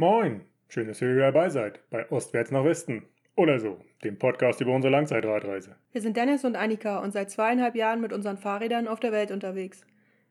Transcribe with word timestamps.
Moin, 0.00 0.40
schön, 0.70 0.88
dass 0.88 1.02
ihr 1.02 1.12
wieder 1.12 1.30
dabei 1.30 1.50
seid 1.50 1.78
bei 1.90 2.10
Ostwärts 2.10 2.50
nach 2.50 2.64
Westen. 2.64 3.02
Oder 3.36 3.60
so, 3.60 3.78
dem 4.02 4.18
Podcast 4.18 4.62
über 4.62 4.74
unsere 4.74 4.90
Langzeitradreise. 4.90 5.76
Wir 5.92 6.00
sind 6.00 6.16
Dennis 6.16 6.42
und 6.42 6.56
Annika 6.56 7.00
und 7.00 7.10
seit 7.10 7.30
zweieinhalb 7.30 7.76
Jahren 7.76 8.00
mit 8.00 8.14
unseren 8.14 8.38
Fahrrädern 8.38 8.88
auf 8.88 8.98
der 8.98 9.12
Welt 9.12 9.30
unterwegs. 9.30 9.84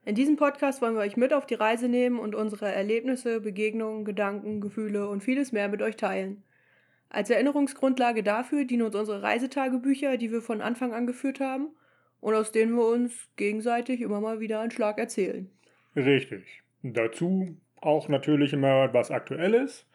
In 0.05 0.15
diesem 0.15 0.37
Podcast 0.37 0.81
wollen 0.81 0.95
wir 0.95 1.01
euch 1.01 1.17
mit 1.17 1.33
auf 1.33 1.45
die 1.45 1.53
Reise 1.53 1.87
nehmen 1.87 2.17
und 2.17 2.33
unsere 2.33 2.73
Erlebnisse, 2.73 3.41
Begegnungen, 3.41 4.05
Gedanken, 4.05 4.59
Gefühle 4.59 5.07
und 5.07 5.21
vieles 5.21 5.51
mehr 5.51 5.67
mit 5.67 5.83
euch 5.83 5.97
teilen. 5.97 6.41
Als 7.09 7.29
Erinnerungsgrundlage 7.29 8.23
dafür 8.23 8.65
dienen 8.65 8.81
uns 8.81 8.95
unsere 8.95 9.21
Reisetagebücher, 9.21 10.17
die 10.17 10.31
wir 10.31 10.41
von 10.41 10.61
Anfang 10.61 10.95
an 10.95 11.05
geführt 11.05 11.41
haben 11.41 11.67
und 12.21 12.33
aus 12.33 12.51
denen 12.51 12.73
wir 12.73 12.87
uns 12.87 13.29
gegenseitig 13.35 14.01
immer 14.01 14.19
mal 14.19 14.39
wieder 14.39 14.61
einen 14.61 14.71
Schlag 14.71 14.97
erzählen. 14.97 15.47
Richtig. 15.95 16.63
Dazu 16.81 17.55
auch 17.81 18.07
natürlich 18.09 18.53
immer 18.53 18.93
was 18.93 19.11
Aktuelles. 19.11 19.85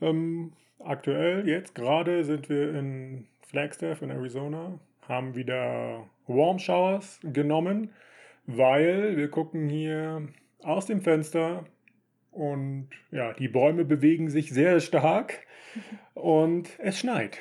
Ähm, 0.00 0.52
aktuell, 0.78 1.48
jetzt 1.48 1.74
gerade 1.74 2.24
sind 2.24 2.48
wir 2.48 2.74
in 2.74 3.26
Flagstaff 3.42 4.02
in 4.02 4.10
Arizona, 4.10 4.78
haben 5.08 5.34
wieder 5.34 6.06
Warm 6.26 6.58
Showers 6.58 7.20
genommen, 7.22 7.90
weil 8.46 9.16
wir 9.16 9.28
gucken 9.28 9.68
hier 9.68 10.28
aus 10.62 10.86
dem 10.86 11.00
Fenster 11.00 11.64
und 12.30 12.88
ja, 13.10 13.32
die 13.32 13.48
Bäume 13.48 13.84
bewegen 13.84 14.30
sich 14.30 14.50
sehr 14.50 14.80
stark 14.80 15.46
und 16.14 16.68
es 16.78 16.98
schneit. 16.98 17.38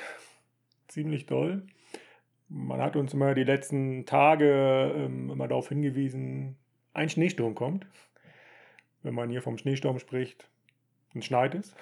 Ziemlich 0.88 1.28
doll. 1.28 1.64
Man 2.48 2.82
hat 2.82 2.96
uns 2.96 3.14
immer 3.14 3.36
die 3.36 3.44
letzten 3.44 4.08
Tage 4.08 4.92
ähm, 4.96 5.30
immer 5.30 5.48
darauf 5.48 5.70
hingewiesen, 5.70 6.56
ein 6.94 7.10
Schneesturm 7.10 7.54
kommt 7.54 7.86
wenn 9.04 9.14
man 9.14 9.30
hier 9.30 9.42
vom 9.42 9.58
Schneesturm 9.58 10.00
spricht, 10.00 10.50
dann 11.14 11.22
schneit 11.22 11.56
es. 11.56 11.76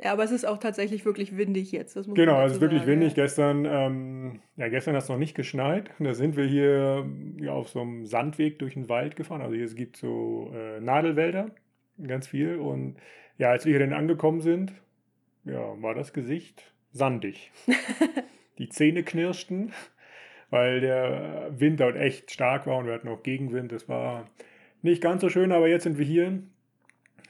Ja, 0.00 0.12
aber 0.12 0.22
es 0.22 0.30
ist 0.30 0.44
auch 0.44 0.58
tatsächlich 0.58 1.04
wirklich 1.04 1.36
windig 1.36 1.72
jetzt. 1.72 1.94
genau, 2.14 2.44
es 2.44 2.52
ist 2.52 2.60
wirklich 2.60 2.82
sagen, 2.82 2.92
windig. 2.92 3.16
Ja. 3.16 3.24
Gestern, 3.24 3.64
ähm, 3.64 4.40
ja, 4.56 4.68
gestern 4.68 4.94
hat 4.94 5.02
es 5.02 5.08
noch 5.08 5.18
nicht 5.18 5.34
geschneit. 5.34 5.90
Da 5.98 6.14
sind 6.14 6.36
wir 6.36 6.44
hier 6.44 7.04
ja, 7.40 7.52
auf 7.52 7.68
so 7.68 7.80
einem 7.80 8.06
Sandweg 8.06 8.60
durch 8.60 8.74
den 8.74 8.88
Wald 8.88 9.16
gefahren. 9.16 9.42
Also 9.42 9.56
hier, 9.56 9.64
es 9.64 9.74
gibt 9.74 9.96
so 9.96 10.52
äh, 10.54 10.80
Nadelwälder, 10.80 11.50
ganz 12.06 12.28
viel. 12.28 12.56
Und 12.56 12.96
ja, 13.38 13.50
als 13.50 13.64
wir 13.64 13.76
hier 13.76 13.80
dann 13.84 13.92
angekommen 13.92 14.40
sind, 14.40 14.72
ja, 15.44 15.82
war 15.82 15.94
das 15.94 16.12
Gesicht 16.12 16.72
sandig. 16.92 17.50
Die 18.58 18.68
Zähne 18.68 19.02
knirschten, 19.02 19.72
weil 20.50 20.80
der 20.80 21.50
Wind 21.58 21.80
dort 21.80 21.96
echt 21.96 22.30
stark 22.30 22.68
war 22.68 22.76
und 22.78 22.86
wir 22.86 22.94
hatten 22.94 23.08
auch 23.08 23.24
Gegenwind. 23.24 23.72
Das 23.72 23.88
war 23.88 24.30
nicht 24.82 25.02
ganz 25.02 25.22
so 25.22 25.28
schön, 25.28 25.50
aber 25.50 25.68
jetzt 25.68 25.82
sind 25.82 25.98
wir 25.98 26.06
hier 26.06 26.42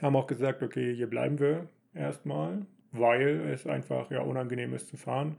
haben 0.00 0.16
auch 0.16 0.26
gesagt, 0.26 0.62
okay, 0.62 0.94
hier 0.94 1.08
bleiben 1.08 1.38
wir 1.38 1.68
erstmal, 1.94 2.66
weil 2.92 3.50
es 3.52 3.66
einfach 3.66 4.10
ja 4.10 4.20
unangenehm 4.20 4.74
ist 4.74 4.88
zu 4.88 4.96
fahren. 4.96 5.38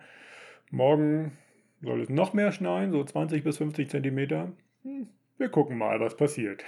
Morgen 0.71 1.38
soll 1.81 2.02
es 2.02 2.09
noch 2.09 2.33
mehr 2.33 2.52
schneien, 2.52 2.91
so 2.91 3.03
20 3.03 3.43
bis 3.43 3.57
50 3.57 3.89
Zentimeter. 3.89 4.52
Hm, 4.83 5.07
wir 5.37 5.49
gucken 5.49 5.77
mal, 5.77 5.99
was 5.99 6.17
passiert. 6.17 6.63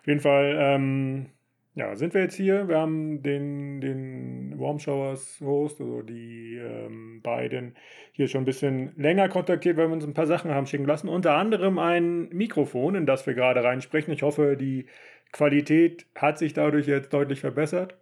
Auf 0.00 0.06
jeden 0.06 0.20
Fall, 0.20 0.56
ähm, 0.58 1.26
ja, 1.74 1.94
sind 1.94 2.14
wir 2.14 2.22
jetzt 2.22 2.36
hier. 2.36 2.68
Wir 2.68 2.78
haben 2.78 3.22
den, 3.22 3.82
den 3.82 4.58
Warm 4.58 4.78
Showers 4.78 5.38
Host, 5.42 5.78
also 5.80 6.00
die 6.00 6.56
ähm, 6.56 7.20
beiden, 7.22 7.76
hier 8.12 8.28
schon 8.28 8.42
ein 8.42 8.46
bisschen 8.46 8.92
länger 8.96 9.28
kontaktiert, 9.28 9.76
weil 9.76 9.88
wir 9.88 9.92
uns 9.92 10.06
ein 10.06 10.14
paar 10.14 10.26
Sachen 10.26 10.50
haben 10.50 10.66
schicken 10.66 10.86
lassen. 10.86 11.08
Unter 11.08 11.34
anderem 11.34 11.78
ein 11.78 12.30
Mikrofon, 12.30 12.94
in 12.94 13.04
das 13.04 13.26
wir 13.26 13.34
gerade 13.34 13.62
reinsprechen. 13.62 14.14
Ich 14.14 14.22
hoffe, 14.22 14.56
die 14.56 14.86
Qualität 15.32 16.06
hat 16.14 16.38
sich 16.38 16.52
dadurch 16.52 16.86
jetzt 16.86 17.12
deutlich 17.12 17.40
verbessert, 17.40 17.96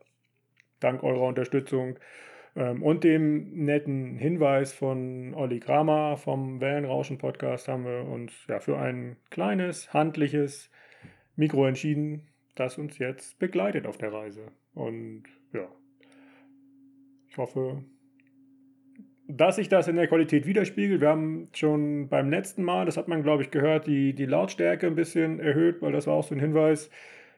dank 0.80 1.02
eurer 1.02 1.26
Unterstützung. 1.26 1.98
Ähm, 2.56 2.82
und 2.82 3.04
dem 3.04 3.64
netten 3.64 4.16
Hinweis 4.16 4.72
von 4.72 5.34
Olli 5.34 5.60
Kramer 5.60 6.16
vom 6.16 6.60
Wellenrauschen-Podcast 6.60 7.68
haben 7.68 7.84
wir 7.84 8.04
uns 8.04 8.32
ja 8.48 8.60
für 8.60 8.78
ein 8.78 9.16
kleines, 9.30 9.92
handliches 9.92 10.70
Mikro 11.36 11.66
entschieden, 11.66 12.28
das 12.54 12.78
uns 12.78 12.98
jetzt 12.98 13.38
begleitet 13.38 13.86
auf 13.86 13.98
der 13.98 14.12
Reise. 14.12 14.52
Und 14.74 15.24
ja, 15.52 15.68
ich 17.28 17.36
hoffe, 17.36 17.84
dass 19.36 19.56
sich 19.56 19.68
das 19.68 19.88
in 19.88 19.96
der 19.96 20.06
Qualität 20.06 20.46
widerspiegelt. 20.46 21.00
Wir 21.00 21.08
haben 21.08 21.48
schon 21.52 22.08
beim 22.08 22.30
letzten 22.30 22.62
Mal, 22.62 22.86
das 22.86 22.96
hat 22.96 23.08
man 23.08 23.22
glaube 23.22 23.42
ich 23.42 23.50
gehört, 23.50 23.86
die, 23.86 24.12
die 24.12 24.26
Lautstärke 24.26 24.86
ein 24.86 24.94
bisschen 24.94 25.40
erhöht, 25.40 25.82
weil 25.82 25.92
das 25.92 26.06
war 26.06 26.14
auch 26.14 26.24
so 26.24 26.34
ein 26.34 26.40
Hinweis 26.40 26.90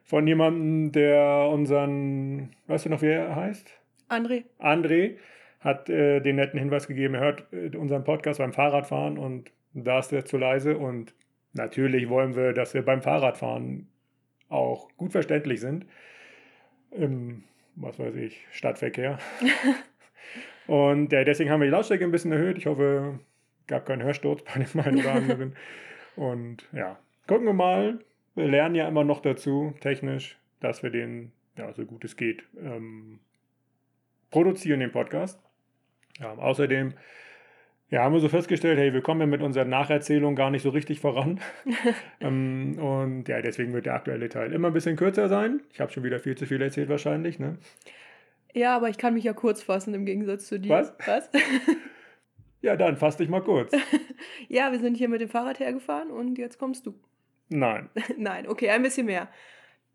von 0.03 0.25
jemandem, 0.27 0.91
der 0.91 1.49
unseren, 1.51 2.51
weißt 2.67 2.85
du 2.85 2.89
noch, 2.89 3.01
wie 3.01 3.07
er 3.07 3.35
heißt? 3.35 3.69
André. 4.09 4.45
André 4.59 5.17
hat 5.59 5.89
äh, 5.89 6.21
den 6.21 6.37
netten 6.37 6.59
Hinweis 6.59 6.87
gegeben, 6.87 7.15
er 7.15 7.21
hört 7.21 7.47
äh, 7.51 7.75
unseren 7.75 8.03
Podcast 8.03 8.39
beim 8.39 8.53
Fahrradfahren 8.53 9.17
und 9.17 9.51
da 9.73 9.99
ist 9.99 10.13
er 10.13 10.25
zu 10.25 10.37
leise 10.37 10.77
und 10.77 11.13
natürlich 11.53 12.09
wollen 12.09 12.35
wir, 12.35 12.53
dass 12.53 12.73
wir 12.73 12.83
beim 12.83 13.01
Fahrradfahren 13.01 13.87
auch 14.49 14.89
gut 14.97 15.11
verständlich 15.11 15.59
sind. 15.59 15.85
Im, 16.91 17.43
was 17.75 17.99
weiß 17.99 18.15
ich, 18.15 18.45
Stadtverkehr. 18.51 19.19
Und 20.67 21.13
äh, 21.13 21.25
deswegen 21.25 21.49
haben 21.49 21.61
wir 21.61 21.67
die 21.67 21.71
Lautstärke 21.71 22.03
ein 22.03 22.11
bisschen 22.11 22.31
erhöht. 22.31 22.57
Ich 22.57 22.65
hoffe, 22.65 23.19
es 23.61 23.67
gab 23.67 23.85
keinen 23.85 24.03
Hörsturz 24.03 24.43
bei 24.43 24.63
dem 24.63 24.79
einen 24.81 24.99
oder 24.99 25.13
anderen. 25.13 25.55
Und 26.15 26.67
ja, 26.73 26.99
gucken 27.27 27.45
wir 27.45 27.53
mal. 27.53 27.99
Wir 28.35 28.47
lernen 28.47 28.75
ja 28.75 28.87
immer 28.87 29.03
noch 29.03 29.21
dazu, 29.21 29.73
technisch, 29.79 30.37
dass 30.59 30.83
wir 30.83 30.89
den, 30.89 31.31
ja, 31.57 31.73
so 31.73 31.85
gut 31.85 32.03
es 32.03 32.15
geht, 32.17 32.43
ähm, 32.61 33.19
produzieren, 34.29 34.79
den 34.79 34.91
Podcast. 34.91 35.39
Ja, 36.19 36.33
außerdem 36.33 36.93
ja, 37.89 38.03
haben 38.03 38.13
wir 38.13 38.19
so 38.19 38.27
festgestellt, 38.27 38.77
hey, 38.77 38.93
wir 38.93 39.01
kommen 39.01 39.21
ja 39.21 39.27
mit 39.27 39.41
unserer 39.41 39.63
Nacherzählung 39.63 40.35
gar 40.35 40.51
nicht 40.51 40.61
so 40.61 40.69
richtig 40.69 40.99
voran. 40.99 41.39
ähm, 42.19 42.77
und 42.79 43.29
ja, 43.29 43.41
deswegen 43.41 43.71
wird 43.73 43.85
der 43.85 43.93
aktuelle 43.93 44.27
Teil 44.27 44.51
immer 44.51 44.67
ein 44.67 44.73
bisschen 44.73 44.97
kürzer 44.97 45.29
sein. 45.29 45.61
Ich 45.71 45.79
habe 45.79 45.91
schon 45.91 46.03
wieder 46.03 46.19
viel 46.19 46.35
zu 46.35 46.45
viel 46.45 46.61
erzählt 46.61 46.89
wahrscheinlich, 46.89 47.39
ne? 47.39 47.57
Ja, 48.57 48.75
aber 48.75 48.89
ich 48.89 48.97
kann 48.97 49.13
mich 49.13 49.23
ja 49.23 49.33
kurz 49.33 49.61
fassen 49.61 49.93
im 49.93 50.05
Gegensatz 50.05 50.47
zu 50.47 50.59
dir. 50.59 50.71
Was? 50.71 50.93
Was? 51.05 51.29
ja, 52.61 52.75
dann 52.75 52.97
fass 52.97 53.17
dich 53.17 53.29
mal 53.29 53.43
kurz. 53.43 53.71
ja, 54.47 54.71
wir 54.71 54.79
sind 54.79 54.97
hier 54.97 55.09
mit 55.09 55.21
dem 55.21 55.29
Fahrrad 55.29 55.59
hergefahren 55.59 56.09
und 56.09 56.39
jetzt 56.39 56.57
kommst 56.57 56.87
du. 56.87 56.95
Nein. 57.49 57.89
Nein, 58.17 58.47
okay, 58.47 58.71
ein 58.71 58.81
bisschen 58.81 59.05
mehr. 59.05 59.29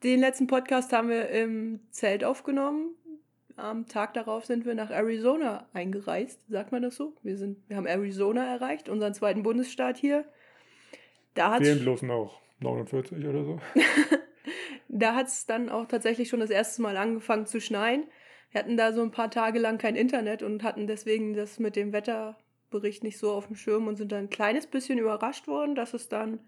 Den 0.04 0.20
letzten 0.20 0.46
Podcast 0.46 0.92
haben 0.92 1.08
wir 1.08 1.28
im 1.30 1.80
Zelt 1.90 2.22
aufgenommen. 2.22 2.94
Am 3.56 3.88
Tag 3.88 4.14
darauf 4.14 4.46
sind 4.46 4.64
wir 4.64 4.76
nach 4.76 4.90
Arizona 4.90 5.66
eingereist, 5.74 6.40
sagt 6.48 6.70
man 6.70 6.82
das 6.82 6.94
so? 6.94 7.14
Wir, 7.22 7.36
sind, 7.36 7.58
wir 7.68 7.76
haben 7.76 7.86
Arizona 7.86 8.46
erreicht, 8.46 8.88
unseren 8.88 9.12
zweiten 9.12 9.42
Bundesstaat 9.42 9.98
hier. 9.98 10.24
Da 11.34 11.56
Fehlen 11.56 11.80
bloß 11.80 12.02
noch 12.02 12.40
49 12.60 13.26
oder 13.26 13.44
so. 13.44 13.60
da 14.88 15.14
hat 15.16 15.26
es 15.26 15.46
dann 15.46 15.68
auch 15.68 15.86
tatsächlich 15.86 16.28
schon 16.28 16.40
das 16.40 16.50
erste 16.50 16.80
Mal 16.80 16.96
angefangen 16.96 17.46
zu 17.46 17.60
schneien. 17.60 18.04
Wir 18.52 18.60
hatten 18.60 18.76
da 18.76 18.92
so 18.92 19.02
ein 19.02 19.10
paar 19.10 19.30
Tage 19.30 19.58
lang 19.58 19.78
kein 19.78 19.96
Internet 19.96 20.42
und 20.42 20.62
hatten 20.62 20.86
deswegen 20.86 21.34
das 21.34 21.58
mit 21.58 21.74
dem 21.74 21.92
Wetterbericht 21.92 23.02
nicht 23.02 23.18
so 23.18 23.32
auf 23.32 23.46
dem 23.46 23.56
Schirm 23.56 23.88
und 23.88 23.96
sind 23.96 24.12
dann 24.12 24.24
ein 24.24 24.30
kleines 24.30 24.66
bisschen 24.66 24.98
überrascht 24.98 25.48
worden, 25.48 25.74
dass 25.74 25.94
es 25.94 26.08
dann 26.08 26.38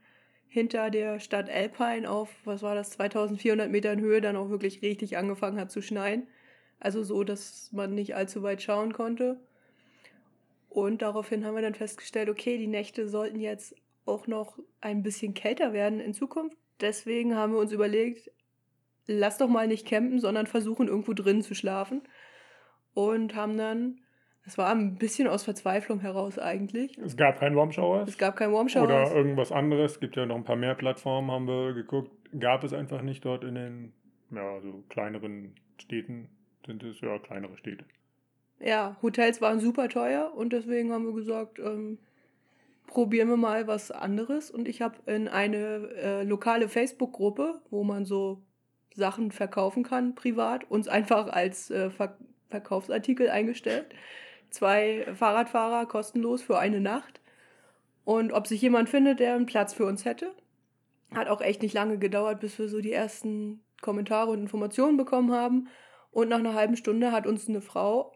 hinter 0.47 0.91
der 0.91 1.19
Stadt 1.19 1.49
Alpine 1.51 2.09
auf, 2.09 2.31
was 2.45 2.63
war 2.63 2.75
das, 2.75 2.91
2400 2.91 3.71
Metern 3.71 4.01
Höhe 4.01 4.21
dann 4.21 4.37
auch 4.37 4.51
wirklich 4.51 4.83
richtig 4.83 5.17
angefangen 5.17 5.59
hat 5.59 5.71
zu 5.71 5.81
schneien. 5.81 6.29
Also 6.79 7.03
so, 7.03 7.25
dass 7.25 7.73
man 7.73 7.95
nicht 7.95 8.15
allzu 8.15 8.43
weit 8.43 8.63
schauen 8.63 8.93
konnte. 8.93 9.41
Und 10.69 11.03
daraufhin 11.03 11.45
haben 11.45 11.55
wir 11.55 11.63
dann 11.63 11.75
festgestellt, 11.75 12.29
okay, 12.29 12.59
die 12.59 12.67
Nächte 12.67 13.09
sollten 13.09 13.41
jetzt 13.41 13.75
auch 14.05 14.27
noch 14.27 14.59
ein 14.83 15.03
bisschen 15.03 15.33
kälter 15.33 15.73
werden 15.73 16.01
in 16.01 16.13
Zukunft. 16.13 16.59
Deswegen 16.81 17.35
haben 17.35 17.55
wir 17.55 17.61
uns 17.61 17.73
überlegt, 17.73 18.31
lass 19.07 19.39
doch 19.39 19.49
mal 19.49 19.67
nicht 19.67 19.87
campen, 19.87 20.21
sondern 20.21 20.47
versuchen 20.47 20.89
irgendwo 20.89 21.13
drin 21.13 21.43
zu 21.43 21.55
schlafen. 21.55 22.03
Und 22.95 23.35
haben 23.35 23.57
dann, 23.57 24.01
es 24.47 24.57
war 24.57 24.71
ein 24.71 24.97
bisschen 24.97 25.27
aus 25.27 25.43
Verzweiflung 25.43 26.01
heraus 26.01 26.39
eigentlich. 26.39 26.97
Es 26.99 27.17
gab 27.17 27.41
kein 27.41 27.57
Warm 27.57 27.73
Showers. 27.73 28.09
Es 28.09 28.19
gab 28.19 28.37
kein 28.37 28.53
Warm 28.53 28.69
Showers. 28.69 29.11
Oder 29.11 29.17
irgendwas 29.17 29.51
anderes. 29.51 29.93
Es 29.93 30.01
gibt 30.01 30.17
ja 30.17 30.27
noch 30.27 30.37
ein 30.37 30.45
paar 30.45 30.57
mehr 30.57 30.75
Plattformen, 30.75 31.31
haben 31.31 31.47
wir 31.47 31.75
geguckt. 31.75 32.11
Gab 32.39 32.65
es 32.65 32.73
einfach 32.73 33.03
nicht 33.03 33.25
dort 33.25 33.45
in 33.45 33.55
den 33.55 33.93
ja, 34.31 34.61
so 34.61 34.85
kleineren 34.89 35.55
Städten. 35.79 36.29
Sind 36.67 36.83
es 36.83 37.01
ja 37.01 37.19
kleinere 37.19 37.57
Städte. 37.59 37.85
Ja, 38.61 38.97
Hotels 39.03 39.41
waren 39.41 39.61
super 39.61 39.89
teuer 39.89 40.33
und 40.35 40.53
deswegen 40.53 40.93
haben 40.93 41.05
wir 41.05 41.13
gesagt, 41.13 41.59
ähm, 41.59 41.99
probieren 42.87 43.29
wir 43.29 43.37
mal 43.37 43.67
was 43.67 43.91
anderes. 43.91 44.51
Und 44.51 44.69
ich 44.69 44.81
habe 44.81 44.97
in 45.07 45.29
eine 45.29 45.89
äh, 45.97 46.23
lokale 46.23 46.69
Facebook-Gruppe, 46.69 47.61
wo 47.71 47.85
man 47.85 48.05
so 48.05 48.43
Sachen 48.95 49.33
verkaufen 49.33 49.83
kann, 49.83 50.15
privat, 50.15 50.71
uns 50.71 50.89
einfach 50.89 51.29
als 51.29 51.71
äh, 51.71 51.91
Ver 51.91 52.17
Verkaufsartikel 52.51 53.31
eingestellt. 53.31 53.87
Zwei 54.51 55.07
Fahrradfahrer 55.13 55.87
kostenlos 55.87 56.41
für 56.41 56.59
eine 56.59 56.81
Nacht. 56.81 57.21
Und 58.05 58.33
ob 58.33 58.47
sich 58.47 58.63
jemand 58.63 58.89
findet, 58.89 59.19
der 59.19 59.35
einen 59.35 59.47
Platz 59.47 59.75
für 59.75 59.87
uns 59.87 60.05
hätte. 60.05 60.33
Hat 61.13 61.27
auch 61.27 61.41
echt 61.41 61.63
nicht 61.63 61.75
lange 61.75 61.99
gedauert, 61.99 62.39
bis 62.39 62.57
wir 62.59 62.69
so 62.69 62.81
die 62.81 62.93
ersten 62.93 63.65
Kommentare 63.81 64.31
und 64.31 64.39
Informationen 64.39 64.97
bekommen 64.97 65.33
haben. 65.33 65.69
Und 66.13 66.29
nach 66.29 66.39
einer 66.39 66.55
halben 66.55 66.77
Stunde 66.77 67.11
hat 67.11 67.27
uns 67.27 67.49
eine 67.49 67.61
Frau 67.61 68.13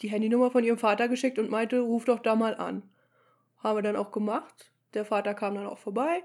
die 0.00 0.08
Handynummer 0.08 0.50
von 0.50 0.64
ihrem 0.64 0.78
Vater 0.78 1.08
geschickt 1.08 1.38
und 1.38 1.50
meinte, 1.50 1.80
ruf 1.80 2.06
doch 2.06 2.20
da 2.20 2.34
mal 2.34 2.54
an. 2.54 2.82
Haben 3.58 3.76
wir 3.76 3.82
dann 3.82 3.96
auch 3.96 4.10
gemacht. 4.10 4.72
Der 4.94 5.04
Vater 5.04 5.34
kam 5.34 5.54
dann 5.54 5.66
auch 5.66 5.78
vorbei. 5.78 6.22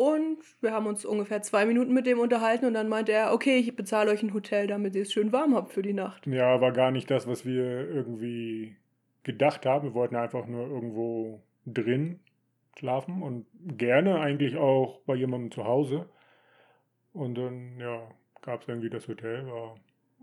Und 0.00 0.38
wir 0.62 0.72
haben 0.72 0.86
uns 0.86 1.04
ungefähr 1.04 1.42
zwei 1.42 1.66
Minuten 1.66 1.92
mit 1.92 2.06
dem 2.06 2.20
unterhalten 2.20 2.64
und 2.64 2.72
dann 2.72 2.88
meinte 2.88 3.12
er, 3.12 3.34
okay, 3.34 3.58
ich 3.58 3.76
bezahle 3.76 4.10
euch 4.10 4.22
ein 4.22 4.32
Hotel, 4.32 4.66
damit 4.66 4.94
ihr 4.94 5.02
es 5.02 5.12
schön 5.12 5.30
warm 5.30 5.54
habt 5.54 5.72
für 5.72 5.82
die 5.82 5.92
Nacht. 5.92 6.26
Ja, 6.26 6.58
war 6.62 6.72
gar 6.72 6.90
nicht 6.90 7.10
das, 7.10 7.26
was 7.26 7.44
wir 7.44 7.86
irgendwie 7.86 8.76
gedacht 9.24 9.66
haben. 9.66 9.88
Wir 9.88 9.92
wollten 9.92 10.16
einfach 10.16 10.46
nur 10.46 10.66
irgendwo 10.68 11.42
drin 11.66 12.18
schlafen 12.78 13.20
und 13.20 13.44
gerne 13.76 14.20
eigentlich 14.20 14.56
auch 14.56 15.00
bei 15.00 15.16
jemandem 15.16 15.50
zu 15.50 15.64
Hause. 15.64 16.08
Und 17.12 17.34
dann, 17.34 17.78
ja, 17.78 18.00
gab 18.40 18.62
es 18.62 18.68
irgendwie 18.68 18.88
das 18.88 19.06
Hotel. 19.06 19.48
War 19.48 19.74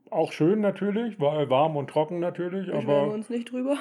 auch 0.09 0.31
schön 0.31 0.59
natürlich, 0.59 1.19
war 1.19 1.47
warm 1.51 1.75
und 1.75 1.91
trocken 1.91 2.19
natürlich. 2.19 2.65
Beschweren 2.65 2.89
aber, 2.89 3.05
wir 3.09 3.13
uns 3.13 3.29
nicht 3.29 3.51
drüber. 3.51 3.77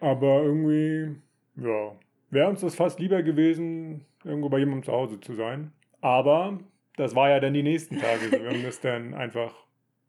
Aber 0.00 0.42
irgendwie, 0.42 1.16
ja, 1.56 1.92
wäre 2.30 2.48
uns 2.48 2.60
das 2.60 2.74
fast 2.74 3.00
lieber 3.00 3.22
gewesen, 3.22 4.04
irgendwo 4.24 4.48
bei 4.48 4.58
jemandem 4.58 4.84
zu 4.84 4.92
Hause 4.92 5.20
zu 5.20 5.34
sein. 5.34 5.72
Aber 6.00 6.58
das 6.96 7.14
war 7.14 7.30
ja 7.30 7.40
dann 7.40 7.54
die 7.54 7.62
nächsten 7.62 7.98
Tage. 7.98 8.30
wir 8.30 8.50
haben 8.50 8.62
das 8.62 8.80
dann 8.80 9.14
einfach 9.14 9.54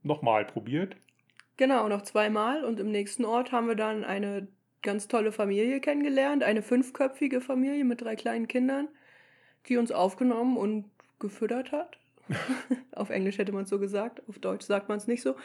nochmal 0.04 0.46
probiert. 0.46 0.96
Genau, 1.58 1.88
noch 1.88 2.04
zweimal. 2.04 2.64
Und 2.64 2.80
im 2.80 2.92
nächsten 2.92 3.26
Ort 3.26 3.52
haben 3.52 3.68
wir 3.68 3.76
dann 3.76 4.04
eine 4.04 4.48
ganz 4.82 5.08
tolle 5.08 5.32
Familie 5.32 5.80
kennengelernt. 5.82 6.44
Eine 6.44 6.62
fünfköpfige 6.62 7.42
Familie 7.42 7.84
mit 7.84 8.02
drei 8.02 8.16
kleinen 8.16 8.48
Kindern, 8.48 8.88
die 9.68 9.78
uns 9.78 9.92
aufgenommen 9.92 10.58
und 10.58 10.86
gefüttert 11.20 11.72
hat. 11.72 11.98
auf 12.94 13.10
Englisch 13.10 13.38
hätte 13.38 13.52
man 13.52 13.64
es 13.64 13.70
so 13.70 13.80
gesagt, 13.80 14.22
auf 14.28 14.40
Deutsch 14.40 14.66
sagt 14.66 14.90
man 14.90 14.98
es 14.98 15.08
nicht 15.08 15.22
so. 15.22 15.36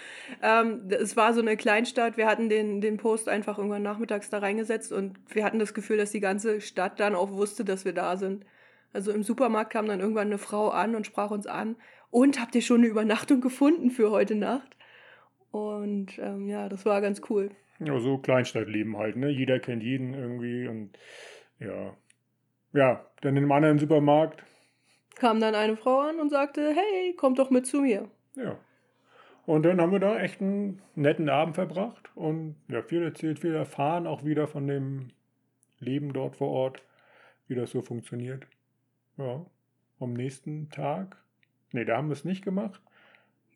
Ähm, 0.42 0.88
es 0.90 1.16
war 1.16 1.32
so 1.34 1.40
eine 1.40 1.56
Kleinstadt, 1.56 2.16
wir 2.16 2.26
hatten 2.26 2.48
den, 2.48 2.80
den 2.80 2.96
Post 2.96 3.28
einfach 3.28 3.58
irgendwann 3.58 3.82
nachmittags 3.82 4.30
da 4.30 4.38
reingesetzt 4.38 4.92
und 4.92 5.18
wir 5.28 5.44
hatten 5.44 5.58
das 5.58 5.74
Gefühl, 5.74 5.96
dass 5.96 6.10
die 6.10 6.20
ganze 6.20 6.60
Stadt 6.60 7.00
dann 7.00 7.14
auch 7.14 7.30
wusste, 7.30 7.64
dass 7.64 7.84
wir 7.84 7.92
da 7.92 8.16
sind. 8.16 8.44
Also 8.92 9.10
im 9.10 9.22
Supermarkt 9.22 9.72
kam 9.72 9.86
dann 9.86 10.00
irgendwann 10.00 10.28
eine 10.28 10.38
Frau 10.38 10.68
an 10.68 10.94
und 10.94 11.06
sprach 11.06 11.30
uns 11.30 11.46
an, 11.46 11.76
und 12.14 12.40
habt 12.40 12.54
ihr 12.54 12.62
schon 12.62 12.82
eine 12.82 12.86
Übernachtung 12.86 13.40
gefunden 13.40 13.90
für 13.90 14.12
heute 14.12 14.36
Nacht? 14.36 14.76
Und 15.50 16.16
ähm, 16.20 16.48
ja, 16.48 16.68
das 16.68 16.86
war 16.86 17.00
ganz 17.00 17.22
cool. 17.28 17.50
Ja, 17.80 17.98
so 17.98 18.18
Kleinstadtleben 18.18 18.96
halt, 18.96 19.16
ne? 19.16 19.30
Jeder 19.30 19.58
kennt 19.58 19.82
jeden 19.82 20.14
irgendwie 20.14 20.68
und 20.68 20.96
ja. 21.58 21.96
Ja, 22.72 23.04
dann 23.20 23.36
in 23.36 23.42
einem 23.42 23.50
anderen 23.50 23.80
Supermarkt 23.80 24.44
kam 25.16 25.40
dann 25.40 25.54
eine 25.54 25.76
Frau 25.76 26.00
an 26.00 26.20
und 26.20 26.30
sagte, 26.30 26.74
hey, 26.74 27.14
komm 27.16 27.34
doch 27.34 27.50
mit 27.50 27.66
zu 27.66 27.80
mir. 27.80 28.08
Ja. 28.36 28.58
Und 29.46 29.64
dann 29.64 29.80
haben 29.80 29.92
wir 29.92 29.98
da 29.98 30.18
echt 30.18 30.40
einen 30.40 30.80
netten 30.94 31.28
Abend 31.28 31.54
verbracht 31.54 32.10
und 32.14 32.56
ja, 32.68 32.82
viel 32.82 33.02
erzählt, 33.02 33.38
viel 33.38 33.54
erfahren, 33.54 34.06
auch 34.06 34.24
wieder 34.24 34.46
von 34.46 34.66
dem 34.66 35.08
Leben 35.78 36.12
dort 36.12 36.36
vor 36.36 36.48
Ort, 36.48 36.82
wie 37.46 37.54
das 37.54 37.70
so 37.70 37.82
funktioniert. 37.82 38.46
Ja. 39.18 39.44
Am 40.00 40.14
nächsten 40.14 40.70
Tag, 40.70 41.16
nee, 41.72 41.84
da 41.84 41.96
haben 41.96 42.08
wir 42.08 42.14
es 42.14 42.24
nicht 42.24 42.44
gemacht. 42.44 42.80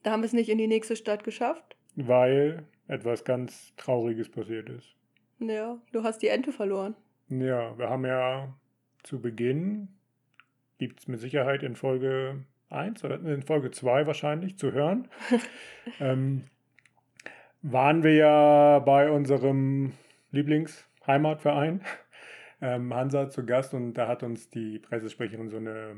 Da 0.03 0.13
haben 0.13 0.23
wir 0.23 0.27
es 0.27 0.33
nicht 0.33 0.49
in 0.51 0.59
die 0.59 0.69
nächste 0.69 0.95
Stadt 0.95 1.25
geschafft? 1.25 1.77
Weil 1.97 2.65
etwas 2.87 3.25
ganz 3.25 3.75
Trauriges 3.77 4.29
passiert 4.29 4.69
ist. 4.69 4.95
Ja, 5.41 5.79
du 5.93 6.03
hast 6.03 6.23
die 6.23 6.29
Ente 6.29 6.53
verloren. 6.53 6.95
Ja, 7.29 7.77
wir 7.79 7.89
haben 7.89 8.05
ja 8.05 8.55
zu 9.03 9.21
Beginn 9.21 9.89
gibt 10.79 11.01
es 11.01 11.09
mit 11.09 11.21
Sicherheit 11.21 11.63
in 11.63 11.77
Folge 11.77 12.45
1 12.71 13.05
oder 13.05 13.21
in 13.21 13.43
Folge 13.43 13.71
2 13.71 14.07
wahrscheinlich 14.07 14.59
zu 14.59 14.73
hören. 14.73 15.09
ähm, 16.01 16.45
waren 17.63 18.03
wir 18.03 18.15
ja 18.15 18.79
bei 18.79 19.11
unserem 19.11 19.93
Lieblingsheimatverein 20.31 21.83
ähm, 22.63 22.95
Hansa 22.95 23.31
zu 23.31 23.45
Gast 23.45 23.75
und 23.75 23.95
da 23.95 24.09
hat 24.09 24.23
uns 24.23 24.51
die 24.51 24.79
Pressesprecherin 24.79 25.49
so 25.49 25.57
eine 25.57 25.97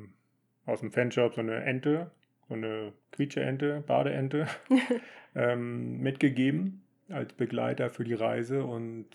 aus 0.67 0.81
dem 0.81 0.93
Fanshop 0.93 1.35
so 1.35 1.41
eine 1.41 1.65
Ente, 1.65 2.11
so 2.49 2.55
eine 2.55 2.93
Quietsche-Ente, 3.13 3.83
Badeente 3.87 4.47
ähm, 5.35 5.99
mitgegeben 5.99 6.83
als 7.09 7.33
Begleiter 7.33 7.91
für 7.91 8.05
die 8.05 8.15
Reise 8.15 8.65
und 8.65 9.07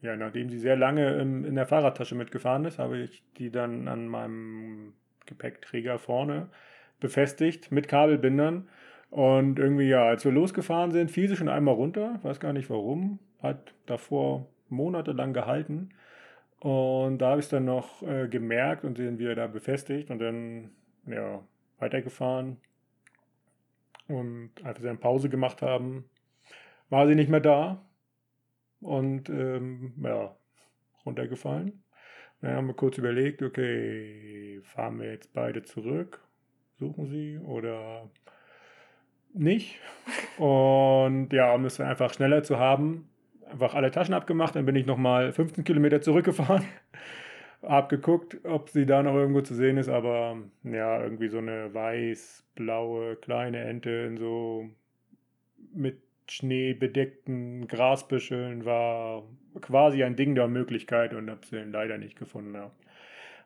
ja, 0.00 0.16
nachdem 0.16 0.48
sie 0.48 0.58
sehr 0.58 0.76
lange 0.76 1.18
in, 1.18 1.54
der 1.54 1.66
Fahrradtasche 1.66 2.14
mitgefahren 2.14 2.64
ist, 2.64 2.78
habe 2.78 2.98
ich 2.98 3.22
die 3.36 3.50
dann 3.50 3.88
an 3.88 4.06
meinem 4.06 4.94
Gepäckträger 5.26 5.98
vorne 5.98 6.48
befestigt 7.00 7.72
mit 7.72 7.88
Kabelbindern. 7.88 8.68
Und 9.10 9.58
irgendwie, 9.58 9.88
ja, 9.88 10.04
als 10.04 10.24
wir 10.24 10.32
losgefahren 10.32 10.92
sind, 10.92 11.10
fiel 11.10 11.28
sie 11.28 11.36
schon 11.36 11.48
einmal 11.48 11.74
runter. 11.74 12.20
Weiß 12.22 12.40
gar 12.40 12.52
nicht 12.52 12.70
warum. 12.70 13.18
Hat 13.42 13.74
davor 13.86 14.46
monatelang 14.68 15.32
gehalten. 15.32 15.90
Und 16.60 17.18
da 17.18 17.30
habe 17.30 17.40
ich 17.40 17.46
es 17.46 17.50
dann 17.50 17.64
noch 17.64 18.02
äh, 18.02 18.28
gemerkt 18.28 18.84
und 18.84 18.96
sehen 18.96 19.18
wir 19.18 19.34
da 19.34 19.46
befestigt 19.46 20.10
und 20.10 20.18
dann, 20.18 20.70
ja, 21.06 21.40
weitergefahren. 21.78 22.58
Und 24.08 24.50
als 24.62 24.82
wir 24.82 24.90
eine 24.90 24.98
Pause 24.98 25.28
gemacht 25.28 25.62
haben, 25.62 26.04
war 26.90 27.06
sie 27.06 27.14
nicht 27.14 27.30
mehr 27.30 27.40
da 27.40 27.87
und 28.80 29.28
ähm, 29.28 29.94
ja, 30.02 30.36
runtergefallen. 31.04 31.82
Dann 32.40 32.54
haben 32.54 32.66
wir 32.68 32.74
kurz 32.74 32.98
überlegt, 32.98 33.42
okay, 33.42 34.60
fahren 34.62 35.00
wir 35.00 35.10
jetzt 35.10 35.32
beide 35.32 35.62
zurück, 35.62 36.20
suchen 36.78 37.06
sie 37.06 37.38
oder 37.38 38.08
nicht. 39.34 39.80
Und 40.38 41.32
ja, 41.32 41.52
um 41.52 41.64
es 41.64 41.80
einfach 41.80 42.12
schneller 42.12 42.44
zu 42.44 42.58
haben, 42.58 43.08
einfach 43.50 43.74
alle 43.74 43.90
Taschen 43.90 44.14
abgemacht, 44.14 44.54
dann 44.54 44.66
bin 44.66 44.76
ich 44.76 44.86
nochmal 44.86 45.32
15 45.32 45.64
Kilometer 45.64 46.00
zurückgefahren, 46.00 46.64
hab 47.62 47.88
geguckt, 47.88 48.38
ob 48.44 48.68
sie 48.68 48.86
da 48.86 49.02
noch 49.02 49.14
irgendwo 49.14 49.40
zu 49.40 49.54
sehen 49.54 49.76
ist, 49.76 49.88
aber 49.88 50.36
ja, 50.62 51.02
irgendwie 51.02 51.28
so 51.28 51.38
eine 51.38 51.74
weiß-blaue 51.74 53.16
kleine 53.16 53.64
Ente 53.64 53.90
in 53.90 54.16
so 54.16 54.68
mit 55.74 56.00
schneebedeckten 56.28 57.66
Grasbüscheln 57.68 58.64
war 58.64 59.24
quasi 59.60 60.02
ein 60.02 60.16
Ding 60.16 60.34
der 60.34 60.48
Möglichkeit 60.48 61.14
und 61.14 61.30
habe 61.30 61.46
sie 61.46 61.56
leider 61.58 61.98
nicht 61.98 62.18
gefunden. 62.18 62.54
Ja. 62.54 62.70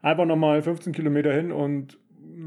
Einfach 0.02 0.24
nochmal 0.24 0.62
15 0.62 0.92
Kilometer 0.92 1.32
hin 1.32 1.52
und 1.52 1.98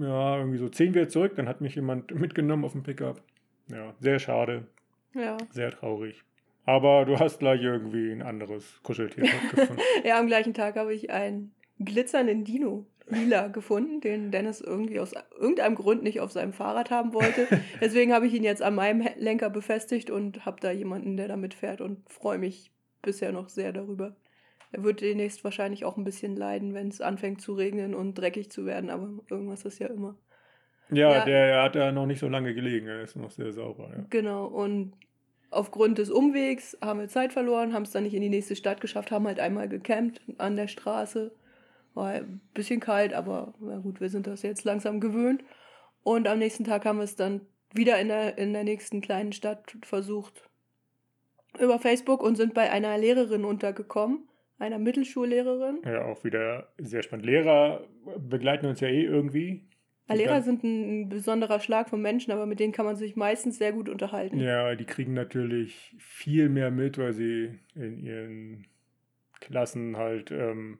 ja, 0.01 0.37
irgendwie 0.37 0.57
so 0.57 0.69
10 0.69 0.93
wieder 0.93 1.09
zurück. 1.09 1.33
Dann 1.35 1.47
hat 1.47 1.61
mich 1.61 1.75
jemand 1.75 2.13
mitgenommen 2.19 2.65
auf 2.65 2.73
dem 2.73 2.83
Pickup. 2.83 3.21
Ja, 3.69 3.93
sehr 3.99 4.19
schade. 4.19 4.67
Ja. 5.13 5.37
Sehr 5.51 5.71
traurig. 5.71 6.23
Aber 6.65 7.05
du 7.05 7.19
hast 7.19 7.39
gleich 7.39 7.61
irgendwie 7.61 8.11
ein 8.11 8.21
anderes 8.21 8.79
Kuscheltier 8.83 9.23
gefunden. 9.51 9.81
ja, 10.03 10.19
am 10.19 10.27
gleichen 10.27 10.53
Tag 10.53 10.75
habe 10.75 10.93
ich 10.93 11.11
einen 11.11 11.53
glitzernden 11.79 12.43
Dino 12.43 12.85
lila 13.07 13.47
gefunden, 13.47 14.01
den 14.01 14.31
Dennis 14.31 14.61
irgendwie 14.61 14.99
aus 14.99 15.13
irgendeinem 15.37 15.75
Grund 15.75 16.03
nicht 16.03 16.19
auf 16.19 16.31
seinem 16.31 16.53
Fahrrad 16.53 16.89
haben 16.89 17.13
wollte. 17.13 17.47
Deswegen 17.81 18.13
habe 18.13 18.27
ich 18.27 18.33
ihn 18.33 18.43
jetzt 18.43 18.61
an 18.61 18.75
meinem 18.75 19.07
Lenker 19.17 19.49
befestigt 19.49 20.09
und 20.09 20.45
habe 20.45 20.59
da 20.59 20.71
jemanden, 20.71 21.17
der 21.17 21.27
damit 21.27 21.53
fährt 21.53 21.81
und 21.81 22.09
freue 22.09 22.37
mich 22.37 22.71
bisher 23.01 23.31
noch 23.31 23.49
sehr 23.49 23.71
darüber. 23.71 24.15
Er 24.71 24.83
wird 24.83 25.01
demnächst 25.01 25.43
wahrscheinlich 25.43 25.85
auch 25.85 25.97
ein 25.97 26.03
bisschen 26.03 26.35
leiden, 26.35 26.73
wenn 26.73 26.89
es 26.89 26.99
anfängt 26.99 27.41
zu 27.41 27.53
regnen 27.53 27.93
und 27.93 28.15
dreckig 28.15 28.51
zu 28.51 28.65
werden, 28.65 28.89
aber 28.89 29.09
irgendwas 29.29 29.63
ist 29.63 29.79
ja 29.79 29.87
immer. 29.87 30.17
Ja, 30.89 31.11
ja. 31.11 31.25
der 31.25 31.63
hat 31.63 31.75
ja 31.75 31.91
noch 31.91 32.05
nicht 32.05 32.19
so 32.19 32.27
lange 32.27 32.53
gelegen, 32.53 32.87
er 32.87 33.01
ist 33.01 33.15
noch 33.15 33.31
sehr 33.31 33.51
sauber. 33.53 33.89
Ja. 33.95 34.05
Genau, 34.09 34.45
und 34.45 34.93
aufgrund 35.49 35.97
des 35.97 36.09
Umwegs 36.09 36.77
haben 36.81 36.99
wir 36.99 37.07
Zeit 37.07 37.33
verloren, 37.33 37.73
haben 37.73 37.83
es 37.83 37.91
dann 37.91 38.03
nicht 38.03 38.13
in 38.13 38.21
die 38.21 38.29
nächste 38.29 38.55
Stadt 38.55 38.81
geschafft, 38.81 39.11
haben 39.11 39.27
halt 39.27 39.39
einmal 39.39 39.69
gecampt 39.69 40.21
an 40.37 40.55
der 40.55 40.67
Straße 40.67 41.31
war 41.95 42.11
ein 42.11 42.41
bisschen 42.53 42.79
kalt, 42.79 43.13
aber 43.13 43.53
na 43.59 43.77
gut, 43.77 44.01
wir 44.01 44.09
sind 44.09 44.27
das 44.27 44.41
jetzt 44.41 44.63
langsam 44.63 44.99
gewöhnt. 44.99 45.43
Und 46.03 46.27
am 46.27 46.39
nächsten 46.39 46.63
Tag 46.63 46.85
haben 46.85 46.97
wir 46.97 47.03
es 47.03 47.15
dann 47.15 47.41
wieder 47.73 47.99
in 47.99 48.09
der, 48.09 48.37
in 48.37 48.53
der 48.53 48.63
nächsten 48.63 49.01
kleinen 49.01 49.33
Stadt 49.33 49.77
versucht 49.83 50.49
über 51.59 51.79
Facebook 51.79 52.21
und 52.21 52.35
sind 52.35 52.53
bei 52.53 52.69
einer 52.69 52.97
Lehrerin 52.97 53.45
untergekommen, 53.45 54.27
einer 54.59 54.77
Mittelschullehrerin. 54.77 55.81
Ja, 55.85 56.05
auch 56.05 56.23
wieder 56.23 56.69
sehr 56.77 57.01
spannend. 57.01 57.25
Lehrer 57.25 57.87
begleiten 58.17 58.65
uns 58.67 58.81
ja 58.81 58.87
eh 58.87 59.03
irgendwie. 59.03 59.63
Ja, 60.07 60.15
Lehrer 60.15 60.41
sind 60.43 60.63
ein 60.63 61.09
besonderer 61.09 61.59
Schlag 61.59 61.89
von 61.89 62.01
Menschen, 62.01 62.31
aber 62.31 62.45
mit 62.45 62.59
denen 62.59 62.73
kann 62.73 62.85
man 62.85 62.95
sich 62.95 63.15
meistens 63.15 63.57
sehr 63.57 63.71
gut 63.71 63.89
unterhalten. 63.89 64.39
Ja, 64.39 64.75
die 64.75 64.85
kriegen 64.85 65.13
natürlich 65.13 65.95
viel 65.97 66.49
mehr 66.49 66.69
mit, 66.69 66.97
weil 66.97 67.13
sie 67.13 67.59
in 67.73 67.99
ihren 67.99 68.67
Klassen 69.39 69.97
halt 69.97 70.29
ähm, 70.31 70.79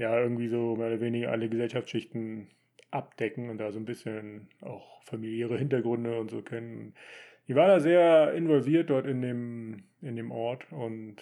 ja 0.00 0.18
irgendwie 0.18 0.48
so 0.48 0.76
mehr 0.76 0.88
oder 0.88 1.00
weniger 1.00 1.30
alle 1.30 1.48
Gesellschaftsschichten 1.48 2.48
abdecken 2.90 3.50
und 3.50 3.58
da 3.58 3.70
so 3.70 3.78
ein 3.78 3.84
bisschen 3.84 4.48
auch 4.62 5.02
familiäre 5.04 5.58
Hintergründe 5.58 6.18
und 6.18 6.30
so 6.30 6.42
kennen. 6.42 6.94
Ich 7.46 7.54
war 7.54 7.68
da 7.68 7.80
sehr 7.80 8.32
involviert 8.34 8.90
dort 8.90 9.06
in 9.06 9.22
dem, 9.22 9.84
in 10.00 10.16
dem 10.16 10.30
Ort 10.32 10.72
und 10.72 11.16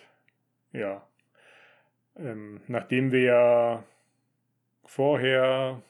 ja, 0.72 1.06
ähm, 2.16 2.60
nachdem 2.68 3.12
wir 3.12 3.22
ja 3.22 3.84
vorher 4.84 5.82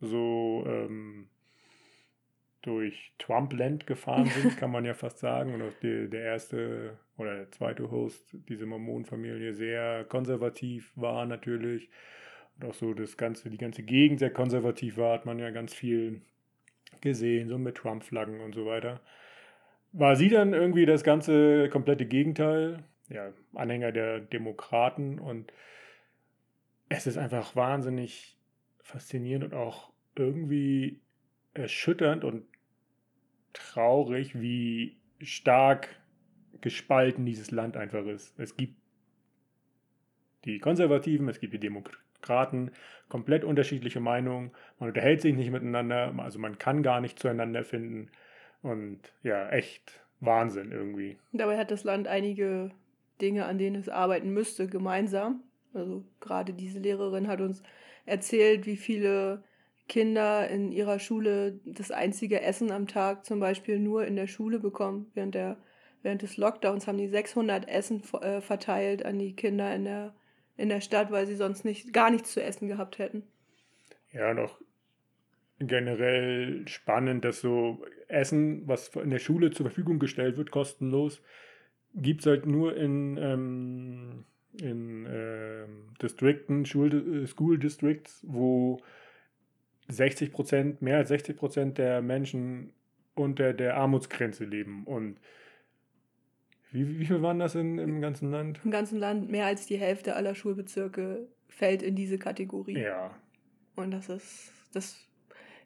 so 0.00 0.64
ähm, 0.66 1.28
durch 2.62 3.12
Trumpland 3.18 3.86
gefahren 3.86 4.26
sind, 4.26 4.56
kann 4.56 4.70
man 4.70 4.84
ja 4.84 4.94
fast 4.94 5.18
sagen. 5.18 5.54
Und 5.54 5.62
auch 5.62 5.72
die, 5.82 6.08
der 6.08 6.22
erste 6.22 6.98
oder 7.16 7.36
der 7.36 7.50
zweite 7.52 7.90
Host, 7.90 8.36
diese 8.48 8.66
Mormonenfamilie, 8.66 9.54
sehr 9.54 10.04
konservativ 10.04 10.92
war 10.96 11.26
natürlich. 11.26 11.90
Und 12.56 12.68
auch 12.68 12.74
so 12.74 12.94
das 12.94 13.16
ganze, 13.16 13.50
die 13.50 13.58
ganze 13.58 13.82
Gegend 13.82 14.18
sehr 14.20 14.32
konservativ 14.32 14.96
war, 14.96 15.14
hat 15.14 15.26
man 15.26 15.38
ja 15.38 15.50
ganz 15.50 15.74
viel 15.74 16.22
gesehen, 17.00 17.48
so 17.48 17.58
mit 17.58 17.76
Trump-Flaggen 17.76 18.40
und 18.40 18.54
so 18.54 18.66
weiter. 18.66 19.00
War 19.92 20.16
sie 20.16 20.28
dann 20.28 20.54
irgendwie 20.54 20.86
das 20.86 21.04
ganze 21.04 21.68
komplette 21.68 22.06
Gegenteil, 22.06 22.84
ja, 23.08 23.32
Anhänger 23.54 23.92
der 23.92 24.20
Demokraten 24.20 25.18
und 25.18 25.52
es 26.88 27.06
ist 27.06 27.16
einfach 27.16 27.54
wahnsinnig 27.54 28.36
faszinierend 28.82 29.52
und 29.52 29.54
auch 29.54 29.92
irgendwie 30.16 31.00
erschütternd 31.54 32.24
und 32.24 32.44
traurig, 33.52 34.40
wie 34.40 34.98
stark 35.20 35.88
gespalten 36.60 37.24
dieses 37.24 37.50
Land 37.50 37.76
einfach 37.76 38.06
ist. 38.06 38.38
Es 38.38 38.56
gibt 38.56 38.74
die 40.44 40.58
Konservativen, 40.58 41.28
es 41.28 41.40
gibt 41.40 41.54
die 41.54 41.58
Demokraten, 41.58 42.70
komplett 43.08 43.44
unterschiedliche 43.44 44.00
Meinungen. 44.00 44.50
Man 44.78 44.90
unterhält 44.90 45.20
sich 45.20 45.34
nicht 45.34 45.50
miteinander, 45.50 46.14
also 46.18 46.38
man 46.38 46.58
kann 46.58 46.82
gar 46.82 47.00
nicht 47.00 47.18
zueinander 47.18 47.64
finden. 47.64 48.10
Und 48.62 49.00
ja, 49.22 49.50
echt 49.50 50.00
Wahnsinn 50.20 50.72
irgendwie. 50.72 51.18
Dabei 51.32 51.58
hat 51.58 51.70
das 51.70 51.84
Land 51.84 52.08
einige 52.08 52.70
Dinge, 53.20 53.44
an 53.46 53.58
denen 53.58 53.76
es 53.76 53.88
arbeiten 53.88 54.30
müsste, 54.30 54.66
gemeinsam. 54.66 55.42
Also 55.72 56.04
gerade 56.20 56.52
diese 56.52 56.78
Lehrerin 56.78 57.28
hat 57.28 57.40
uns 57.40 57.62
erzählt, 58.06 58.66
wie 58.66 58.76
viele 58.76 59.42
Kinder 59.88 60.48
in 60.48 60.72
ihrer 60.72 60.98
Schule 60.98 61.60
das 61.64 61.90
einzige 61.90 62.40
Essen 62.40 62.70
am 62.70 62.86
Tag 62.86 63.24
zum 63.26 63.40
Beispiel 63.40 63.78
nur 63.78 64.06
in 64.06 64.16
der 64.16 64.26
Schule 64.26 64.58
bekommen. 64.58 65.10
Während, 65.14 65.34
der, 65.34 65.58
während 66.04 66.22
des 66.22 66.36
Lockdowns 66.36 66.86
haben 66.86 66.98
die 66.98 67.08
600 67.08 67.68
Essen 67.68 68.02
äh, 68.20 68.40
verteilt 68.40 69.04
an 69.04 69.18
die 69.18 69.34
Kinder 69.34 69.74
in 69.74 69.84
der, 69.84 70.14
in 70.56 70.68
der 70.68 70.80
Stadt, 70.80 71.10
weil 71.10 71.26
sie 71.26 71.34
sonst 71.34 71.64
nicht, 71.64 71.92
gar 71.92 72.10
nichts 72.10 72.32
zu 72.32 72.42
essen 72.42 72.68
gehabt 72.68 72.98
hätten. 72.98 73.24
Ja, 74.12 74.32
noch 74.32 74.60
generell 75.58 76.66
spannend, 76.68 77.24
dass 77.24 77.40
so 77.40 77.84
Essen, 78.08 78.66
was 78.66 78.88
in 78.88 79.10
der 79.10 79.18
Schule 79.18 79.50
zur 79.50 79.66
Verfügung 79.66 79.98
gestellt 79.98 80.36
wird, 80.36 80.50
kostenlos, 80.50 81.22
gibt 81.94 82.20
es 82.20 82.26
halt 82.26 82.46
nur 82.46 82.76
in, 82.76 83.16
ähm, 83.16 84.24
in 84.60 85.06
ähm, 85.08 85.94
Districten, 86.02 86.66
Schul 86.66 87.22
äh, 87.22 87.26
School 87.26 87.58
Districts, 87.58 88.24
wo 88.26 88.80
60 89.88 90.32
Prozent, 90.32 90.82
mehr 90.82 90.98
als 90.98 91.08
60 91.08 91.36
Prozent 91.36 91.78
der 91.78 92.02
Menschen 92.02 92.72
unter 93.14 93.52
der 93.52 93.76
Armutsgrenze 93.76 94.44
leben. 94.44 94.84
Und 94.84 95.18
wie, 96.74 96.98
wie 96.98 97.06
viel 97.06 97.22
waren 97.22 97.38
das 97.38 97.54
in, 97.54 97.78
im 97.78 98.00
ganzen 98.00 98.32
Land? 98.32 98.60
Im 98.64 98.72
ganzen 98.72 98.98
Land 98.98 99.30
mehr 99.30 99.46
als 99.46 99.66
die 99.66 99.78
Hälfte 99.78 100.16
aller 100.16 100.34
Schulbezirke 100.34 101.28
fällt 101.48 101.82
in 101.82 101.94
diese 101.94 102.18
Kategorie. 102.18 102.80
Ja. 102.80 103.16
Und 103.76 103.92
das 103.92 104.08
ist, 104.08 104.52
das 104.72 104.98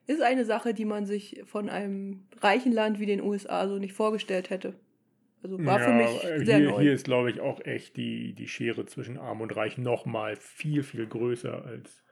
ist 0.06 0.20
eine 0.20 0.44
Sache, 0.44 0.74
die 0.74 0.84
man 0.84 1.06
sich 1.06 1.42
von 1.46 1.70
einem 1.70 2.26
reichen 2.40 2.72
Land 2.72 3.00
wie 3.00 3.06
den 3.06 3.22
USA 3.22 3.66
so 3.68 3.78
nicht 3.78 3.94
vorgestellt 3.94 4.50
hätte. 4.50 4.74
Also 5.42 5.64
war 5.64 5.80
ja, 5.80 5.86
für 5.86 5.92
mich 5.94 6.24
äh, 6.24 6.44
sehr 6.44 6.58
hier, 6.58 6.70
neu. 6.70 6.82
hier 6.82 6.92
ist, 6.92 7.04
glaube 7.04 7.30
ich, 7.30 7.40
auch 7.40 7.64
echt 7.64 7.96
die, 7.96 8.34
die 8.34 8.48
Schere 8.48 8.84
zwischen 8.84 9.16
Arm 9.16 9.40
und 9.40 9.56
Reich 9.56 9.78
nochmal 9.78 10.36
viel, 10.36 10.82
viel 10.82 11.06
größer 11.06 11.64
als 11.64 12.02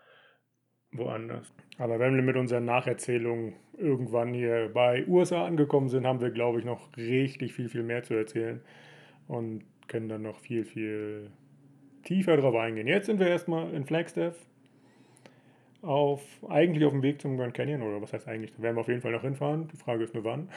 woanders. 0.98 1.52
Aber 1.78 1.98
wenn 1.98 2.14
wir 2.14 2.22
mit 2.22 2.36
unseren 2.36 2.64
Nacherzählungen 2.64 3.54
irgendwann 3.76 4.32
hier 4.32 4.70
bei 4.72 5.06
USA 5.06 5.46
angekommen 5.46 5.88
sind, 5.88 6.06
haben 6.06 6.20
wir, 6.20 6.30
glaube 6.30 6.58
ich, 6.58 6.64
noch 6.64 6.96
richtig 6.96 7.52
viel, 7.52 7.68
viel 7.68 7.82
mehr 7.82 8.02
zu 8.02 8.14
erzählen 8.14 8.60
und 9.28 9.64
können 9.88 10.08
dann 10.08 10.22
noch 10.22 10.38
viel, 10.38 10.64
viel 10.64 11.30
tiefer 12.04 12.36
drauf 12.36 12.54
eingehen. 12.54 12.86
Jetzt 12.86 13.06
sind 13.06 13.20
wir 13.20 13.28
erstmal 13.28 13.72
in 13.74 13.84
Flagstaff 13.84 14.36
auf, 15.82 16.22
eigentlich 16.48 16.84
auf 16.84 16.92
dem 16.92 17.02
Weg 17.02 17.20
zum 17.20 17.36
Grand 17.36 17.54
Canyon, 17.54 17.82
oder 17.82 18.00
was 18.00 18.12
heißt 18.12 18.26
eigentlich, 18.26 18.52
da 18.56 18.62
werden 18.62 18.76
wir 18.76 18.80
auf 18.80 18.88
jeden 18.88 19.02
Fall 19.02 19.12
noch 19.12 19.22
hinfahren. 19.22 19.68
Die 19.68 19.76
Frage 19.76 20.04
ist 20.04 20.14
nur 20.14 20.24
wann. 20.24 20.48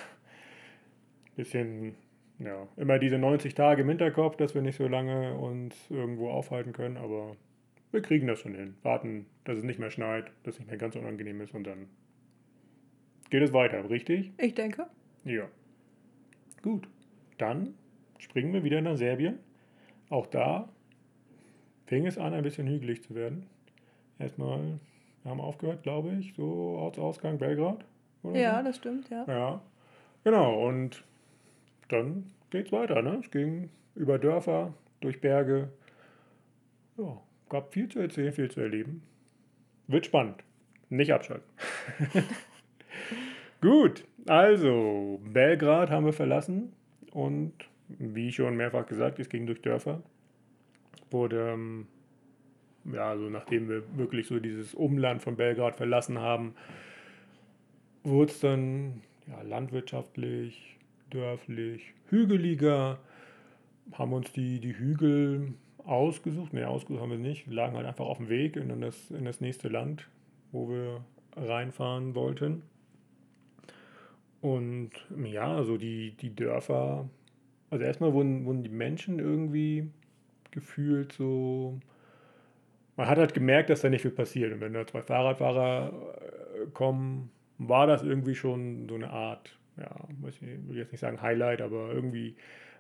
Bisschen, 1.36 1.96
ja, 2.40 2.68
immer 2.78 3.00
diese 3.00 3.18
90 3.18 3.54
Tage 3.54 3.82
im 3.82 3.90
Hinterkopf, 3.90 4.38
dass 4.38 4.56
wir 4.56 4.62
nicht 4.62 4.78
so 4.78 4.88
lange 4.88 5.36
uns 5.36 5.76
irgendwo 5.90 6.30
aufhalten 6.30 6.74
können, 6.74 6.98
aber 6.98 7.36
wir 7.92 8.02
kriegen 8.02 8.28
das 8.28 8.40
schon 8.40 8.54
hin. 8.56 8.76
Warten, 8.84 9.26
dass 9.44 9.58
es 9.58 9.64
nicht 9.64 9.80
mehr 9.80 9.90
schneit, 9.92 10.32
dass 10.44 10.56
es 10.56 10.60
nicht 10.60 10.70
mehr 10.70 10.78
ganz 10.78 10.96
unangenehm 10.96 11.42
ist 11.42 11.54
und 11.54 11.66
dann 11.66 11.88
geht 13.30 13.42
es 13.44 13.54
weiter, 13.54 13.90
richtig? 13.90 14.32
Ich 14.38 14.54
denke. 14.56 14.88
Ja. 15.24 15.48
Gut. 16.62 16.88
Dann 17.38 17.74
springen 18.18 18.54
wir 18.54 18.64
wieder 18.64 18.82
nach 18.82 18.98
Serbien. 18.98 19.40
Auch 20.10 20.28
da 20.28 20.70
fing 21.86 22.06
es 22.06 22.18
an, 22.18 22.34
ein 22.34 22.44
bisschen 22.44 22.68
hügelig 22.68 23.04
zu 23.04 23.16
werden. 23.16 23.46
Erstmal, 24.18 24.80
wir 25.24 25.32
haben 25.32 25.40
aufgehört, 25.42 25.84
glaube 25.84 26.12
ich, 26.20 26.34
so 26.34 26.44
Ortsausgang 26.78 27.38
Belgrad. 27.38 27.86
Oder 28.24 28.40
Ja, 28.40 28.58
so. 28.60 28.64
das 28.66 28.76
stimmt, 28.78 29.10
ja. 29.10 29.26
Ja, 29.28 29.62
genau. 30.24 30.68
Und 30.68 31.04
dann 31.88 32.32
geht's 32.50 32.72
weiter. 32.72 33.02
Ne? 33.02 33.20
Es 33.24 33.32
ging 33.32 33.70
über 33.96 34.20
Dörfer, 34.20 34.74
durch 35.02 35.22
Berge. 35.22 35.70
Ja, 36.98 37.22
gab 37.50 37.74
viel 37.74 37.90
zu 37.90 38.00
erzählen, 38.00 38.32
viel 38.32 38.50
zu 38.50 38.62
erleben. 38.62 39.02
Wird 39.88 40.06
spannend. 40.06 40.44
Nicht 40.90 41.12
abschalten. 41.12 41.48
Gut, 43.62 44.06
also 44.28 45.20
Belgrad 45.24 45.90
haben 45.90 46.06
wir 46.06 46.14
verlassen 46.14 46.74
und 47.12 47.54
wie 47.88 48.32
schon 48.32 48.56
mehrfach 48.56 48.86
gesagt, 48.86 49.20
es 49.20 49.30
ging 49.30 49.46
durch 49.46 49.62
Dörfer. 49.62 50.02
Wurde, 51.12 51.52
ähm, 51.54 51.88
ja, 52.86 53.10
also 53.10 53.30
nachdem 53.30 53.68
wir 53.68 53.84
wirklich 53.98 54.28
so 54.28 54.40
dieses 54.40 54.74
Umland 54.74 55.22
von 55.22 55.36
Belgrad 55.36 55.76
verlassen 55.76 56.20
haben, 56.20 56.56
wurde 58.04 58.32
es 58.32 58.40
dann 58.40 59.02
ja, 59.28 59.42
landwirtschaftlich, 59.42 60.78
dörflich, 61.10 61.94
hügeliger, 62.10 63.00
haben 63.94 64.14
uns 64.14 64.32
die, 64.32 64.60
die 64.60 64.78
Hügel 64.78 65.54
ausgesucht. 65.90 66.54
Ne, 66.54 66.68
ausgesucht 66.68 67.02
haben 67.02 67.12
wir 67.12 67.18
nicht. 67.18 67.48
Wir 67.48 67.56
lagen 67.56 67.76
halt 67.76 67.86
einfach 67.86 68.06
auf 68.06 68.18
dem 68.18 68.30
Weg 68.30 68.56
in 68.56 68.82
das, 68.82 69.12
in 69.12 69.26
das 69.26 69.42
nächste 69.42 69.68
Land, 69.68 70.08
wo 70.52 70.70
wir 70.70 71.04
reinfahren 71.36 72.16
wollten. 72.16 72.64
Und 74.42 74.92
ja, 75.24 75.56
also 75.56 75.78
die, 75.78 76.12
die 76.12 76.34
Dörfer, 76.34 77.10
also 77.70 77.84
erstmal 77.84 78.14
wurden, 78.14 78.46
wurden 78.46 78.64
die 78.64 78.70
Menschen 78.70 79.20
irgendwie 79.20 79.90
gefühlt 80.52 81.14
so. 81.14 81.80
Man 82.96 83.08
hat 83.08 83.18
halt 83.18 83.34
gemerkt, 83.34 83.70
dass 83.70 83.82
da 83.82 83.90
nicht 83.90 84.02
viel 84.02 84.12
passiert. 84.12 84.54
Und 84.54 84.62
wenn 84.62 84.74
da 84.74 84.86
zwei 84.86 85.02
Fahrradfahrer 85.02 85.92
äh, 85.92 86.66
kommen, 86.74 87.32
war 87.58 87.88
das 87.88 88.04
irgendwie 88.04 88.36
schon 88.36 88.88
so 88.88 88.96
eine 88.96 89.10
Art, 89.10 89.58
ja, 89.78 89.90
ich, 90.28 90.42
will 90.42 90.78
jetzt 90.78 90.92
nicht 90.92 91.02
sagen 91.02 91.22
Highlight, 91.22 91.62
aber 91.62 91.92
irgendwie 91.92 92.36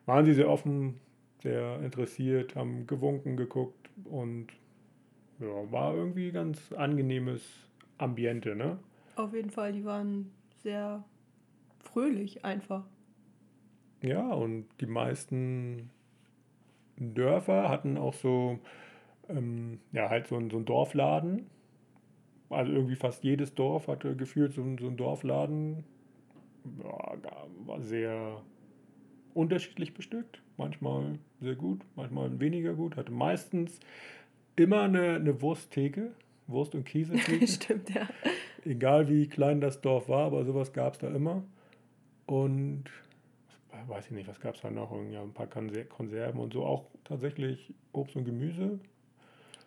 waren 0.05 0.25
sie 0.25 0.33
sehr 0.33 0.49
offen, 0.49 0.99
sehr 1.41 1.79
interessiert, 1.81 2.55
haben 2.55 2.85
gewunken, 2.87 3.37
geguckt 3.37 3.89
und 4.05 4.47
ja, 5.39 5.71
war 5.71 5.95
irgendwie 5.95 6.31
ganz 6.31 6.73
angenehmes 6.73 7.41
Ambiente, 7.97 8.55
ne? 8.55 8.77
Auf 9.15 9.33
jeden 9.33 9.49
Fall, 9.49 9.71
die 9.73 9.85
waren 9.85 10.31
sehr 10.63 11.03
fröhlich 11.79 12.43
einfach. 12.45 12.85
Ja, 14.01 14.29
und 14.31 14.65
die 14.79 14.85
meisten 14.85 15.89
Dörfer 16.97 17.69
hatten 17.69 17.97
auch 17.97 18.13
so, 18.13 18.59
ähm, 19.29 19.79
ja, 19.91 20.09
halt 20.09 20.27
so, 20.27 20.35
ein, 20.37 20.49
so 20.49 20.57
einen 20.57 20.65
Dorfladen. 20.65 21.47
Also 22.49 22.71
irgendwie 22.71 22.95
fast 22.95 23.23
jedes 23.23 23.53
Dorf 23.53 23.87
hatte 23.87 24.15
gefühlt 24.15 24.53
so, 24.53 24.61
ein- 24.61 24.77
so 24.77 24.87
einen 24.87 24.97
Dorfladen. 24.97 25.83
Ja, 26.83 27.13
war 27.65 27.81
sehr 27.81 28.41
unterschiedlich 29.33 29.93
bestückt. 29.93 30.41
Manchmal 30.57 31.19
sehr 31.41 31.55
gut, 31.55 31.81
manchmal 31.95 32.39
weniger 32.39 32.73
gut. 32.73 32.95
Hatte 32.95 33.11
meistens 33.11 33.79
immer 34.55 34.81
eine, 34.81 35.15
eine 35.15 35.41
Wursttheke, 35.41 36.11
Wurst- 36.47 36.75
und 36.75 36.83
Käsetheke. 36.85 37.47
Stimmt, 37.47 37.89
ja. 37.93 38.07
Egal 38.65 39.07
wie 39.07 39.27
klein 39.27 39.61
das 39.61 39.81
Dorf 39.81 40.09
war, 40.09 40.25
aber 40.25 40.43
sowas 40.45 40.73
gab 40.73 40.93
es 40.93 40.99
da 40.99 41.07
immer. 41.13 41.43
Und 42.25 42.85
weiß 43.87 44.05
ich 44.07 44.11
nicht, 44.11 44.27
was 44.27 44.39
gab 44.39 44.55
es 44.55 44.61
da 44.61 44.69
noch? 44.69 44.91
Ja, 45.11 45.21
ein 45.21 45.33
paar 45.33 45.47
Konser- 45.47 45.85
Konserven 45.85 46.39
und 46.39 46.53
so. 46.53 46.65
Auch 46.65 46.85
tatsächlich 47.05 47.73
Obst 47.93 48.15
und 48.15 48.25
Gemüse. 48.25 48.79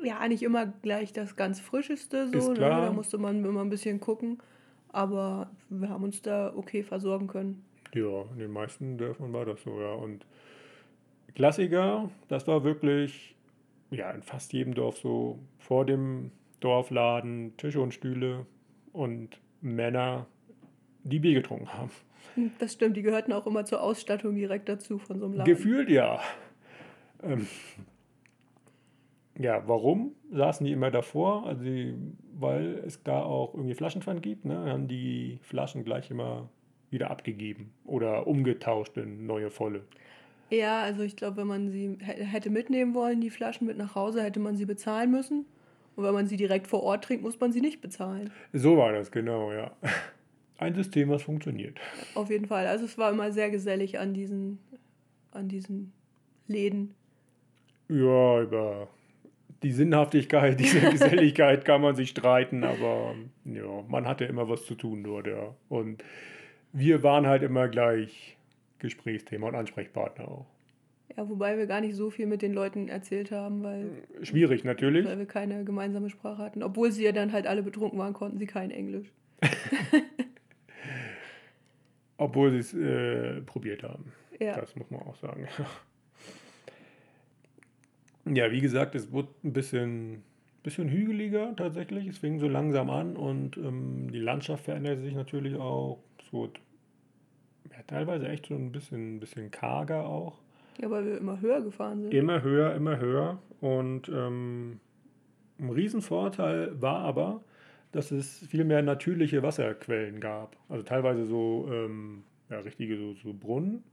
Ja, 0.02 0.26
nicht 0.28 0.42
immer 0.42 0.66
gleich 0.66 1.12
das 1.12 1.36
ganz 1.36 1.60
Frischeste 1.60 2.28
so. 2.28 2.52
Ne? 2.52 2.58
Da 2.58 2.92
musste 2.92 3.18
man 3.18 3.44
immer 3.44 3.60
ein 3.62 3.70
bisschen 3.70 4.00
gucken. 4.00 4.38
Aber 4.90 5.50
wir 5.70 5.88
haben 5.88 6.04
uns 6.04 6.20
da 6.20 6.52
okay 6.54 6.82
versorgen 6.82 7.26
können. 7.28 7.64
Ja, 7.94 8.22
in 8.32 8.38
den 8.38 8.50
meisten 8.50 8.96
Dörfern 8.98 9.32
war 9.32 9.44
das 9.44 9.62
so, 9.62 9.80
ja. 9.80 9.92
Und 9.92 10.26
Klassiker, 11.34 12.10
das 12.28 12.46
war 12.46 12.64
wirklich, 12.64 13.36
ja, 13.90 14.10
in 14.10 14.22
fast 14.22 14.52
jedem 14.52 14.74
Dorf 14.74 14.98
so, 14.98 15.38
vor 15.58 15.84
dem 15.84 16.30
Dorfladen 16.60 17.56
Tische 17.56 17.80
und 17.80 17.92
Stühle 17.92 18.46
und 18.92 19.40
Männer 19.60 20.26
die 21.04 21.18
Bier 21.18 21.34
getrunken 21.34 21.72
haben. 21.72 21.90
Das 22.58 22.72
stimmt, 22.72 22.96
die 22.96 23.02
gehörten 23.02 23.32
auch 23.32 23.46
immer 23.46 23.64
zur 23.64 23.82
Ausstattung 23.82 24.34
direkt 24.34 24.68
dazu 24.68 24.98
von 24.98 25.18
so 25.18 25.26
einem 25.26 25.34
Laden. 25.34 25.52
Gefühlt 25.52 25.90
ja. 25.90 26.20
Ähm, 27.22 27.46
ja, 29.38 29.66
warum 29.66 30.12
saßen 30.30 30.64
die 30.64 30.72
immer 30.72 30.90
davor? 30.90 31.46
Also 31.46 31.64
die, 31.64 31.94
weil 32.32 32.82
es 32.86 33.02
da 33.02 33.22
auch 33.22 33.54
irgendwie 33.54 33.74
Flaschenpfand 33.74 34.22
gibt, 34.22 34.44
ne? 34.44 34.72
haben 34.72 34.88
die 34.88 35.38
Flaschen 35.42 35.84
gleich 35.84 36.10
immer 36.10 36.48
wieder 36.92 37.10
abgegeben 37.10 37.72
oder 37.84 38.26
umgetauscht 38.26 38.96
in 38.96 39.26
neue 39.26 39.50
volle. 39.50 39.82
Ja, 40.50 40.82
also 40.82 41.02
ich 41.02 41.16
glaube, 41.16 41.38
wenn 41.38 41.46
man 41.46 41.70
sie 41.70 41.96
hätte 42.00 42.50
mitnehmen 42.50 42.92
wollen, 42.94 43.20
die 43.20 43.30
Flaschen 43.30 43.66
mit 43.66 43.78
nach 43.78 43.94
Hause, 43.94 44.22
hätte 44.22 44.38
man 44.38 44.56
sie 44.56 44.66
bezahlen 44.66 45.10
müssen. 45.10 45.46
Und 45.96 46.04
wenn 46.04 46.12
man 46.12 46.26
sie 46.26 46.36
direkt 46.36 46.66
vor 46.66 46.82
Ort 46.82 47.04
trinkt, 47.04 47.22
muss 47.22 47.40
man 47.40 47.52
sie 47.52 47.60
nicht 47.60 47.80
bezahlen. 47.80 48.30
So 48.52 48.76
war 48.76 48.92
das, 48.92 49.10
genau, 49.10 49.52
ja. 49.52 49.72
Ein 50.58 50.74
System, 50.74 51.08
was 51.08 51.22
funktioniert. 51.22 51.78
Auf 52.14 52.30
jeden 52.30 52.46
Fall. 52.46 52.66
Also 52.66 52.84
es 52.84 52.96
war 52.96 53.10
immer 53.10 53.32
sehr 53.32 53.50
gesellig 53.50 53.98
an 53.98 54.14
diesen, 54.14 54.58
an 55.32 55.48
diesen 55.48 55.92
Läden. 56.46 56.94
Ja, 57.88 58.42
über 58.42 58.88
die 59.62 59.72
Sinnhaftigkeit 59.72 60.60
dieser 60.60 60.90
Geselligkeit 60.90 61.64
kann 61.64 61.80
man 61.80 61.96
sich 61.96 62.10
streiten, 62.10 62.64
aber 62.64 63.14
ja, 63.44 63.82
man 63.88 64.06
hatte 64.06 64.24
immer 64.24 64.48
was 64.48 64.66
zu 64.66 64.74
tun 64.74 65.02
dort, 65.02 65.26
ja. 65.26 65.54
Und 65.68 66.04
wir 66.72 67.02
waren 67.02 67.26
halt 67.26 67.42
immer 67.42 67.68
gleich 67.68 68.36
Gesprächsthema 68.78 69.48
und 69.48 69.54
Ansprechpartner 69.54 70.28
auch. 70.28 70.46
Ja, 71.16 71.28
wobei 71.28 71.58
wir 71.58 71.66
gar 71.66 71.80
nicht 71.80 71.94
so 71.94 72.10
viel 72.10 72.26
mit 72.26 72.42
den 72.42 72.52
Leuten 72.54 72.88
erzählt 72.88 73.30
haben, 73.30 73.62
weil. 73.62 73.90
Schwierig 74.22 74.64
natürlich. 74.64 75.06
Weil 75.06 75.18
wir 75.18 75.26
keine 75.26 75.64
gemeinsame 75.64 76.08
Sprache 76.10 76.42
hatten. 76.42 76.62
Obwohl 76.62 76.90
sie 76.90 77.04
ja 77.04 77.12
dann 77.12 77.32
halt 77.32 77.46
alle 77.46 77.62
betrunken 77.62 77.98
waren, 77.98 78.14
konnten 78.14 78.38
sie 78.38 78.46
kein 78.46 78.70
Englisch. 78.70 79.12
Obwohl 82.16 82.50
sie 82.52 82.58
es 82.58 82.74
äh, 82.74 83.42
probiert 83.42 83.82
haben. 83.82 84.12
Ja. 84.38 84.56
Das 84.58 84.74
muss 84.76 84.90
man 84.90 85.02
auch 85.02 85.16
sagen. 85.16 85.48
ja, 88.34 88.50
wie 88.50 88.60
gesagt, 88.60 88.94
es 88.94 89.12
wurde 89.12 89.28
ein 89.44 89.52
bisschen, 89.52 90.22
bisschen 90.62 90.88
hügeliger 90.88 91.54
tatsächlich. 91.56 92.06
Es 92.06 92.18
fing 92.18 92.38
so 92.38 92.48
langsam 92.48 92.88
an 92.90 93.16
und 93.16 93.56
ähm, 93.56 94.10
die 94.12 94.20
Landschaft 94.20 94.64
veränderte 94.64 95.02
sich 95.02 95.14
natürlich 95.14 95.56
auch. 95.56 95.98
Es 96.32 96.38
wurde 96.38 96.60
ja, 97.70 97.82
teilweise 97.86 98.26
echt 98.26 98.46
so 98.46 98.54
ein 98.54 98.72
bisschen, 98.72 99.20
bisschen 99.20 99.50
karger 99.50 100.06
auch. 100.06 100.38
Ja, 100.80 100.90
weil 100.90 101.04
wir 101.04 101.18
immer 101.18 101.38
höher 101.42 101.60
gefahren 101.60 102.00
sind. 102.00 102.14
Immer 102.14 102.40
höher, 102.40 102.74
immer 102.74 102.98
höher. 102.98 103.38
Und 103.60 104.08
ähm, 104.08 104.80
ein 105.58 105.68
Riesenvorteil 105.68 106.80
war 106.80 107.00
aber, 107.00 107.42
dass 107.92 108.10
es 108.10 108.38
viel 108.46 108.64
mehr 108.64 108.80
natürliche 108.80 109.42
Wasserquellen 109.42 110.20
gab. 110.20 110.56
Also 110.70 110.82
teilweise 110.82 111.26
so 111.26 111.68
ja, 112.48 112.60
richtige 112.60 112.96
so, 112.96 113.12
so 113.22 113.34
Brunnen, 113.34 113.84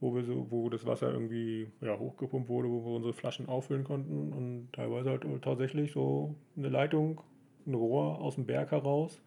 wo, 0.00 0.14
wir 0.14 0.24
so, 0.24 0.46
wo 0.50 0.68
das 0.68 0.84
Wasser 0.84 1.10
irgendwie 1.10 1.68
ja, 1.80 1.98
hochgepumpt 1.98 2.50
wurde, 2.50 2.68
wo 2.68 2.84
wir 2.84 2.96
unsere 2.96 3.14
Flaschen 3.14 3.48
auffüllen 3.48 3.84
konnten. 3.84 4.34
Und 4.34 4.68
teilweise 4.72 5.08
halt 5.08 5.24
tatsächlich 5.40 5.92
so 5.92 6.34
eine 6.54 6.68
Leitung, 6.68 7.22
ein 7.66 7.72
Rohr 7.72 8.20
aus 8.20 8.34
dem 8.34 8.44
Berg 8.44 8.72
heraus, 8.72 9.22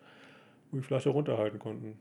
die 0.78 0.86
Flasche 0.86 1.10
runterhalten 1.10 1.60
konnten. 1.60 1.98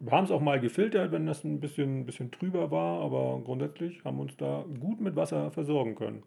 Wir 0.00 0.12
haben 0.12 0.24
es 0.24 0.30
auch 0.30 0.40
mal 0.40 0.58
gefiltert, 0.58 1.12
wenn 1.12 1.26
das 1.26 1.44
ein 1.44 1.60
bisschen, 1.60 2.04
bisschen 2.04 2.30
trüber 2.32 2.70
war, 2.70 3.00
aber 3.02 3.40
grundsätzlich 3.44 4.04
haben 4.04 4.16
wir 4.16 4.22
uns 4.22 4.36
da 4.36 4.64
gut 4.80 5.00
mit 5.00 5.14
Wasser 5.14 5.50
versorgen 5.52 5.94
können. 5.94 6.22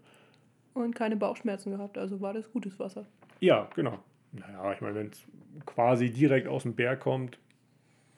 Und 0.74 0.96
keine 0.96 1.18
Bauchschmerzen 1.18 1.72
gehabt, 1.72 1.98
also 1.98 2.22
war 2.22 2.34
das 2.34 2.52
gutes 2.52 2.80
Wasser. 2.80 3.06
Ja, 3.40 3.70
genau. 3.76 4.00
Naja, 4.32 4.74
ich 4.74 4.82
meine, 4.82 4.96
wenn 4.96 5.08
es 5.08 5.26
quasi 5.66 6.10
direkt 6.10 6.48
aus 6.48 6.64
dem 6.64 6.76
Berg 6.76 7.00
kommt. 7.00 7.38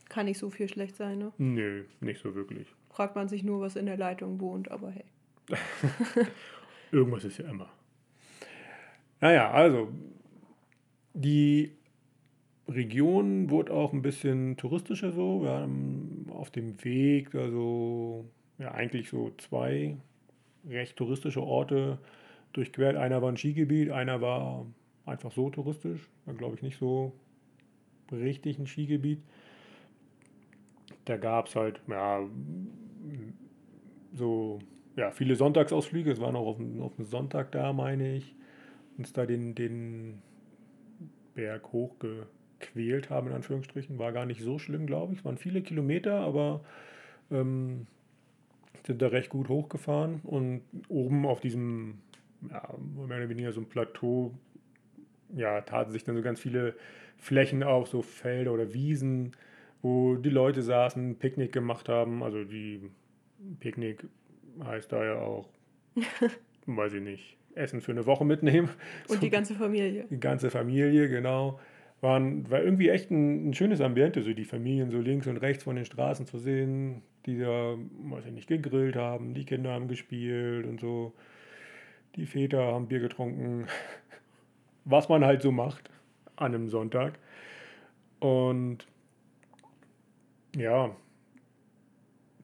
Kann 0.10 0.26
nicht 0.26 0.38
so 0.38 0.50
viel 0.50 0.70
schlecht 0.70 0.96
sein, 0.96 1.20
ne? 1.20 1.34
Nö, 1.38 1.86
nicht 2.02 2.22
so 2.22 2.34
wirklich. 2.34 2.68
Fragt 2.90 3.16
man 3.16 3.28
sich 3.28 3.44
nur, 3.44 3.60
was 3.60 3.76
in 3.76 3.86
der 3.86 3.98
Leitung 3.98 4.40
wohnt, 4.40 4.72
aber 4.72 4.92
hey. 4.92 5.06
Irgendwas 6.92 7.26
ist 7.26 7.38
ja 7.38 7.50
immer. 7.50 7.70
Naja, 9.20 9.52
also 9.52 9.90
die 11.14 11.77
Region 12.68 13.50
wurde 13.50 13.74
auch 13.74 13.94
ein 13.94 14.02
bisschen 14.02 14.58
touristischer 14.58 15.12
so. 15.12 15.42
Wir 15.42 15.52
haben 15.52 16.28
auf 16.30 16.52
dem 16.52 16.84
Weg 16.84 17.34
also 17.36 18.26
ja 18.58 18.72
eigentlich 18.72 19.10
so 19.10 19.32
zwei 19.38 19.98
recht 20.68 20.98
touristische 20.98 21.42
Orte 21.42 22.00
durchquert. 22.54 22.98
Einer 22.98 23.22
war 23.22 23.32
ein 23.32 23.38
Skigebiet, 23.38 23.92
einer 23.92 24.22
war 24.22 24.66
einfach 25.06 25.32
so 25.32 25.50
touristisch. 25.50 26.10
War 26.26 26.36
glaube 26.36 26.56
ich 26.56 26.62
nicht 26.62 26.78
so 26.78 27.14
richtig 28.12 28.60
ein 28.60 28.68
Skigebiet. 28.68 29.22
Da 31.06 31.16
gab 31.16 31.48
es 31.48 31.56
halt 31.56 31.80
ja, 31.88 32.28
so 34.14 34.60
ja, 34.98 35.12
viele 35.12 35.36
Sonntagsausflüge. 35.36 36.12
Es 36.12 36.20
war 36.20 36.34
noch 36.34 36.46
auf 36.46 36.58
dem, 36.58 36.82
auf 36.82 36.94
Sonntag 37.00 37.54
da, 37.54 37.72
meine 37.72 38.16
ich. 38.16 38.36
Uns 38.98 39.14
da 39.14 39.26
den, 39.26 39.56
den 39.56 40.22
Berg 41.34 41.72
hochge 41.72 42.28
gequält 42.60 43.10
haben, 43.10 43.28
in 43.28 43.34
Anführungsstrichen. 43.34 44.00
War 44.00 44.12
gar 44.12 44.26
nicht 44.26 44.42
so 44.42 44.60
schlimm, 44.60 44.86
glaube 44.86 45.14
ich. 45.14 45.20
Es 45.20 45.26
waren 45.26 45.38
viele 45.38 45.62
Kilometer, 45.62 46.20
aber 46.22 46.62
ähm, 47.32 47.88
sind 48.86 49.02
da 49.02 49.08
recht 49.08 49.30
gut 49.30 49.50
hochgefahren. 49.50 50.22
Und 50.24 50.62
oben 50.88 51.26
auf 51.26 51.40
diesem, 51.40 52.00
ja, 52.50 52.64
mehr 52.96 53.18
oder 53.18 53.30
weniger 53.30 53.52
so 53.52 53.62
ein 53.62 53.68
Plateau, 53.68 54.34
ja, 55.36 55.62
taten 55.62 55.92
sich 55.92 56.04
dann 56.04 56.16
so 56.16 56.22
ganz 56.22 56.40
viele 56.40 56.76
Flächen 57.18 57.64
auf, 57.64 57.88
so 57.88 58.02
Felder 58.02 58.54
oder 58.54 58.74
Wiesen, 58.74 59.34
wo 59.82 60.16
die 60.16 60.30
Leute 60.30 60.62
saßen, 60.62 61.18
Picknick 61.18 61.52
gemacht 61.52 61.90
haben. 61.90 62.24
Also 62.24 62.44
die 62.44 62.90
Picknick 63.60 64.06
heißt 64.64 64.92
da 64.92 65.04
ja 65.04 65.16
auch, 65.20 65.50
weiß 66.66 66.94
ich 66.94 67.02
nicht, 67.02 67.38
Essen 67.56 67.82
für 67.82 67.92
eine 67.92 68.06
Woche 68.06 68.24
mitnehmen. 68.24 68.70
Und 69.08 69.16
so, 69.16 69.22
die 69.22 69.30
ganze 69.30 69.56
Familie. 69.56 70.06
Die 70.10 70.20
ganze 70.20 70.50
Familie, 70.50 71.10
genau 71.10 71.60
waren, 72.02 72.50
war 72.50 72.62
irgendwie 72.62 72.90
echt 72.90 73.10
ein, 73.12 73.50
ein, 73.50 73.54
schönes 73.54 73.82
Ambiente, 73.82 74.22
so 74.22 74.34
die 74.34 74.46
Familien 74.46 74.92
so 74.92 75.00
links 75.00 75.28
und 75.28 75.38
rechts 75.38 75.64
von 75.64 75.76
den 75.76 75.86
Straßen 75.86 76.26
zu 76.26 76.38
sehen, 76.38 77.02
die 77.26 77.40
da, 77.40 77.76
weiß 78.10 78.26
ich 78.28 78.34
nicht, 78.34 78.48
gegrillt 78.48 78.96
haben, 78.96 79.34
die 79.34 79.46
Kinder 79.46 79.72
haben 79.72 79.88
gespielt 79.88 80.66
und 80.66 80.80
so. 80.80 81.14
Die 82.16 82.26
Väter 82.26 82.74
haben 82.74 82.88
Bier 82.88 83.00
getrunken, 83.00 83.68
was 84.86 85.10
man 85.10 85.26
halt 85.26 85.42
so 85.42 85.52
macht 85.52 85.90
an 86.36 86.54
einem 86.54 86.70
Sonntag. 86.70 87.20
Und 88.20 88.88
ja, 90.56 90.96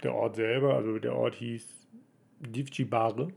der 0.04 0.14
Ort 0.14 0.36
selber, 0.36 0.76
also 0.76 1.00
der 1.00 1.16
Ort 1.16 1.36
hieß 1.36 1.88
Divci-Bare. 2.42 3.30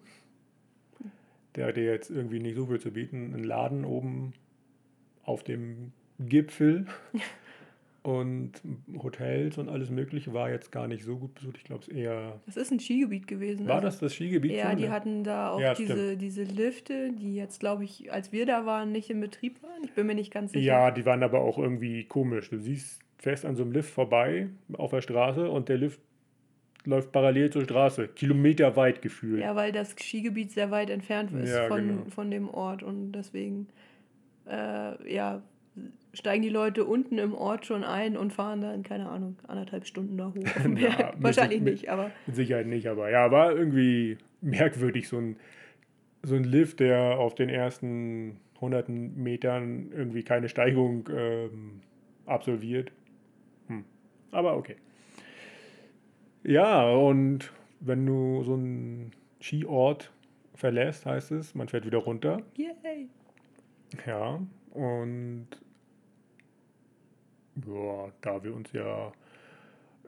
Der 1.55 1.67
hatte 1.67 1.81
jetzt 1.81 2.11
irgendwie 2.11 2.41
nicht 2.41 2.57
so 2.57 2.67
viel 2.67 2.81
zu 2.81 2.91
bieten. 2.91 3.33
Ein 3.35 3.45
Laden 3.45 3.85
oben 3.85 4.35
auf 5.23 5.43
dem 5.43 5.93
Gipfel 6.19 6.87
und 8.03 8.53
Hotels 9.03 9.59
und 9.59 9.69
alles 9.69 9.91
Mögliche 9.91 10.33
war 10.33 10.51
jetzt 10.51 10.71
gar 10.71 10.87
nicht 10.87 11.05
so 11.05 11.17
gut 11.19 11.35
besucht. 11.35 11.57
Ich 11.59 11.65
glaube, 11.65 11.83
es 11.83 11.89
eher. 11.89 12.41
Das 12.47 12.57
ist 12.57 12.71
ein 12.71 12.79
Skigebiet 12.79 13.27
gewesen. 13.27 13.67
War 13.67 13.77
also, 13.77 13.87
das 13.87 13.99
das 13.99 14.15
Skigebiet? 14.15 14.53
Ja, 14.53 14.75
die 14.75 14.91
hatten 14.91 15.25
da 15.25 15.51
auch 15.51 15.61
ja, 15.61 15.75
diese, 15.75 16.17
diese 16.17 16.45
Lifte, 16.45 17.13
die 17.13 17.35
jetzt, 17.35 17.61
glaube 17.61 17.85
ich, 17.85 18.13
als 18.13 18.33
wir 18.33 18.47
da 18.47 18.65
waren, 18.65 18.93
nicht 18.93 19.11
in 19.11 19.21
Betrieb 19.21 19.63
waren. 19.63 19.83
Ich 19.85 19.93
bin 19.93 20.07
mir 20.07 20.15
nicht 20.15 20.33
ganz 20.33 20.53
sicher. 20.53 20.65
Ja, 20.65 20.91
die 20.91 21.05
waren 21.05 21.23
aber 21.23 21.41
auch 21.41 21.59
irgendwie 21.59 22.05
komisch. 22.05 22.51
Du 22.51 22.59
siehst 22.59 23.01
fest 23.19 23.45
an 23.45 23.57
so 23.57 23.65
einem 23.65 23.73
Lift 23.73 23.91
vorbei 23.91 24.51
auf 24.75 24.93
der 24.93 25.01
Straße 25.01 25.51
und 25.51 25.69
der 25.69 25.79
Lift 25.79 26.01
läuft 26.85 27.13
parallel 27.13 27.51
zur 27.51 27.65
Straße, 27.65 28.07
kilometerweit 28.07 29.03
gefühlt. 29.03 29.41
Ja, 29.41 29.57
weil 29.57 29.73
das 29.73 29.97
Skigebiet 29.99 30.53
sehr 30.53 30.71
weit 30.71 30.91
entfernt 30.91 31.33
ist 31.33 31.51
ja, 31.51 31.67
von, 31.67 31.89
genau. 31.89 32.11
von 32.11 32.31
dem 32.31 32.49
Ort 32.49 32.85
und 32.85 33.11
deswegen, 33.11 33.67
äh, 34.49 35.13
ja, 35.13 35.43
steigen 36.17 36.43
die 36.43 36.49
Leute 36.49 36.85
unten 36.85 37.19
im 37.19 37.35
Ort 37.35 37.67
schon 37.67 37.85
ein 37.85 38.17
und 38.17 38.33
fahren 38.33 38.61
dann, 38.61 38.83
keine 38.83 39.09
Ahnung, 39.09 39.37
anderthalb 39.47 39.87
Stunden 39.87 40.17
da 40.17 40.33
hoch. 40.35 40.35
Ja, 40.79 41.13
Wahrscheinlich 41.19 41.61
mit, 41.61 41.75
nicht, 41.75 41.91
aber. 41.91 42.11
Mit 42.27 42.37
Sicherheit 42.37 42.67
nicht, 42.67 42.87
aber 42.87 43.11
ja, 43.11 43.31
war 43.31 43.53
irgendwie 43.53 44.17
merkwürdig, 44.41 45.09
so 45.09 45.19
ein, 45.19 45.37
so 46.23 46.35
ein 46.35 46.45
Lift, 46.45 46.81
der 46.81 47.19
auf 47.19 47.35
den 47.35 47.49
ersten 47.49 48.41
hunderten 48.61 49.23
Metern 49.23 49.93
irgendwie 49.95 50.23
keine 50.23 50.49
Steigung 50.49 51.09
ähm, 51.15 51.81
absolviert. 52.25 52.93
Hm. 53.69 53.85
Aber 54.31 54.57
okay. 54.57 54.77
Ja, 56.43 56.89
und 56.91 57.53
wenn 57.81 58.07
du 58.07 58.43
so 58.45 58.55
einen 58.55 59.13
Skiort 59.43 60.13
verlässt, 60.55 61.05
heißt 61.05 61.33
es, 61.33 61.55
man 61.55 61.69
fährt 61.69 61.85
wieder 61.85 61.99
runter. 61.99 62.41
Yay! 62.57 63.09
Ja, 64.07 64.41
und 64.73 65.49
ja, 67.65 68.13
da 68.21 68.43
wir 68.43 68.55
uns 68.55 68.73
ja 68.73 69.13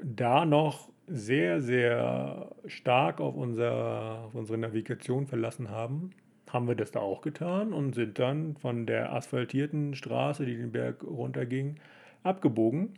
da 0.02 0.44
noch 0.44 0.88
sehr, 1.06 1.60
sehr 1.60 2.54
stark 2.66 3.20
auf, 3.20 3.34
unser, 3.34 4.24
auf 4.26 4.34
unsere 4.34 4.58
Navigation 4.58 5.26
verlassen 5.26 5.70
haben, 5.70 6.10
haben 6.50 6.68
wir 6.68 6.74
das 6.74 6.90
da 6.90 7.00
auch 7.00 7.22
getan 7.22 7.72
und 7.72 7.94
sind 7.94 8.18
dann 8.18 8.56
von 8.56 8.86
der 8.86 9.12
asphaltierten 9.12 9.94
Straße, 9.94 10.44
die 10.46 10.56
den 10.56 10.72
Berg 10.72 11.02
runterging, 11.04 11.76
abgebogen 12.22 12.94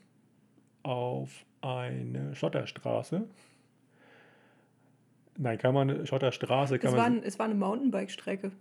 auf 0.82 1.44
eine 1.60 2.34
Schotterstraße. 2.34 3.28
Nein, 5.36 5.58
kann 5.58 5.74
man 5.74 6.06
Schotterstraße 6.06 6.78
kann 6.78 6.88
Es 6.88 6.96
man. 6.96 6.98
war, 6.98 7.06
ein, 7.06 7.22
es 7.22 7.38
war 7.38 7.46
eine 7.46 7.54
Mountainbike-Strecke. 7.54 8.52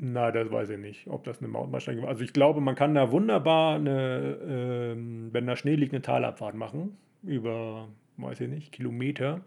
Na, 0.00 0.30
das 0.30 0.50
weiß 0.50 0.70
ich 0.70 0.78
nicht, 0.78 1.08
ob 1.08 1.24
das 1.24 1.40
eine 1.40 1.48
Mountainbike 1.48 2.02
war. 2.02 2.08
Also 2.08 2.22
ich 2.22 2.32
glaube, 2.32 2.60
man 2.60 2.76
kann 2.76 2.94
da 2.94 3.10
wunderbar 3.10 3.74
eine, 3.74 4.38
ähm, 4.48 5.28
wenn 5.32 5.46
da 5.46 5.56
Schnee 5.56 5.74
liegt, 5.74 5.92
eine 5.92 6.02
Talabfahrt 6.02 6.54
machen. 6.54 6.96
Über, 7.24 7.88
weiß 8.16 8.40
ich 8.42 8.48
nicht, 8.48 8.72
Kilometer. 8.72 9.40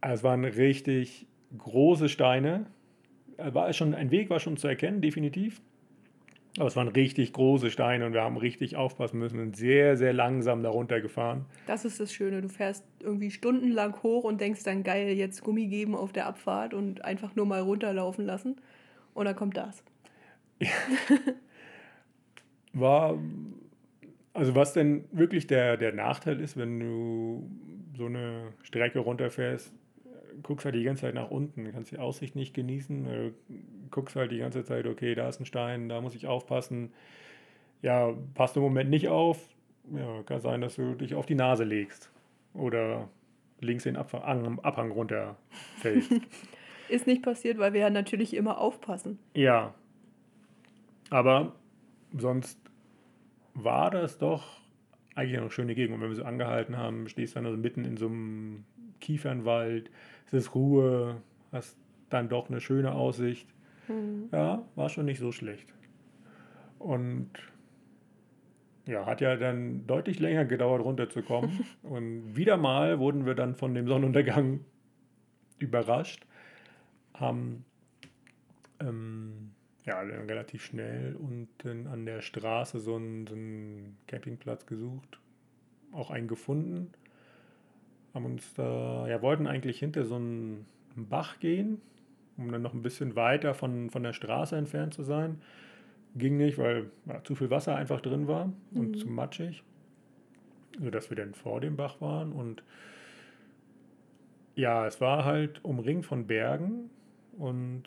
Es 0.00 0.22
waren 0.22 0.44
richtig 0.44 1.26
große 1.58 2.08
Steine. 2.08 2.66
Äh, 3.36 3.52
War 3.52 3.70
schon, 3.74 3.94
ein 3.94 4.10
Weg 4.10 4.30
war 4.30 4.40
schon 4.40 4.56
zu 4.56 4.68
erkennen, 4.68 5.02
definitiv. 5.02 5.60
Aber 6.56 6.68
es 6.68 6.76
waren 6.76 6.88
richtig 6.88 7.32
große 7.32 7.68
Steine 7.70 8.06
und 8.06 8.12
wir 8.12 8.22
haben 8.22 8.36
richtig 8.36 8.76
aufpassen 8.76 9.18
müssen 9.18 9.40
und 9.40 9.56
sehr, 9.56 9.96
sehr 9.96 10.12
langsam 10.12 10.62
darunter 10.62 11.00
gefahren. 11.00 11.46
Das 11.66 11.84
ist 11.84 11.98
das 11.98 12.12
Schöne. 12.12 12.40
Du 12.42 12.48
fährst 12.48 12.86
irgendwie 13.00 13.32
stundenlang 13.32 14.02
hoch 14.02 14.22
und 14.22 14.40
denkst 14.40 14.62
dann, 14.62 14.84
geil, 14.84 15.08
jetzt 15.08 15.42
Gummi 15.42 15.66
geben 15.66 15.96
auf 15.96 16.12
der 16.12 16.26
Abfahrt 16.26 16.72
und 16.72 17.04
einfach 17.04 17.34
nur 17.34 17.44
mal 17.44 17.60
runterlaufen 17.60 18.24
lassen. 18.24 18.56
Dann 19.14 19.36
kommt 19.36 19.56
das. 19.56 19.82
War, 22.72 23.18
also 24.32 24.54
was 24.54 24.72
denn 24.72 25.04
wirklich 25.12 25.46
der, 25.46 25.76
der 25.76 25.92
Nachteil 25.92 26.40
ist, 26.40 26.56
wenn 26.56 26.80
du 26.80 27.48
so 27.96 28.06
eine 28.06 28.52
Strecke 28.62 28.98
runterfährst, 28.98 29.72
guckst 30.42 30.64
halt 30.64 30.74
die 30.74 30.82
ganze 30.82 31.02
Zeit 31.02 31.14
nach 31.14 31.30
unten, 31.30 31.70
kannst 31.72 31.92
die 31.92 31.98
Aussicht 31.98 32.34
nicht 32.34 32.54
genießen, 32.54 33.06
äh, 33.06 33.32
guckst 33.90 34.16
halt 34.16 34.32
die 34.32 34.38
ganze 34.38 34.64
Zeit, 34.64 34.86
okay, 34.86 35.14
da 35.14 35.28
ist 35.28 35.40
ein 35.40 35.46
Stein, 35.46 35.88
da 35.88 36.00
muss 36.00 36.14
ich 36.14 36.26
aufpassen. 36.26 36.92
Ja, 37.82 38.12
passt 38.34 38.56
im 38.56 38.62
Moment 38.62 38.90
nicht 38.90 39.08
auf, 39.08 39.38
ja, 39.94 40.22
kann 40.24 40.40
sein, 40.40 40.60
dass 40.60 40.76
du 40.76 40.94
dich 40.94 41.14
auf 41.14 41.26
die 41.26 41.34
Nase 41.34 41.64
legst 41.64 42.10
oder 42.54 43.08
links 43.60 43.84
den 43.84 43.96
Abfang, 43.96 44.22
am 44.22 44.60
Abhang 44.60 44.90
runterfällst. 44.90 46.10
Ist 46.88 47.06
nicht 47.06 47.22
passiert, 47.22 47.58
weil 47.58 47.72
wir 47.72 47.80
ja 47.80 47.90
natürlich 47.90 48.34
immer 48.34 48.58
aufpassen. 48.58 49.18
Ja. 49.34 49.74
Aber 51.10 51.54
sonst 52.16 52.58
war 53.54 53.90
das 53.90 54.18
doch 54.18 54.60
eigentlich 55.14 55.38
eine 55.38 55.50
schöne 55.50 55.74
Gegend. 55.74 55.94
Und 55.96 56.02
wenn 56.02 56.10
wir 56.10 56.16
so 56.16 56.24
angehalten 56.24 56.76
haben, 56.76 57.08
stehst 57.08 57.36
dann 57.36 57.46
also 57.46 57.56
mitten 57.56 57.84
in 57.84 57.96
so 57.96 58.06
einem 58.06 58.64
Kiefernwald, 59.00 59.90
es 60.26 60.32
ist 60.32 60.54
Ruhe, 60.54 61.22
hast 61.52 61.76
dann 62.10 62.28
doch 62.28 62.48
eine 62.48 62.60
schöne 62.60 62.92
Aussicht. 62.92 63.48
Hm. 63.86 64.28
Ja, 64.32 64.64
war 64.74 64.88
schon 64.88 65.04
nicht 65.04 65.20
so 65.20 65.32
schlecht. 65.32 65.68
Und 66.78 67.30
ja, 68.86 69.06
hat 69.06 69.20
ja 69.20 69.36
dann 69.36 69.86
deutlich 69.86 70.20
länger 70.20 70.44
gedauert, 70.44 70.84
runterzukommen. 70.84 71.64
Und 71.82 72.36
wieder 72.36 72.56
mal 72.56 72.98
wurden 72.98 73.26
wir 73.26 73.34
dann 73.34 73.54
von 73.54 73.74
dem 73.74 73.86
Sonnenuntergang 73.86 74.60
überrascht. 75.58 76.26
Haben 77.14 77.64
ähm, 78.80 79.52
ja, 79.84 80.00
relativ 80.00 80.64
schnell 80.64 81.14
unten 81.16 81.86
an 81.86 82.06
der 82.06 82.22
Straße 82.22 82.80
so 82.80 82.96
einen, 82.96 83.26
so 83.26 83.34
einen 83.34 83.96
Campingplatz 84.06 84.66
gesucht, 84.66 85.18
auch 85.92 86.10
einen 86.10 86.28
gefunden. 86.28 86.90
Haben 88.14 88.26
uns 88.26 88.54
da, 88.54 89.06
ja, 89.08 89.20
wollten 89.22 89.46
eigentlich 89.46 89.78
hinter 89.78 90.04
so 90.04 90.16
einen 90.16 90.66
Bach 90.96 91.38
gehen, 91.40 91.80
um 92.36 92.50
dann 92.50 92.62
noch 92.62 92.72
ein 92.72 92.82
bisschen 92.82 93.16
weiter 93.16 93.54
von, 93.54 93.90
von 93.90 94.02
der 94.02 94.12
Straße 94.12 94.56
entfernt 94.56 94.94
zu 94.94 95.02
sein. 95.02 95.40
Ging 96.16 96.36
nicht, 96.36 96.58
weil 96.58 96.90
ja, 97.06 97.22
zu 97.24 97.34
viel 97.34 97.50
Wasser 97.50 97.76
einfach 97.76 98.00
drin 98.00 98.28
war 98.28 98.52
und 98.72 98.92
Mhm. 98.92 98.96
zu 98.96 99.08
matschig, 99.08 99.62
sodass 100.80 101.10
wir 101.10 101.16
dann 101.16 101.34
vor 101.34 101.60
dem 101.60 101.76
Bach 101.76 102.00
waren. 102.00 102.32
Und 102.32 102.62
ja, 104.54 104.86
es 104.86 105.00
war 105.00 105.24
halt 105.24 105.62
umringt 105.64 106.06
von 106.06 106.26
Bergen 106.26 106.88
und 107.38 107.84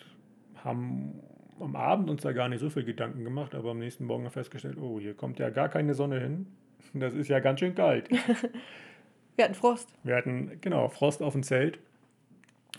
haben 0.63 1.19
am 1.59 1.75
Abend 1.75 2.09
uns 2.09 2.21
da 2.21 2.31
gar 2.33 2.49
nicht 2.49 2.59
so 2.59 2.69
viel 2.69 2.83
Gedanken 2.83 3.23
gemacht, 3.23 3.55
aber 3.55 3.71
am 3.71 3.79
nächsten 3.79 4.05
Morgen 4.05 4.29
festgestellt, 4.29 4.77
oh, 4.79 4.99
hier 4.99 5.13
kommt 5.15 5.39
ja 5.39 5.49
gar 5.49 5.69
keine 5.69 5.93
Sonne 5.93 6.19
hin. 6.19 6.47
Das 6.93 7.13
ist 7.13 7.27
ja 7.27 7.39
ganz 7.39 7.59
schön 7.59 7.75
kalt. 7.75 8.09
Wir 9.35 9.45
hatten 9.45 9.55
Frost. 9.55 9.93
Wir 10.03 10.15
hatten, 10.15 10.59
genau, 10.61 10.87
Frost 10.89 11.21
auf 11.21 11.33
dem 11.33 11.43
Zelt. 11.43 11.79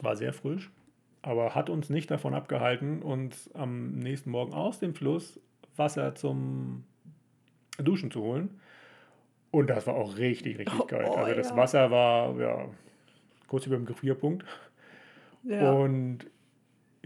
War 0.01 0.17
sehr 0.17 0.33
frisch, 0.33 0.71
aber 1.23 1.55
hat 1.55 1.71
uns 1.71 1.89
nicht 1.91 2.11
davon 2.11 2.35
abgehalten, 2.35 3.03
uns 3.03 3.51
am 3.55 3.93
nächsten 3.99 4.31
Morgen 4.31 4.53
aus 4.53 4.79
dem 4.81 4.95
Fluss 4.95 5.41
Wasser 5.77 6.15
zum 6.17 6.85
Duschen 7.79 8.11
zu 8.11 8.23
holen. 8.23 8.61
Und 9.51 9.71
das 9.71 9.87
war 9.87 9.95
auch 9.95 10.19
richtig, 10.19 10.59
richtig 10.59 10.79
Oh, 10.81 10.85
kalt. 10.85 11.07
oh, 11.09 11.15
Also 11.15 11.35
das 11.35 11.51
ja. 11.51 11.57
Wasser 11.57 11.91
war 11.91 12.39
ja, 12.41 12.67
kurz 13.47 13.67
über 13.67 13.77
dem 13.77 13.87
Gefrierpunkt. 13.87 14.45
Ja. 15.45 15.73
Und 15.73 16.27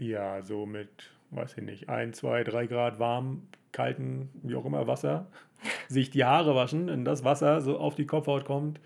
ja, 0.09 0.41
so 0.41 0.65
mit, 0.65 1.11
weiß 1.31 1.57
ich 1.57 1.63
nicht, 1.63 1.89
ein, 1.89 2.13
zwei, 2.13 2.43
drei 2.43 2.67
Grad 2.67 2.99
warm, 2.99 3.47
kalten, 3.71 4.29
wie 4.43 4.55
auch 4.55 4.65
immer, 4.65 4.87
Wasser, 4.87 5.27
sich 5.87 6.09
die 6.09 6.25
Haare 6.25 6.55
waschen, 6.55 6.87
wenn 6.87 7.05
das 7.05 7.23
Wasser 7.23 7.61
so 7.61 7.77
auf 7.77 7.95
die 7.95 8.05
Kopfhaut 8.05 8.45
kommt, 8.45 8.79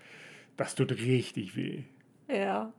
das 0.56 0.74
tut 0.74 0.92
richtig 0.92 1.56
weh. 1.56 1.82
ja. 2.28 2.72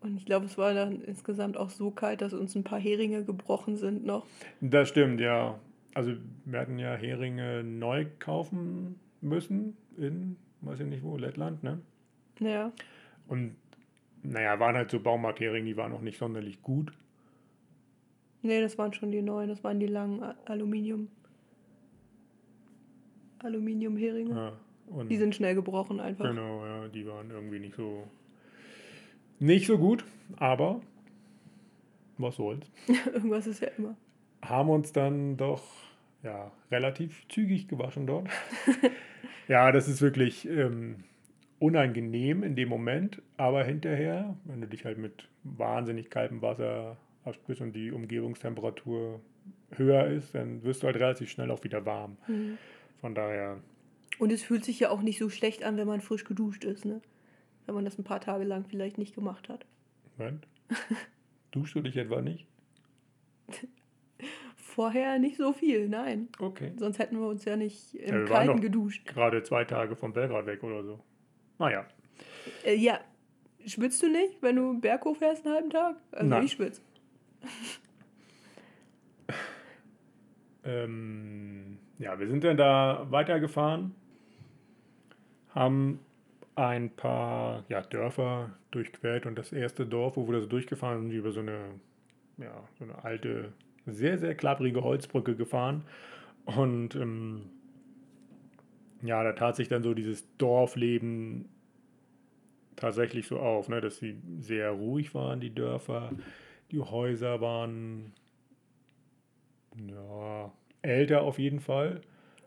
Und 0.00 0.18
ich 0.18 0.26
glaube, 0.26 0.44
es 0.44 0.58
war 0.58 0.74
dann 0.74 1.00
insgesamt 1.00 1.56
auch 1.56 1.70
so 1.70 1.90
kalt, 1.90 2.20
dass 2.20 2.34
uns 2.34 2.54
ein 2.54 2.62
paar 2.62 2.78
Heringe 2.78 3.24
gebrochen 3.24 3.78
sind 3.78 4.04
noch. 4.04 4.26
Das 4.60 4.90
stimmt, 4.90 5.18
ja. 5.18 5.58
Also 5.94 6.12
wir 6.44 6.60
hatten 6.60 6.78
ja 6.78 6.94
Heringe 6.94 7.64
neu 7.64 8.04
kaufen 8.18 9.00
müssen 9.22 9.78
in, 9.96 10.36
weiß 10.60 10.80
ich 10.80 10.86
nicht 10.86 11.02
wo, 11.02 11.16
Lettland, 11.16 11.62
ne? 11.62 11.80
Ja. 12.38 12.70
Und 13.28 13.56
naja, 14.22 14.60
waren 14.60 14.76
halt 14.76 14.90
so 14.90 15.00
Baumarktheringe, 15.00 15.64
die 15.64 15.76
waren 15.78 15.92
auch 15.92 16.02
nicht 16.02 16.18
sonderlich 16.18 16.60
gut. 16.60 16.92
Nee, 18.44 18.60
das 18.60 18.76
waren 18.76 18.92
schon 18.92 19.10
die 19.10 19.22
neuen, 19.22 19.48
das 19.48 19.64
waren 19.64 19.80
die 19.80 19.86
langen 19.86 20.22
Aluminium. 20.44 21.08
Aluminiumheringe. 23.38 24.34
Ja, 24.34 24.52
und 24.86 25.08
Die 25.08 25.16
sind 25.16 25.34
schnell 25.34 25.54
gebrochen 25.54 25.98
einfach. 25.98 26.26
Genau, 26.28 26.64
ja, 26.64 26.88
die 26.88 27.06
waren 27.06 27.30
irgendwie 27.30 27.58
nicht 27.58 27.74
so 27.74 28.06
nicht 29.40 29.66
so 29.66 29.78
gut, 29.78 30.04
aber 30.36 30.82
was 32.18 32.36
soll's. 32.36 32.70
Irgendwas 33.14 33.46
ist 33.46 33.62
ja 33.62 33.68
immer. 33.78 33.96
Haben 34.42 34.68
uns 34.68 34.92
dann 34.92 35.38
doch 35.38 35.62
ja, 36.22 36.52
relativ 36.70 37.26
zügig 37.28 37.66
gewaschen 37.66 38.06
dort. 38.06 38.28
ja, 39.48 39.72
das 39.72 39.88
ist 39.88 40.02
wirklich 40.02 40.46
ähm, 40.46 41.04
unangenehm 41.60 42.42
in 42.42 42.56
dem 42.56 42.68
Moment, 42.68 43.22
aber 43.38 43.64
hinterher, 43.64 44.36
wenn 44.44 44.60
du 44.60 44.66
dich 44.66 44.84
halt 44.84 44.98
mit 44.98 45.28
wahnsinnig 45.44 46.10
kaltem 46.10 46.42
Wasser 46.42 46.98
abspürst 47.24 47.60
und 47.60 47.72
die 47.72 47.90
Umgebungstemperatur 47.90 49.20
höher 49.72 50.06
ist, 50.06 50.34
dann 50.34 50.62
wirst 50.62 50.82
du 50.82 50.86
halt 50.86 50.96
relativ 50.96 51.30
schnell 51.30 51.50
auch 51.50 51.64
wieder 51.64 51.84
warm. 51.86 52.16
Mhm. 52.28 52.58
Von 53.00 53.14
daher, 53.14 53.58
Und 54.18 54.30
es 54.32 54.42
fühlt 54.42 54.64
sich 54.64 54.80
ja 54.80 54.90
auch 54.90 55.02
nicht 55.02 55.18
so 55.18 55.28
schlecht 55.28 55.64
an, 55.64 55.76
wenn 55.76 55.86
man 55.86 56.00
frisch 56.00 56.24
geduscht 56.24 56.64
ist, 56.64 56.84
ne? 56.84 57.00
Wenn 57.66 57.74
man 57.74 57.84
das 57.84 57.98
ein 57.98 58.04
paar 58.04 58.20
Tage 58.20 58.44
lang 58.44 58.64
vielleicht 58.68 58.98
nicht 58.98 59.14
gemacht 59.14 59.48
hat. 59.48 59.64
Moment, 60.16 60.46
duschst 61.52 61.74
du 61.74 61.80
dich 61.80 61.96
etwa 61.96 62.20
nicht? 62.22 62.46
Vorher 64.56 65.18
nicht 65.18 65.36
so 65.36 65.52
viel, 65.52 65.88
nein. 65.88 66.28
Okay. 66.40 66.72
Sonst 66.76 66.98
hätten 66.98 67.18
wir 67.20 67.28
uns 67.28 67.44
ja 67.44 67.56
nicht 67.56 67.94
im 67.94 68.20
Ja, 68.20 68.24
Kalten 68.24 68.60
geduscht. 68.60 69.06
Gerade 69.06 69.42
zwei 69.44 69.64
Tage 69.64 69.94
von 69.94 70.12
Belgrad 70.12 70.46
weg 70.46 70.62
oder 70.64 70.82
so. 70.82 71.00
Naja, 71.58 71.86
Äh, 72.64 72.74
ja. 72.76 72.98
Schwitzt 73.66 74.02
du 74.02 74.08
nicht, 74.08 74.42
wenn 74.42 74.56
du 74.56 74.68
einen 74.70 74.80
Berg 74.82 75.04
hochfährst 75.04 75.46
einen 75.46 75.54
halben 75.54 75.70
Tag? 75.70 75.96
Also 76.12 76.26
Nein. 76.26 76.44
ich 76.44 76.52
schwitze. 76.52 76.82
Ähm, 80.64 81.78
ja, 81.98 82.18
wir 82.18 82.26
sind 82.26 82.42
dann 82.42 82.56
da 82.56 83.06
weitergefahren, 83.10 83.94
haben 85.50 86.00
ein 86.54 86.90
paar 86.90 87.64
ja, 87.68 87.82
Dörfer 87.82 88.50
durchquert 88.70 89.26
und 89.26 89.36
das 89.36 89.52
erste 89.52 89.86
Dorf, 89.86 90.16
wo 90.16 90.28
wir 90.28 90.40
so 90.40 90.46
durchgefahren 90.46 91.02
sind, 91.02 91.10
über 91.10 91.32
so 91.32 91.40
eine, 91.40 91.58
ja, 92.38 92.66
so 92.78 92.84
eine 92.84 93.04
alte, 93.04 93.52
sehr, 93.86 94.18
sehr 94.18 94.34
klapprige 94.34 94.82
Holzbrücke 94.82 95.36
gefahren. 95.36 95.84
Und 96.46 96.94
ähm, 96.94 97.50
ja, 99.02 99.22
da 99.22 99.32
tat 99.32 99.56
sich 99.56 99.68
dann 99.68 99.82
so 99.82 99.94
dieses 99.94 100.24
Dorfleben 100.38 101.48
tatsächlich 102.76 103.26
so 103.26 103.38
auf, 103.38 103.68
ne, 103.68 103.80
dass 103.80 103.98
sie 103.98 104.16
sehr 104.40 104.70
ruhig 104.70 105.14
waren, 105.14 105.40
die 105.40 105.54
Dörfer. 105.54 106.10
Die 106.74 106.80
Häuser 106.80 107.40
waren 107.40 108.12
ja, 109.88 110.50
älter 110.82 111.22
auf 111.22 111.38
jeden 111.38 111.60
Fall. 111.60 112.00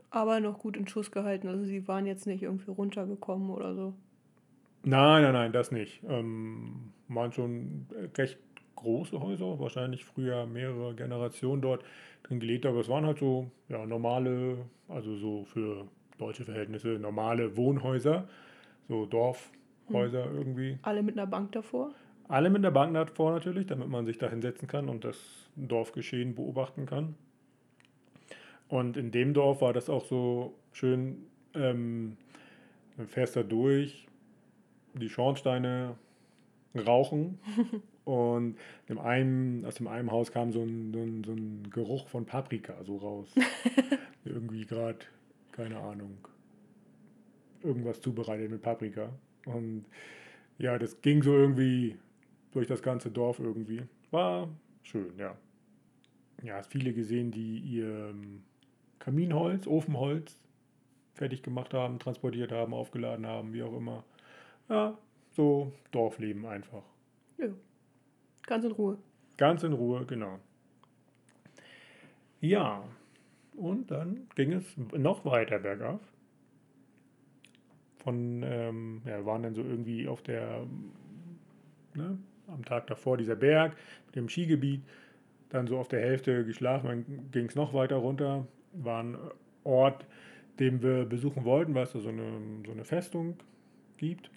Aber 0.10 0.42
noch 0.42 0.60
gut 0.60 0.76
in 0.76 0.86
Schuss 0.86 1.12
gehalten. 1.12 1.48
Also 1.48 1.64
sie 1.64 1.88
waren 1.88 2.06
jetzt 2.06 2.28
nicht 2.28 2.44
irgendwie 2.44 2.72
runtergekommen 2.72 3.50
oder 3.50 3.74
so. 3.74 3.94
Nein, 4.84 5.24
nein, 5.24 5.34
nein, 5.34 5.54
das 5.54 5.72
nicht. 5.72 6.02
Ähm, 6.10 6.92
waren 7.08 7.32
schon 7.32 7.88
recht 8.18 8.38
große 8.76 9.18
Häuser, 9.18 9.60
wahrscheinlich 9.60 10.04
früher 10.04 10.46
mehrere 10.46 10.94
Generationen 10.94 11.62
dort 11.62 11.86
drin 12.24 12.42
gelebt, 12.42 12.66
aber 12.66 12.82
es 12.82 12.90
waren 12.90 13.06
halt 13.06 13.20
so 13.20 13.50
ja, 13.70 13.86
normale, 13.86 14.58
also 14.90 15.16
so 15.16 15.46
für 15.46 15.88
deutsche 16.18 16.44
Verhältnisse 16.44 17.00
normale 17.00 17.56
Wohnhäuser, 17.56 18.28
so 18.90 19.06
Dorfhäuser 19.06 20.26
hm. 20.26 20.38
irgendwie. 20.38 20.80
Alle 20.82 21.02
mit 21.02 21.18
einer 21.18 21.28
Bank 21.28 21.54
davor? 21.54 21.94
Alle 22.28 22.50
mit 22.50 22.60
einer 22.60 22.72
Bank 22.72 22.94
davor 22.94 23.32
natürlich, 23.32 23.68
damit 23.68 23.88
man 23.88 24.06
sich 24.06 24.18
da 24.18 24.30
hinsetzen 24.30 24.68
kann 24.68 24.90
und 24.90 25.06
das 25.06 25.18
Dorfgeschehen 25.56 26.36
beobachten 26.36 26.86
kann. 26.86 27.16
Und 28.68 28.98
in 28.98 29.12
dem 29.12 29.34
Dorf 29.34 29.62
war 29.62 29.72
das 29.72 29.90
auch 29.90 30.06
so 30.06 30.54
schön, 30.74 31.26
ähm, 31.54 32.18
dann 32.98 33.08
fährst 33.08 33.38
da 33.38 33.44
durch, 33.44 34.08
die 34.94 35.10
Schornsteine 35.10 35.96
rauchen 36.76 37.40
und 38.04 38.58
dem 38.90 39.00
einen, 39.00 39.66
aus 39.66 39.76
dem 39.76 39.88
einen 39.88 40.12
Haus 40.12 40.32
kam 40.32 40.52
so 40.52 40.62
ein, 40.62 40.92
so 40.94 41.00
ein, 41.00 41.24
so 41.24 41.32
ein 41.32 41.70
Geruch 41.72 42.08
von 42.10 42.26
Paprika 42.26 42.84
so 42.84 42.98
raus. 42.98 43.34
Irgendwie 44.26 44.66
gerade, 44.66 45.00
keine 45.54 45.78
Ahnung, 45.80 46.18
irgendwas 47.64 48.02
zubereitet 48.02 48.52
mit 48.52 48.62
Paprika. 48.62 49.10
Und 49.46 49.86
ja, 50.58 50.78
das 50.78 51.02
ging 51.02 51.24
so 51.24 51.34
irgendwie 51.34 51.96
durch 52.58 52.68
das 52.68 52.82
ganze 52.82 53.12
Dorf 53.12 53.38
irgendwie. 53.38 53.84
War 54.10 54.50
schön, 54.82 55.16
ja. 55.20 55.38
Ja, 56.42 56.56
hast 56.56 56.72
viele 56.72 56.92
gesehen, 56.92 57.30
die 57.30 57.60
ihr 57.60 58.16
Kaminholz, 58.98 59.68
Ofenholz 59.68 60.40
fertig 61.14 61.44
gemacht 61.44 61.76
haben, 61.76 62.00
transportiert 62.00 62.52
haben, 62.52 62.74
aufgeladen 62.74 63.28
haben, 63.28 63.54
wie 63.54 63.62
auch 63.62 63.78
immer. 63.78 64.04
Ja, 64.70 64.98
so 65.34 65.72
Dorfleben 65.92 66.48
einfach. 66.48 66.82
Ja, 67.38 67.50
ganz 68.48 68.66
in 68.66 68.72
Ruhe. 68.72 68.98
Ganz 69.38 69.62
in 69.62 69.74
Ruhe, 69.74 70.04
genau. 70.08 70.40
Ja, 72.42 72.84
und 73.56 73.92
dann 73.92 74.28
ging 74.34 74.54
es 74.54 74.66
noch 74.98 75.26
weiter 75.26 75.60
bergauf. 75.60 76.02
Von, 78.00 78.42
ähm, 78.44 79.04
ja, 79.06 79.24
waren 79.28 79.44
dann 79.44 79.54
so 79.54 79.62
irgendwie 79.62 80.08
auf 80.08 80.24
der, 80.24 80.66
ne, 81.94 82.18
am 82.48 82.66
Tag 82.66 82.88
davor 82.88 83.18
dieser 83.18 83.36
Berg 83.36 83.76
mit 84.08 84.16
dem 84.16 84.30
Skigebiet, 84.30 84.82
dann 85.50 85.68
so 85.68 85.78
auf 85.78 85.88
der 85.88 86.02
Hälfte 86.02 86.46
geschlafen, 86.46 86.88
dann 86.88 87.32
ging 87.32 87.46
es 87.46 87.56
noch 87.56 87.74
weiter 87.74 87.98
runter, 87.98 88.48
war 88.74 89.04
ein 89.04 89.18
Ort, 89.64 90.06
den 90.60 90.82
wir 90.82 91.06
besuchen 91.06 91.46
wollten, 91.46 91.74
weil 91.76 91.84
es 91.84 91.94
da 91.94 92.00
so 92.00 92.10
eine, 92.10 92.40
so 92.66 92.72
eine 92.72 92.84
Festung 92.84 93.38
gibt. 93.98 94.30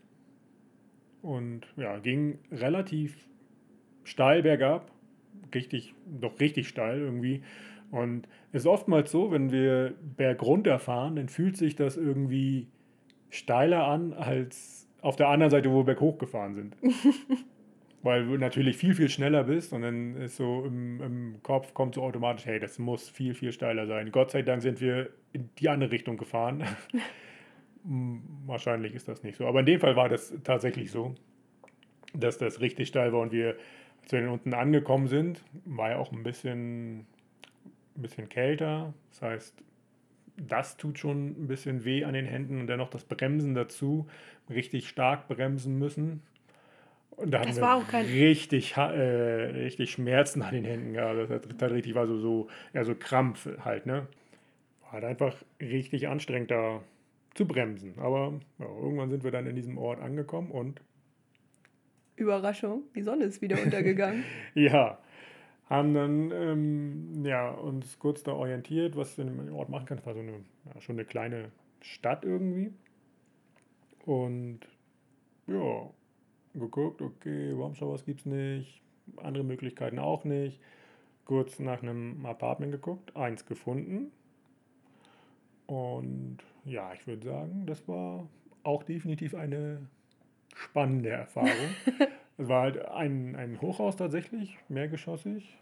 Und 1.22 1.66
ja, 1.76 1.98
ging 1.98 2.38
relativ 2.50 3.28
steil 4.04 4.42
bergab, 4.42 4.90
richtig, 5.54 5.94
doch 6.06 6.38
richtig 6.40 6.68
steil 6.68 7.00
irgendwie. 7.00 7.42
Und 7.90 8.28
es 8.52 8.62
ist 8.62 8.66
oftmals 8.66 9.10
so, 9.10 9.30
wenn 9.30 9.50
wir 9.50 9.94
bergunter 10.16 10.78
fahren, 10.78 11.16
dann 11.16 11.28
fühlt 11.28 11.56
sich 11.56 11.76
das 11.76 11.96
irgendwie 11.96 12.68
steiler 13.30 13.86
an 13.86 14.12
als 14.12 14.88
auf 15.02 15.16
der 15.16 15.28
anderen 15.28 15.50
Seite, 15.50 15.70
wo 15.70 15.78
wir 15.78 15.84
berghoch 15.84 16.18
gefahren 16.18 16.54
sind. 16.54 16.76
weil 18.02 18.24
du 18.24 18.38
natürlich 18.38 18.76
viel, 18.76 18.94
viel 18.94 19.08
schneller 19.08 19.44
bist 19.44 19.72
und 19.72 19.82
dann 19.82 20.16
ist 20.16 20.36
so 20.36 20.64
im, 20.64 21.02
im 21.02 21.42
Kopf 21.42 21.74
kommt 21.74 21.94
so 21.94 22.02
automatisch, 22.02 22.46
hey, 22.46 22.58
das 22.58 22.78
muss 22.78 23.08
viel, 23.08 23.34
viel 23.34 23.52
steiler 23.52 23.86
sein. 23.86 24.10
Gott 24.10 24.30
sei 24.30 24.42
Dank 24.42 24.62
sind 24.62 24.80
wir 24.80 25.10
in 25.32 25.50
die 25.58 25.68
andere 25.68 25.90
Richtung 25.90 26.16
gefahren. 26.16 26.64
Wahrscheinlich 27.84 28.94
ist 28.94 29.08
das 29.08 29.22
nicht 29.22 29.36
so. 29.36 29.46
Aber 29.46 29.60
in 29.60 29.66
dem 29.66 29.80
Fall 29.80 29.96
war 29.96 30.08
das 30.08 30.34
tatsächlich 30.44 30.90
so, 30.90 31.14
dass 32.14 32.38
das 32.38 32.60
richtig 32.60 32.88
steil 32.88 33.12
war 33.12 33.20
und 33.20 33.32
wir, 33.32 33.56
als 34.02 34.12
wir 34.12 34.30
unten 34.30 34.54
angekommen 34.54 35.08
sind, 35.08 35.42
war 35.64 35.90
ja 35.90 35.98
auch 35.98 36.12
ein 36.12 36.22
bisschen, 36.22 37.00
ein 37.00 37.06
bisschen 37.96 38.28
kälter. 38.28 38.94
Das 39.10 39.22
heißt, 39.22 39.64
das 40.36 40.76
tut 40.78 40.98
schon 40.98 41.42
ein 41.42 41.46
bisschen 41.46 41.84
weh 41.84 42.04
an 42.04 42.14
den 42.14 42.24
Händen 42.24 42.60
und 42.60 42.66
dann 42.66 42.78
noch 42.78 42.90
das 42.90 43.04
Bremsen 43.04 43.54
dazu, 43.54 44.06
richtig 44.48 44.88
stark 44.88 45.28
bremsen 45.28 45.78
müssen. 45.78 46.22
Und 47.16 47.32
da 47.32 47.42
das 47.42 47.60
hatten 47.60 47.92
wir 47.92 48.26
richtig, 48.26 48.76
äh, 48.76 48.80
richtig 48.80 49.90
Schmerzen 49.92 50.42
an 50.42 50.54
den 50.54 50.64
Händen. 50.64 50.94
Ja, 50.94 51.12
das 51.12 51.28
hat 51.30 51.70
richtig 51.70 51.94
war 51.94 52.06
so, 52.06 52.18
so, 52.18 52.48
ja, 52.72 52.84
so 52.84 52.94
Krampf 52.94 53.48
halt, 53.64 53.86
ne? 53.86 54.06
War 54.82 54.92
halt 54.92 55.04
einfach 55.04 55.36
richtig 55.60 56.08
anstrengend 56.08 56.50
da 56.50 56.80
zu 57.34 57.46
bremsen. 57.46 57.94
Aber 57.98 58.40
ja, 58.58 58.66
irgendwann 58.66 59.10
sind 59.10 59.24
wir 59.24 59.30
dann 59.30 59.46
in 59.46 59.56
diesem 59.56 59.78
Ort 59.78 60.00
angekommen 60.00 60.50
und. 60.50 60.80
Überraschung, 62.16 62.82
die 62.94 63.02
Sonne 63.02 63.24
ist 63.24 63.40
wieder 63.40 63.60
untergegangen. 63.62 64.24
ja. 64.54 64.98
Haben 65.70 65.94
dann 65.94 66.30
ähm, 66.32 67.24
ja, 67.24 67.50
uns 67.50 67.98
kurz 67.98 68.24
da 68.24 68.32
orientiert, 68.32 68.96
was 68.96 69.14
du 69.14 69.22
in 69.22 69.28
dem 69.28 69.54
Ort 69.54 69.68
machen 69.68 69.86
kannst. 69.86 70.04
War 70.04 70.14
so 70.14 70.20
eine, 70.20 70.32
ja, 70.32 70.80
schon 70.80 70.96
eine 70.96 71.04
kleine 71.04 71.50
Stadt 71.80 72.24
irgendwie. 72.24 72.72
Und 74.04 74.60
ja, 75.46 75.90
geguckt, 76.54 77.02
okay, 77.02 77.52
Raumshowers 77.52 78.04
gibt 78.04 78.20
es 78.20 78.26
nicht, 78.26 78.82
andere 79.16 79.44
Möglichkeiten 79.44 79.98
auch 79.98 80.24
nicht. 80.24 80.60
Kurz 81.24 81.58
nach 81.58 81.82
einem 81.82 82.24
Apartment 82.26 82.72
geguckt, 82.72 83.16
eins 83.16 83.46
gefunden. 83.46 84.10
Und 85.66 86.38
ja, 86.64 86.92
ich 86.92 87.06
würde 87.06 87.24
sagen, 87.24 87.64
das 87.66 87.86
war 87.86 88.28
auch 88.64 88.82
definitiv 88.82 89.34
eine 89.34 89.86
spannende 90.54 91.10
Erfahrung. 91.10 91.50
es 92.38 92.48
war 92.48 92.62
halt 92.62 92.84
ein, 92.86 93.36
ein 93.36 93.60
Hochhaus 93.60 93.96
tatsächlich, 93.96 94.58
mehrgeschossig. 94.68 95.56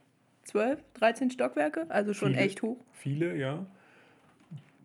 12, 0.44 0.83
13 0.94 1.31
Stockwerke, 1.31 1.87
also 1.90 2.14
schon 2.14 2.31
viele, 2.31 2.40
echt 2.40 2.62
hoch. 2.62 2.79
Viele, 2.92 3.37
ja. 3.37 3.66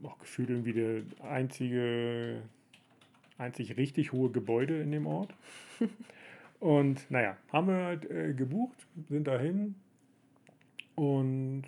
Auch 0.04 0.20
gefühlt 0.20 0.50
irgendwie 0.50 0.74
der 0.74 1.04
einzige 1.24 2.42
einzig 3.44 3.78
richtig 3.78 4.12
hohe 4.12 4.32
Gebäude 4.32 4.82
in 4.82 4.92
dem 4.92 5.06
Ort. 5.06 5.34
Und 6.60 7.12
naja, 7.12 7.38
haben 7.52 7.68
wir 7.68 7.84
halt 7.84 8.10
äh, 8.10 8.34
gebucht, 8.34 8.88
sind 9.10 9.28
dahin 9.28 9.76
und 10.96 11.64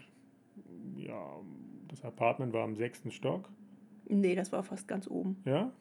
ja, 0.95 1.37
das 1.89 2.05
Apartment 2.05 2.53
war 2.53 2.65
im 2.65 2.75
sechsten 2.75 3.11
Stock. 3.11 3.49
Nee, 4.07 4.35
das 4.35 4.51
war 4.51 4.63
fast 4.63 4.87
ganz 4.87 5.07
oben. 5.07 5.37
Ja? 5.45 5.71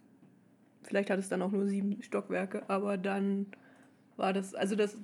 Vielleicht 0.82 1.10
hat 1.10 1.18
es 1.18 1.28
dann 1.28 1.42
auch 1.42 1.52
nur 1.52 1.66
sieben 1.66 2.02
Stockwerke, 2.02 2.68
aber 2.68 2.96
dann 2.96 3.46
war 4.16 4.32
das, 4.32 4.54
also 4.54 4.76
das, 4.76 4.96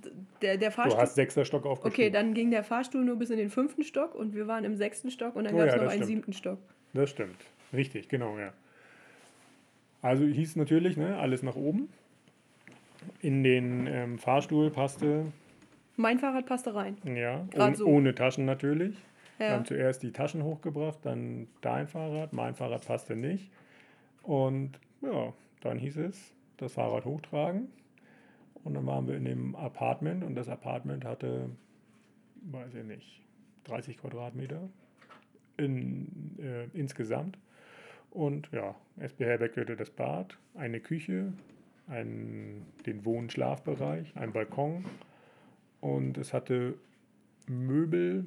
der, 0.43 0.57
der 0.57 0.71
Fahrstuhl. 0.71 0.97
Du 0.97 1.03
hast 1.03 1.15
sechster 1.15 1.45
Stock 1.45 1.67
aufgeschrieben. 1.67 2.07
Okay, 2.07 2.11
dann 2.11 2.35
ging 2.35 2.51
der 2.51 2.65
Fahrstuhl 2.65 3.05
nur 3.05 3.17
bis 3.17 3.31
in 3.31 3.39
den 3.39 3.51
fünften 3.51 3.83
Stock 3.85 4.15
und 4.15 4.35
wir 4.35 4.47
waren 4.47 4.65
im 4.65 4.75
sechsten 4.75 5.11
Stock 5.11 5.37
und 5.37 5.45
dann 5.45 5.55
oh, 5.55 5.59
gab 5.59 5.69
es 5.69 5.75
ja, 5.75 5.83
noch 5.83 5.91
einen 5.91 6.03
stimmt. 6.03 6.17
siebten 6.17 6.33
Stock. 6.33 6.59
Das 6.95 7.11
stimmt. 7.11 7.37
Richtig, 7.73 8.09
genau, 8.09 8.39
ja. 8.39 8.53
Also 10.03 10.25
hieß 10.25 10.57
natürlich, 10.57 10.97
ne, 10.97 11.19
alles 11.19 11.43
nach 11.43 11.57
oben. 11.57 11.89
In 13.23 13.43
den 13.43 13.87
ähm, 13.87 14.19
Fahrstuhl 14.19 14.71
passte. 14.71 15.27
Mein 15.97 16.19
Fahrrad 16.19 16.47
passte 16.47 16.75
rein. 16.75 16.97
Ja, 17.05 17.47
ohne, 17.55 17.77
so. 17.77 17.87
ohne 17.87 18.15
Taschen 18.15 18.45
natürlich. 18.45 18.97
Ja. 19.39 19.47
Wir 19.47 19.53
haben 19.53 19.65
zuerst 19.65 20.03
die 20.03 20.13
Taschen 20.13 20.43
hochgebracht, 20.45 20.99
dann 21.03 21.49
dein 21.61 21.89
Fahrrad, 21.89 22.33
mein 22.33 22.55
Fahrrad 22.55 22.87
passte 22.87 23.17
nicht. 23.17 23.51
Und 24.23 24.79
ja, 25.03 25.33
dann 25.63 25.79
hieß 25.79 25.97
es, 25.97 26.35
das 26.59 26.75
Fahrrad 26.75 27.05
hochtragen. 27.05 27.69
Und 28.65 28.75
dann 28.75 28.87
waren 28.87 29.09
wir 29.09 29.17
in 29.17 29.25
dem 29.25 29.57
Apartment 29.57 30.23
und 30.25 30.35
das 30.35 30.49
Apartment 30.49 31.05
hatte, 31.05 31.49
weiß 32.43 32.75
ich 32.75 32.85
nicht, 32.85 33.23
30 33.65 33.99
Quadratmeter 33.99 34.69
in, 35.57 36.37
äh, 36.39 36.65
insgesamt. 36.75 37.39
Und 38.11 38.51
ja, 38.53 38.75
es 38.97 39.13
beherbergte 39.13 39.65
das 39.77 39.91
Bad, 39.91 40.37
eine 40.55 40.81
Küche, 40.81 41.33
einen, 41.87 42.67
den 42.87 43.05
Wohn- 43.05 43.25
und 43.25 43.33
Schlafbereich, 43.33 44.17
einen 44.17 44.33
Balkon 44.33 44.85
und 45.81 46.19
es 46.19 46.33
hatte 46.33 46.75
Möbel 47.47 48.27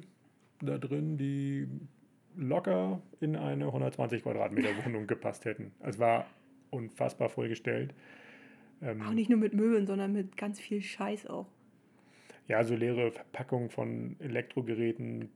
da 0.60 0.78
drin, 0.78 1.16
die 1.16 1.68
locker 2.36 3.00
in 3.20 3.36
eine 3.36 3.66
120 3.66 4.22
Quadratmeter 4.22 4.70
Wohnung 4.84 5.06
gepasst 5.06 5.44
hätten. 5.44 5.72
Es 5.80 5.98
war 5.98 6.26
unfassbar 6.70 7.28
vollgestellt. 7.28 7.94
Ähm, 8.82 9.02
auch 9.02 9.12
nicht 9.12 9.30
nur 9.30 9.38
mit 9.38 9.54
Möbeln, 9.54 9.86
sondern 9.86 10.12
mit 10.12 10.36
ganz 10.36 10.60
viel 10.60 10.82
Scheiß 10.82 11.26
auch. 11.26 11.46
Ja, 12.48 12.62
so 12.64 12.74
leere 12.74 13.10
Verpackungen 13.10 13.70
von 13.70 14.16
Elektrogeräten, 14.18 15.30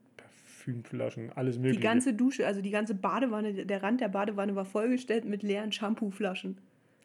Parfümflaschen, 0.59 1.33
alles 1.33 1.57
mögliche. 1.57 1.81
Die 1.81 1.87
ganze 1.87 2.15
Dusche, 2.15 2.47
also 2.47 2.61
die 2.61 2.71
ganze 2.71 2.95
Badewanne, 2.95 3.65
der 3.65 3.83
Rand 3.83 4.01
der 4.01 4.09
Badewanne 4.09 4.55
war 4.55 4.65
vollgestellt 4.65 5.25
mit 5.25 5.43
leeren 5.43 5.73
Shampooflaschen. 5.73 6.59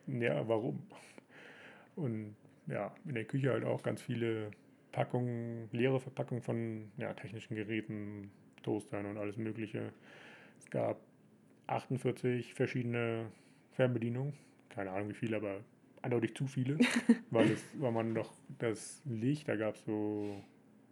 Ja, 0.08 0.48
warum? 0.48 0.84
Und 1.96 2.36
ja, 2.68 2.94
in 3.06 3.16
der 3.16 3.26
Küche 3.26 3.52
halt 3.52 3.64
auch 3.64 3.84
ganz 3.84 4.02
viele 4.02 4.52
Packungen, 4.92 5.70
leere 5.72 6.00
Verpackungen 6.00 6.42
von 6.42 6.92
ja, 6.98 7.14
technischen 7.14 7.56
Geräten, 7.56 8.32
Toastern 8.64 9.06
und 9.06 9.18
alles 9.18 9.38
Mögliche. 9.38 9.92
Es 10.60 10.70
gab 10.70 11.00
48 11.68 12.54
verschiedene 12.54 13.28
Fernbedienungen. 13.72 14.34
Keine 14.70 14.92
Ahnung 14.92 15.10
wie 15.10 15.14
viele, 15.14 15.38
aber 15.38 15.60
eindeutig 16.02 16.36
zu 16.36 16.48
viele, 16.48 16.78
weil, 17.30 17.52
es, 17.52 17.64
weil 17.76 17.92
man 17.92 18.16
doch 18.16 18.34
das 18.60 19.02
Licht, 19.06 19.48
da 19.48 19.56
gab 19.56 19.76
es 19.76 19.86
so, 19.86 20.42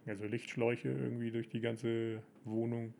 ja, 0.06 0.16
so 0.16 0.24
Lichtschläuche 0.26 0.88
irgendwie 0.88 1.30
durch 1.30 1.48
die 1.48 1.60
ganze 1.60 2.22
Wohnung. 2.44 2.94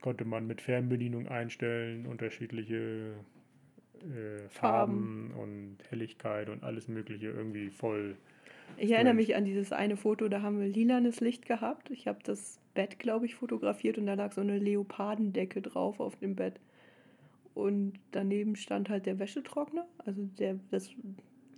Konnte 0.00 0.24
man 0.24 0.46
mit 0.46 0.60
Fernbedienung 0.60 1.28
einstellen, 1.28 2.06
unterschiedliche 2.06 3.14
äh, 4.02 4.48
Farben, 4.48 4.50
Farben 4.50 5.30
und 5.40 5.76
Helligkeit 5.90 6.48
und 6.48 6.64
alles 6.64 6.88
Mögliche 6.88 7.28
irgendwie 7.28 7.70
voll. 7.70 8.16
Ich 8.76 8.90
erinnere 8.90 9.14
mich 9.14 9.36
an 9.36 9.44
dieses 9.44 9.72
eine 9.72 9.96
Foto, 9.96 10.28
da 10.28 10.42
haben 10.42 10.58
wir 10.58 10.66
lilanes 10.66 11.20
Licht 11.20 11.46
gehabt. 11.46 11.90
Ich 11.90 12.08
habe 12.08 12.18
das 12.24 12.58
Bett, 12.74 12.98
glaube 12.98 13.26
ich, 13.26 13.34
fotografiert 13.34 13.98
und 13.98 14.06
da 14.06 14.14
lag 14.14 14.32
so 14.32 14.40
eine 14.40 14.58
Leopardendecke 14.58 15.62
drauf 15.62 16.00
auf 16.00 16.16
dem 16.16 16.34
Bett. 16.34 16.58
Und 17.54 17.94
daneben 18.12 18.56
stand 18.56 18.88
halt 18.88 19.06
der 19.06 19.18
Wäschetrockner, 19.18 19.86
also 19.98 20.24
der, 20.38 20.58
das 20.70 20.90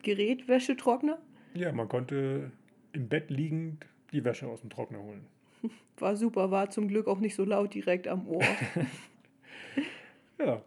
Gerät 0.02 0.48
Wäschetrockner. 0.48 1.18
Ja, 1.54 1.72
man 1.72 1.88
konnte 1.88 2.50
im 2.92 3.08
Bett 3.08 3.30
liegend 3.30 3.86
die 4.14 4.24
Wäsche 4.24 4.46
aus 4.46 4.60
dem 4.60 4.70
Trockner 4.70 5.02
holen. 5.02 5.26
War 5.98 6.16
super, 6.16 6.50
war 6.50 6.70
zum 6.70 6.88
Glück 6.88 7.06
auch 7.06 7.20
nicht 7.20 7.34
so 7.34 7.44
laut 7.44 7.72
direkt 7.72 8.08
am 8.08 8.26
Ohr. 8.26 8.42
ja, 10.38 10.60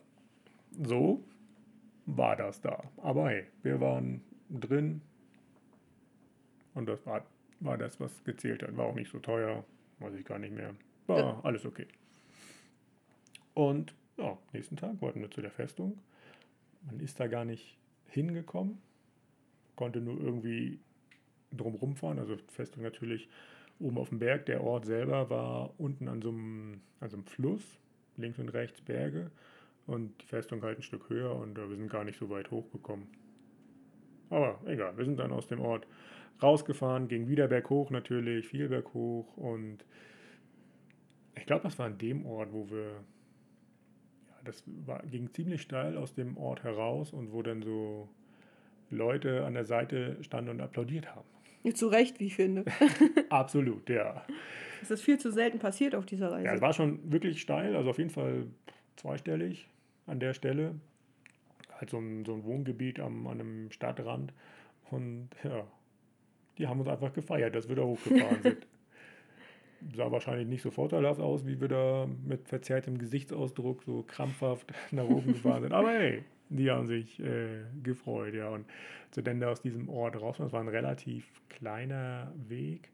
so 0.81 1.23
war 2.05 2.35
das 2.35 2.61
da. 2.61 2.83
Aber 2.97 3.29
hey, 3.29 3.45
wir 3.61 3.81
waren 3.81 4.21
drin 4.49 5.01
und 6.73 6.87
das 6.87 7.05
war, 7.05 7.25
war 7.59 7.77
das, 7.77 7.99
was 7.99 8.23
gezählt 8.23 8.63
hat. 8.63 8.77
War 8.77 8.85
auch 8.85 8.95
nicht 8.95 9.11
so 9.11 9.19
teuer, 9.19 9.65
weiß 9.99 10.13
ich 10.13 10.25
gar 10.25 10.39
nicht 10.39 10.53
mehr. 10.53 10.73
War 11.07 11.19
ja. 11.19 11.39
alles 11.43 11.65
okay. 11.65 11.87
Und 13.53 13.93
ja, 14.17 14.37
nächsten 14.53 14.77
Tag 14.77 15.01
wollten 15.01 15.21
wir 15.21 15.29
zu 15.29 15.41
der 15.41 15.51
Festung. 15.51 15.99
Man 16.83 16.99
ist 16.99 17.19
da 17.19 17.27
gar 17.27 17.43
nicht 17.43 17.77
hingekommen, 18.05 18.77
konnte 19.75 19.99
nur 19.99 20.19
irgendwie 20.19 20.79
drumherum 21.51 21.95
fahren. 21.95 22.19
Also 22.19 22.37
Festung 22.47 22.83
natürlich 22.83 23.29
oben 23.79 23.97
auf 23.97 24.09
dem 24.09 24.19
Berg. 24.19 24.45
Der 24.45 24.63
Ort 24.63 24.85
selber 24.85 25.29
war 25.29 25.73
unten 25.79 26.07
an 26.07 26.21
so 26.21 26.29
einem, 26.29 26.81
an 26.99 27.09
so 27.09 27.17
einem 27.17 27.25
Fluss, 27.25 27.79
links 28.17 28.39
und 28.39 28.49
rechts 28.49 28.81
Berge. 28.81 29.31
Und 29.85 30.21
die 30.21 30.25
Festung 30.25 30.61
halt 30.63 30.79
ein 30.79 30.83
Stück 30.83 31.09
höher 31.09 31.33
und 31.35 31.57
äh, 31.57 31.69
wir 31.69 31.77
sind 31.77 31.89
gar 31.89 32.03
nicht 32.03 32.19
so 32.19 32.29
weit 32.29 32.51
hochgekommen. 32.51 33.07
Aber 34.29 34.59
egal, 34.65 34.97
wir 34.97 35.05
sind 35.05 35.17
dann 35.17 35.31
aus 35.31 35.47
dem 35.47 35.61
Ort 35.61 35.87
rausgefahren, 36.41 37.07
ging 37.07 37.29
wieder 37.29 37.47
berghoch 37.47 37.89
natürlich, 37.89 38.47
viel 38.47 38.67
berghoch 38.67 39.37
und 39.37 39.85
ich 41.35 41.45
glaube, 41.45 41.63
das 41.63 41.79
war 41.79 41.85
an 41.85 41.97
dem 41.97 42.25
Ort, 42.25 42.51
wo 42.51 42.69
wir, 42.69 42.91
ja, 44.27 44.35
das 44.43 44.63
war, 44.85 45.01
ging 45.03 45.31
ziemlich 45.31 45.61
steil 45.61 45.97
aus 45.97 46.13
dem 46.13 46.37
Ort 46.37 46.63
heraus 46.63 47.13
und 47.13 47.31
wo 47.31 47.41
dann 47.41 47.61
so 47.61 48.09
Leute 48.89 49.45
an 49.45 49.53
der 49.53 49.65
Seite 49.65 50.21
standen 50.23 50.51
und 50.51 50.61
applaudiert 50.61 51.15
haben. 51.15 51.27
Zu 51.73 51.87
Recht, 51.87 52.19
wie 52.19 52.25
ich 52.27 52.35
finde. 52.35 52.65
Absolut, 53.29 53.89
ja. 53.89 54.25
Es 54.81 54.91
ist 54.91 55.01
viel 55.01 55.17
zu 55.17 55.31
selten 55.31 55.59
passiert 55.59 55.95
auf 55.95 56.05
dieser 56.05 56.31
Reise. 56.31 56.45
Ja, 56.45 56.53
es 56.53 56.61
war 56.61 56.73
schon 56.73 57.11
wirklich 57.11 57.41
steil, 57.41 57.75
also 57.75 57.89
auf 57.89 57.97
jeden 57.97 58.09
Fall 58.09 58.47
zweistellig 58.95 59.67
an 60.05 60.19
der 60.19 60.33
Stelle. 60.33 60.75
Halt 61.73 61.89
so 61.89 61.97
ein, 61.97 62.25
so 62.25 62.33
ein 62.33 62.43
Wohngebiet 62.43 62.99
am, 62.99 63.27
an 63.27 63.39
einem 63.39 63.71
Stadtrand. 63.71 64.33
Und 64.89 65.29
ja, 65.43 65.67
die 66.57 66.67
haben 66.67 66.79
uns 66.79 66.89
einfach 66.89 67.13
gefeiert, 67.13 67.55
dass 67.55 67.69
wir 67.69 67.75
da 67.75 67.83
hochgefahren 67.83 68.41
sind. 68.41 68.67
Sah 69.95 70.11
wahrscheinlich 70.11 70.47
nicht 70.47 70.63
so 70.63 70.71
vorteilhaft 70.71 71.19
aus, 71.19 71.45
wie 71.45 71.61
wir 71.61 71.67
da 71.67 72.07
mit 72.25 72.47
verzerrtem 72.47 72.97
Gesichtsausdruck 72.97 73.83
so 73.83 74.03
krampfhaft 74.07 74.73
nach 74.91 75.05
oben 75.05 75.33
gefahren 75.33 75.61
sind. 75.61 75.73
Aber 75.73 75.91
hey, 75.91 76.23
die 76.49 76.71
haben 76.71 76.87
sich 76.87 77.19
äh, 77.19 77.63
gefreut, 77.83 78.33
ja. 78.33 78.49
Und 78.49 78.65
so 79.11 79.21
denn 79.21 79.39
da 79.39 79.49
aus 79.51 79.61
diesem 79.61 79.89
Ort 79.89 80.19
raus, 80.21 80.37
das 80.37 80.51
war 80.51 80.61
ein 80.61 80.67
relativ 80.67 81.25
kleiner 81.49 82.33
Weg, 82.47 82.91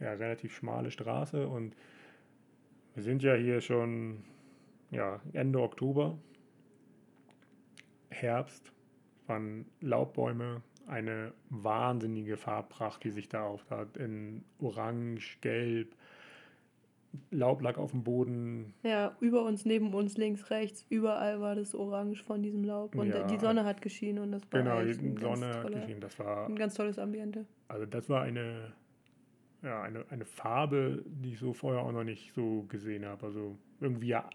ja, 0.00 0.12
relativ 0.12 0.54
schmale 0.54 0.90
Straße. 0.90 1.46
Und 1.46 1.76
wir 2.94 3.02
sind 3.02 3.22
ja 3.22 3.34
hier 3.34 3.60
schon 3.60 4.24
ja, 4.90 5.20
Ende 5.32 5.60
Oktober, 5.60 6.18
Herbst, 8.10 8.72
waren 9.26 9.66
Laubbäume, 9.80 10.62
eine 10.86 11.32
wahnsinnige 11.50 12.36
Farbpracht, 12.36 13.04
die 13.04 13.10
sich 13.10 13.28
da 13.28 13.44
auftat, 13.44 13.96
in 13.96 14.44
Orange, 14.58 15.38
Gelb, 15.40 15.94
Laub 17.30 17.62
lag 17.62 17.76
auf 17.76 17.90
dem 17.90 18.04
Boden. 18.04 18.74
Ja, 18.82 19.16
über 19.20 19.44
uns, 19.44 19.64
neben 19.64 19.92
uns, 19.94 20.16
links, 20.16 20.50
rechts, 20.50 20.86
überall 20.88 21.40
war 21.40 21.56
das 21.56 21.74
Orange 21.74 22.22
von 22.22 22.42
diesem 22.42 22.64
Laub. 22.64 22.94
Und 22.94 23.08
ja, 23.08 23.26
die 23.26 23.38
Sonne 23.38 23.64
hat 23.64 23.82
geschienen 23.82 24.22
und 24.22 24.32
das 24.32 24.42
war 24.50 24.62
Genau, 24.62 24.82
die 24.82 25.20
Sonne 25.20 25.54
hat 25.54 25.72
geschienen. 25.72 26.00
Das 26.00 26.18
war 26.18 26.46
ein 26.46 26.56
ganz 26.56 26.74
tolles 26.74 26.98
Ambiente. 26.98 27.46
Also 27.68 27.86
das 27.86 28.08
war 28.08 28.22
eine, 28.22 28.72
ja, 29.62 29.82
eine, 29.82 30.04
eine 30.10 30.24
Farbe, 30.24 31.04
die 31.06 31.32
ich 31.32 31.38
so 31.38 31.52
vorher 31.52 31.82
auch 31.82 31.92
noch 31.92 32.04
nicht 32.04 32.32
so 32.34 32.64
gesehen 32.68 33.04
habe. 33.04 33.26
Also 33.26 33.58
irgendwie 33.80 34.08
ja 34.08 34.28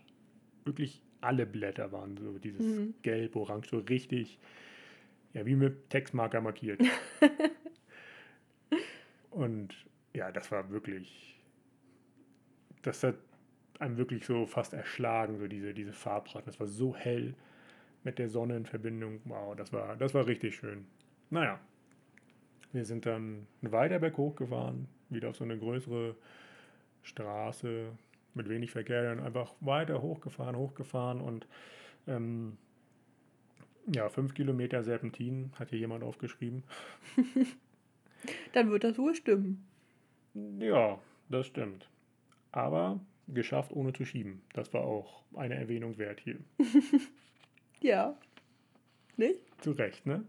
wirklich 0.66 1.02
alle 1.22 1.46
Blätter 1.46 1.92
waren 1.92 2.18
so 2.18 2.38
dieses 2.38 2.66
mhm. 2.66 2.94
Gelb, 3.02 3.36
Orange, 3.36 3.70
so 3.70 3.78
richtig, 3.80 4.40
ja, 5.34 5.46
wie 5.46 5.56
mit 5.56 5.90
Textmarker 5.90 6.42
markiert. 6.42 6.82
und 9.32 9.74
ja, 10.14 10.32
das 10.32 10.52
war 10.52 10.70
wirklich 10.70 11.35
das 12.86 13.04
hat 13.04 13.16
einem 13.80 13.98
wirklich 13.98 14.26
so 14.26 14.46
fast 14.46 14.74
erschlagen, 14.74 15.38
so 15.38 15.48
diese, 15.48 15.74
diese 15.74 15.94
Farbpracht. 15.94 16.48
Das 16.48 16.60
war 16.60 16.68
so 16.68 16.96
hell 16.96 17.34
mit 18.04 18.20
der 18.20 18.30
Sonne 18.30 18.56
in 18.56 18.66
Verbindung. 18.66 19.20
Wow, 19.26 19.56
das 19.56 19.74
war, 19.74 19.96
das 19.98 20.14
war 20.14 20.28
richtig 20.28 20.56
schön. 20.56 20.86
Naja, 21.30 21.60
wir 22.72 22.86
sind 22.86 23.06
dann 23.06 23.48
weiter 23.62 24.00
berghoch 24.00 24.36
gefahren, 24.36 24.88
wieder 25.10 25.30
auf 25.30 25.38
so 25.38 25.44
eine 25.44 25.58
größere 25.58 26.16
Straße 27.04 27.92
mit 28.34 28.50
wenig 28.50 28.72
Verkehr, 28.72 29.04
dann 29.04 29.26
einfach 29.26 29.54
weiter 29.62 30.02
hochgefahren, 30.02 30.56
hochgefahren 30.56 31.22
und 31.22 31.48
ähm, 32.08 32.58
ja, 33.88 34.10
fünf 34.10 34.34
Kilometer 34.34 34.84
Serpentin 34.84 35.52
hat 35.58 35.70
hier 35.70 35.80
jemand 35.80 36.04
aufgeschrieben. 36.04 36.64
dann 38.54 38.72
wird 38.72 38.84
das 38.84 38.98
wohl 38.98 39.16
stimmen. 39.16 39.66
Ja, 40.60 41.00
das 41.30 41.48
stimmt. 41.48 41.88
Aber 42.56 43.02
geschafft 43.28 43.74
ohne 43.74 43.92
zu 43.92 44.06
schieben. 44.06 44.42
Das 44.54 44.74
war 44.74 44.82
auch 44.82 45.24
eine 45.36 45.56
Erwähnung 45.56 45.98
wert 45.98 46.22
hier. 46.22 46.38
ja. 47.82 48.16
Nicht? 49.18 49.42
Zu 49.62 49.72
Recht, 49.72 50.06
ne? 50.06 50.24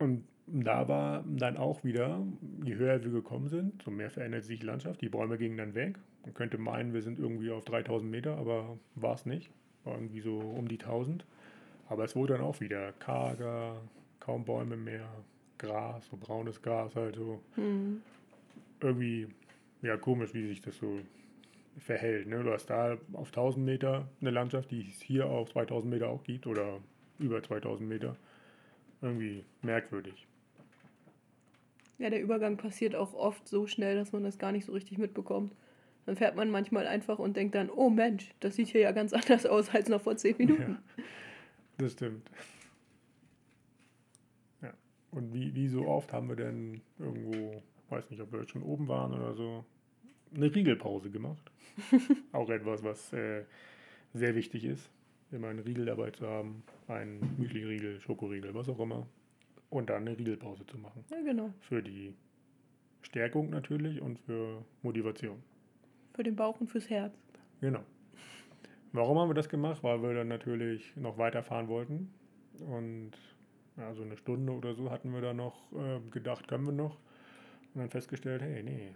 Und 0.00 0.24
da 0.46 0.88
war 0.88 1.24
dann 1.28 1.56
auch 1.56 1.84
wieder, 1.84 2.26
je 2.64 2.74
höher 2.74 3.04
wir 3.04 3.12
gekommen 3.12 3.48
sind, 3.48 3.82
so 3.82 3.92
mehr 3.92 4.10
veränderte 4.10 4.46
sich 4.46 4.60
die 4.60 4.66
Landschaft. 4.66 5.00
Die 5.00 5.08
Bäume 5.08 5.38
gingen 5.38 5.56
dann 5.56 5.74
weg. 5.76 5.96
Man 6.24 6.34
könnte 6.34 6.58
meinen, 6.58 6.92
wir 6.92 7.02
sind 7.02 7.20
irgendwie 7.20 7.52
auf 7.52 7.64
3000 7.64 8.10
Meter, 8.10 8.36
aber 8.36 8.76
war 8.96 9.14
es 9.14 9.26
nicht. 9.26 9.50
War 9.84 9.94
irgendwie 9.94 10.20
so 10.20 10.38
um 10.38 10.66
die 10.66 10.80
1000. 10.80 11.24
Aber 11.88 12.02
es 12.02 12.16
wurde 12.16 12.32
dann 12.32 12.42
auch 12.42 12.58
wieder 12.58 12.92
karger, 12.94 13.80
kaum 14.18 14.44
Bäume 14.44 14.76
mehr, 14.76 15.08
Gras, 15.58 16.04
so 16.10 16.16
braunes 16.16 16.60
Gras 16.62 16.96
halt 16.96 17.14
so. 17.14 17.40
Mhm. 17.54 18.02
Irgendwie 18.80 19.28
ja, 19.84 19.96
komisch, 19.96 20.34
wie 20.34 20.46
sich 20.46 20.60
das 20.60 20.76
so 20.78 20.98
verhält. 21.78 22.26
Ne? 22.26 22.42
Du 22.42 22.52
hast 22.52 22.66
da 22.66 22.96
auf 23.12 23.28
1000 23.28 23.64
Meter 23.64 24.08
eine 24.20 24.30
Landschaft, 24.30 24.70
die 24.70 24.88
es 24.88 25.00
hier 25.00 25.26
auf 25.26 25.50
2000 25.52 25.92
Meter 25.92 26.08
auch 26.08 26.22
gibt 26.22 26.46
oder 26.46 26.80
über 27.18 27.42
2000 27.42 27.88
Meter. 27.88 28.16
Irgendwie 29.02 29.44
merkwürdig. 29.62 30.26
Ja, 31.98 32.10
der 32.10 32.22
Übergang 32.22 32.56
passiert 32.56 32.94
auch 32.94 33.14
oft 33.14 33.46
so 33.46 33.66
schnell, 33.66 33.96
dass 33.96 34.12
man 34.12 34.24
das 34.24 34.38
gar 34.38 34.52
nicht 34.52 34.64
so 34.64 34.72
richtig 34.72 34.98
mitbekommt. 34.98 35.54
Dann 36.06 36.16
fährt 36.16 36.36
man 36.36 36.50
manchmal 36.50 36.86
einfach 36.86 37.18
und 37.18 37.36
denkt 37.36 37.54
dann, 37.54 37.70
oh 37.70 37.90
Mensch, 37.90 38.30
das 38.40 38.56
sieht 38.56 38.68
hier 38.68 38.80
ja 38.80 38.92
ganz 38.92 39.12
anders 39.12 39.46
aus 39.46 39.70
als 39.74 39.88
noch 39.88 40.00
vor 40.00 40.16
10 40.16 40.36
Minuten. 40.38 40.78
Ja, 40.96 41.04
das 41.78 41.92
stimmt. 41.92 42.30
Ja. 44.62 44.72
Und 45.10 45.32
wie, 45.32 45.54
wie 45.54 45.68
so 45.68 45.86
oft 45.86 46.12
haben 46.12 46.28
wir 46.28 46.36
denn 46.36 46.80
irgendwo, 46.98 47.62
weiß 47.90 48.10
nicht, 48.10 48.20
ob 48.20 48.32
wir 48.32 48.40
jetzt 48.40 48.50
schon 48.50 48.62
oben 48.62 48.88
waren 48.88 49.12
oder 49.12 49.34
so, 49.34 49.64
eine 50.34 50.54
Riegelpause 50.54 51.10
gemacht. 51.10 51.50
auch 52.32 52.50
etwas, 52.50 52.82
was 52.82 53.12
äh, 53.12 53.44
sehr 54.12 54.34
wichtig 54.34 54.64
ist, 54.64 54.90
immer 55.32 55.48
einen 55.48 55.60
Riegel 55.60 55.86
dabei 55.86 56.10
zu 56.10 56.26
haben, 56.26 56.62
einen 56.88 57.36
Müsli-Riegel, 57.38 58.00
Schokoriegel, 58.00 58.54
was 58.54 58.68
auch 58.68 58.78
immer. 58.78 59.06
Und 59.70 59.90
dann 59.90 60.06
eine 60.06 60.16
Riegelpause 60.16 60.64
zu 60.66 60.78
machen. 60.78 61.04
Ja, 61.10 61.20
genau. 61.22 61.52
Für 61.60 61.82
die 61.82 62.14
Stärkung 63.02 63.50
natürlich 63.50 64.00
und 64.00 64.18
für 64.20 64.64
Motivation. 64.82 65.42
Für 66.14 66.22
den 66.22 66.36
Bauch 66.36 66.60
und 66.60 66.68
fürs 66.68 66.88
Herz. 66.88 67.12
Genau. 67.60 67.82
Warum 68.92 69.18
haben 69.18 69.30
wir 69.30 69.34
das 69.34 69.48
gemacht? 69.48 69.82
Weil 69.82 70.00
wir 70.02 70.14
dann 70.14 70.28
natürlich 70.28 70.94
noch 70.96 71.18
weiterfahren 71.18 71.66
wollten. 71.66 72.14
Und 72.60 73.12
ja, 73.76 73.92
so 73.94 74.02
eine 74.02 74.16
Stunde 74.16 74.52
oder 74.52 74.74
so 74.74 74.90
hatten 74.90 75.12
wir 75.12 75.20
da 75.20 75.34
noch 75.34 75.72
äh, 75.72 75.98
gedacht, 76.10 76.46
können 76.46 76.66
wir 76.66 76.72
noch. 76.72 76.98
Und 77.74 77.80
dann 77.80 77.90
festgestellt, 77.90 78.42
hey, 78.42 78.62
nee, 78.62 78.94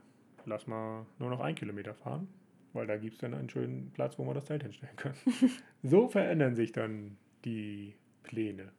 lass 0.48 0.66
mal 0.66 1.06
nur 1.18 1.30
noch 1.30 1.40
ein 1.40 1.54
Kilometer 1.54 1.94
fahren, 1.94 2.28
weil 2.72 2.86
da 2.86 2.96
gibt 2.96 3.14
es 3.14 3.20
dann 3.20 3.34
einen 3.34 3.50
schönen 3.50 3.90
Platz, 3.92 4.18
wo 4.18 4.24
wir 4.24 4.34
das 4.34 4.46
Zelt 4.46 4.62
hinstellen 4.62 4.96
können. 4.96 5.16
so 5.82 6.08
verändern 6.08 6.54
sich 6.54 6.72
dann 6.72 7.16
die 7.44 7.94
Pläne. 8.22 8.72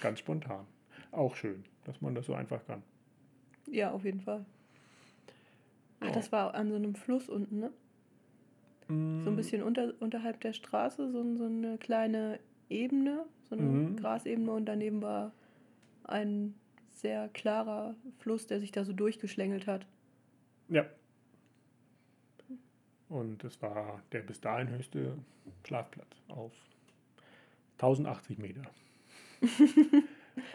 Ganz 0.00 0.18
spontan. 0.18 0.66
Auch 1.12 1.36
schön, 1.36 1.64
dass 1.84 2.00
man 2.00 2.14
das 2.14 2.26
so 2.26 2.34
einfach 2.34 2.64
kann. 2.66 2.82
Ja, 3.70 3.92
auf 3.92 4.04
jeden 4.04 4.20
Fall. 4.20 4.44
Ach, 6.00 6.06
ja. 6.06 6.12
das 6.12 6.32
war 6.32 6.54
an 6.54 6.70
so 6.70 6.76
einem 6.76 6.94
Fluss 6.94 7.28
unten, 7.28 7.60
ne? 7.60 7.70
Mm. 8.88 9.22
So 9.22 9.30
ein 9.30 9.36
bisschen 9.36 9.62
unter, 9.62 9.94
unterhalb 10.00 10.40
der 10.40 10.52
Straße, 10.52 11.10
so, 11.10 11.36
so 11.36 11.44
eine 11.44 11.78
kleine 11.78 12.40
Ebene, 12.68 13.24
so 13.48 13.54
eine 13.54 13.64
Mhm. 13.64 13.96
Grasebene 13.96 14.50
und 14.50 14.66
daneben 14.66 15.00
war 15.02 15.32
ein 16.04 16.54
sehr 16.90 17.28
klarer 17.28 17.94
Fluss, 18.18 18.46
der 18.46 18.60
sich 18.60 18.72
da 18.72 18.84
so 18.84 18.92
durchgeschlängelt 18.92 19.66
hat. 19.66 19.86
Ja. 20.68 20.86
Und 23.12 23.44
es 23.44 23.60
war 23.60 24.02
der 24.12 24.20
bis 24.20 24.40
dahin 24.40 24.70
höchste 24.70 25.18
Schlafplatz 25.66 26.22
auf 26.28 26.52
1080 27.72 28.38
Meter. 28.38 28.62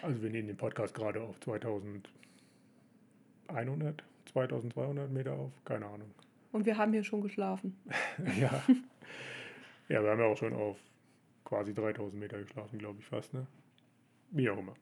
also 0.01 0.23
wir 0.23 0.31
nehmen 0.31 0.47
den 0.47 0.57
Podcast 0.57 0.95
gerade 0.95 1.21
auf 1.21 1.39
2100, 1.41 4.03
2200 4.33 5.11
Meter 5.11 5.33
auf, 5.33 5.51
keine 5.65 5.85
Ahnung. 5.85 6.09
Und 6.51 6.65
wir 6.65 6.79
haben 6.79 6.93
hier 6.93 7.03
schon 7.03 7.21
geschlafen. 7.21 7.77
ja. 8.41 8.63
ja, 9.87 10.01
wir 10.01 10.09
haben 10.09 10.19
ja 10.19 10.25
auch 10.25 10.37
schon 10.37 10.53
auf 10.53 10.79
quasi 11.45 11.75
3000 11.75 12.19
Meter 12.19 12.39
geschlafen, 12.39 12.79
glaube 12.79 13.01
ich 13.01 13.05
fast, 13.05 13.35
ne? 13.35 13.45
Wie 14.31 14.49
auch 14.49 14.57
immer. 14.57 14.73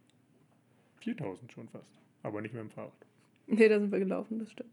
4000 1.01 1.51
schon 1.51 1.67
fast, 1.67 1.91
aber 2.23 2.41
nicht 2.41 2.53
mehr 2.53 2.61
im 2.61 2.71
Fahrrad. 2.71 2.93
Nee, 3.47 3.67
da 3.67 3.81
sind 3.81 3.91
wir 3.91 3.99
gelaufen, 3.99 4.39
das 4.39 4.49
stimmt. 4.49 4.71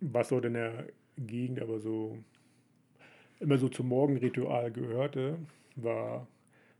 was 0.00 0.30
dort 0.30 0.46
in 0.46 0.54
der 0.54 0.86
Gegend 1.16 1.60
aber 1.60 1.78
so 1.78 2.18
immer 3.40 3.58
so 3.58 3.68
zum 3.68 3.88
Morgenritual 3.88 4.70
gehörte, 4.70 5.38
war 5.76 6.26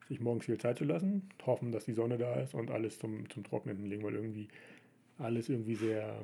sich 0.09 0.21
morgens 0.21 0.47
viel 0.47 0.59
Zeit 0.59 0.79
zu 0.79 0.85
lassen, 0.85 1.29
hoffen, 1.45 1.73
dass 1.73 1.85
die 1.85 1.93
Sonne 1.93 2.19
da 2.19 2.35
ist 2.41 2.55
und 2.55 2.71
alles 2.71 2.99
zum, 2.99 3.29
zum 3.31 3.45
Trocknen 3.45 3.85
legen, 3.87 4.05
weil 4.05 4.15
irgendwie 4.15 4.49
alles 5.19 5.49
irgendwie 5.49 5.75
sehr 5.75 6.23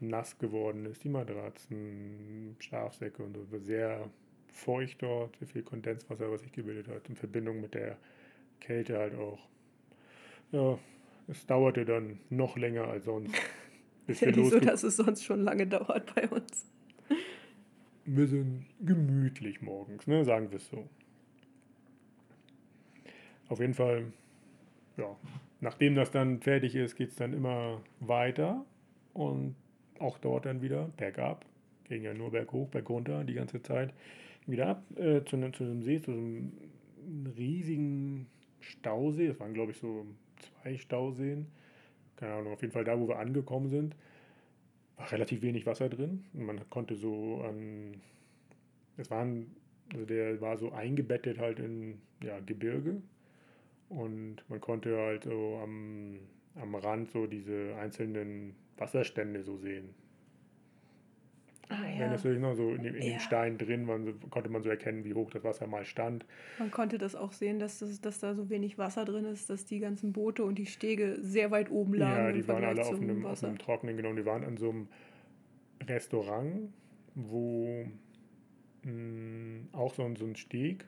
nass 0.00 0.38
geworden 0.38 0.86
ist. 0.86 1.04
Die 1.04 1.08
Matratzen, 1.08 2.56
Schlafsäcke 2.58 3.22
und 3.22 3.36
so, 3.50 3.58
sehr 3.58 4.10
feucht 4.48 5.02
dort, 5.02 5.36
sehr 5.36 5.48
viel 5.48 5.62
Kondenswasser, 5.62 6.30
was 6.30 6.42
sich 6.42 6.52
gebildet 6.52 6.88
hat, 6.88 7.08
in 7.08 7.16
Verbindung 7.16 7.60
mit 7.60 7.74
der 7.74 7.96
Kälte 8.60 8.98
halt 8.98 9.14
auch. 9.14 9.38
Ja, 10.52 10.78
es 11.28 11.46
dauerte 11.46 11.84
dann 11.84 12.20
noch 12.30 12.56
länger 12.56 12.84
als 12.84 13.04
sonst. 13.04 13.34
Bis 14.06 14.16
Ist 14.16 14.20
ja 14.22 14.36
wir 14.36 14.42
nicht 14.42 14.52
so, 14.52 14.60
dass 14.60 14.82
es 14.84 14.96
sonst 14.96 15.24
schon 15.24 15.42
lange 15.42 15.66
dauert 15.66 16.14
bei 16.14 16.28
uns. 16.28 16.66
Wir 18.06 18.26
sind 18.26 18.64
gemütlich 18.84 19.62
morgens, 19.62 20.06
ne? 20.06 20.24
sagen 20.24 20.50
wir 20.50 20.56
es 20.58 20.68
so. 20.68 20.88
Auf 23.48 23.60
jeden 23.60 23.74
Fall, 23.74 24.12
ja, 24.96 25.16
nachdem 25.60 25.94
das 25.94 26.10
dann 26.10 26.40
fertig 26.40 26.74
ist, 26.74 26.96
geht 26.96 27.10
es 27.10 27.16
dann 27.16 27.32
immer 27.32 27.80
weiter 28.00 28.64
und 29.14 29.54
auch 29.98 30.18
dort 30.18 30.46
dann 30.46 30.62
wieder 30.62 30.88
bergab. 30.96 31.44
Ging 31.84 32.02
ja 32.02 32.14
nur 32.14 32.30
berghoch, 32.32 32.68
bergunter 32.68 33.24
die 33.24 33.34
ganze 33.34 33.62
Zeit. 33.62 33.92
Wieder 34.46 34.68
ab 34.68 34.82
äh, 34.96 35.22
zu, 35.24 35.36
einem- 35.36 35.52
zu 35.54 35.64
einem 35.64 35.82
See, 35.82 36.00
zu 36.00 36.10
einem 36.10 36.52
riesigen 37.36 38.26
Stausee. 38.60 39.28
Das 39.28 39.40
waren, 39.40 39.54
glaube 39.54 39.72
ich, 39.72 39.78
so 39.78 40.06
zwei 40.62 40.76
Stauseen. 40.76 41.46
Keine 42.16 42.34
Ahnung, 42.34 42.52
auf 42.52 42.62
jeden 42.62 42.72
Fall 42.72 42.84
da, 42.84 42.98
wo 42.98 43.08
wir 43.08 43.18
angekommen 43.18 43.68
sind 43.68 43.94
war 44.96 45.10
relativ 45.12 45.42
wenig 45.42 45.66
Wasser 45.66 45.88
drin. 45.88 46.24
Man 46.32 46.68
konnte 46.70 46.96
so 46.96 47.42
an. 47.42 48.00
Es 48.96 49.10
waren, 49.10 49.54
also 49.92 50.06
der 50.06 50.40
war 50.40 50.56
so 50.56 50.72
eingebettet 50.72 51.38
halt 51.38 51.58
in 51.58 52.00
ja, 52.22 52.40
Gebirge. 52.40 53.02
Und 53.88 54.38
man 54.48 54.60
konnte 54.60 54.96
halt 54.96 55.24
so 55.24 55.60
am, 55.62 56.18
am 56.56 56.74
Rand 56.74 57.10
so 57.10 57.26
diese 57.26 57.76
einzelnen 57.76 58.56
Wasserstände 58.78 59.42
so 59.42 59.56
sehen. 59.58 59.94
Ah 61.68 61.82
Wenn 61.82 61.98
das 62.12 62.22
natürlich 62.22 62.40
noch 62.40 62.54
so 62.54 62.74
in, 62.74 62.82
den- 62.84 62.94
in 62.94 63.02
Ja. 63.02 63.08
den 63.14 63.20
Steinen 63.20 63.58
drin 63.58 63.86
war, 63.88 63.98
konnte 64.30 64.48
man 64.50 64.62
so 64.62 64.68
erkennen, 64.68 65.04
wie 65.04 65.14
hoch 65.14 65.30
das 65.30 65.42
Wasser 65.42 65.66
mal 65.66 65.84
stand. 65.84 66.24
Man 66.60 66.70
konnte 66.70 66.96
das 66.96 67.16
auch 67.16 67.32
sehen, 67.32 67.58
dass, 67.58 67.80
das, 67.80 68.00
dass 68.00 68.20
da 68.20 68.34
so 68.34 68.48
wenig 68.50 68.78
Wasser 68.78 69.04
drin 69.04 69.24
ist, 69.24 69.50
dass 69.50 69.64
die 69.64 69.80
ganzen 69.80 70.12
Boote 70.12 70.44
und 70.44 70.56
die 70.58 70.66
Stege 70.66 71.18
sehr 71.22 71.50
weit 71.50 71.70
oben 71.70 71.94
lagen 71.94 72.16
Ja, 72.16 72.28
im 72.30 72.34
die 72.36 72.46
waren 72.48 72.62
Vergleich 72.62 72.86
alle 72.86 72.94
auf 72.96 73.00
einem, 73.02 73.26
auf 73.26 73.42
einem 73.44 73.58
trockenen, 73.58 73.96
genau. 73.96 74.12
Die 74.12 74.24
waren 74.24 74.44
an 74.44 74.56
so 74.56 74.70
einem 74.70 74.88
Restaurant, 75.88 76.72
wo 77.14 77.86
mh, 78.84 79.68
auch 79.72 79.92
so 79.94 80.04
ein, 80.04 80.16
so 80.16 80.24
ein 80.24 80.36
Steg 80.36 80.84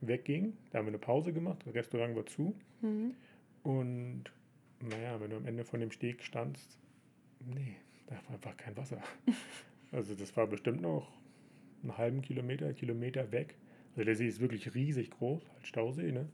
wegging. 0.00 0.56
Da 0.70 0.78
haben 0.78 0.86
wir 0.86 0.90
eine 0.90 0.98
Pause 0.98 1.32
gemacht, 1.32 1.62
das 1.64 1.74
Restaurant 1.74 2.16
war 2.16 2.26
zu. 2.26 2.54
Mhm. 2.80 3.14
Und 3.62 4.24
naja, 4.80 5.20
wenn 5.20 5.30
du 5.30 5.36
am 5.36 5.46
Ende 5.46 5.64
von 5.64 5.80
dem 5.80 5.90
Steg 5.90 6.22
standst, 6.22 6.78
nee, 7.54 7.76
da 8.08 8.16
war 8.26 8.34
einfach 8.34 8.56
kein 8.56 8.76
Wasser. 8.76 9.00
Also 9.92 10.14
das 10.14 10.36
war 10.36 10.46
bestimmt 10.46 10.82
noch 10.82 11.10
einen 11.82 11.96
halben 11.96 12.22
Kilometer, 12.22 12.72
Kilometer 12.72 13.30
weg. 13.32 13.56
Also 13.92 14.04
der 14.04 14.16
See 14.16 14.26
ist 14.26 14.40
wirklich 14.40 14.74
riesig 14.74 15.10
groß, 15.10 15.48
halt 15.54 15.66
Stausee, 15.66 16.12
ne? 16.12 16.28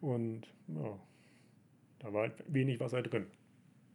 Und 0.00 0.42
ja, 0.68 0.98
da 2.00 2.12
war 2.12 2.22
halt 2.22 2.44
wenig 2.46 2.80
Wasser 2.80 3.02
drin. 3.02 3.26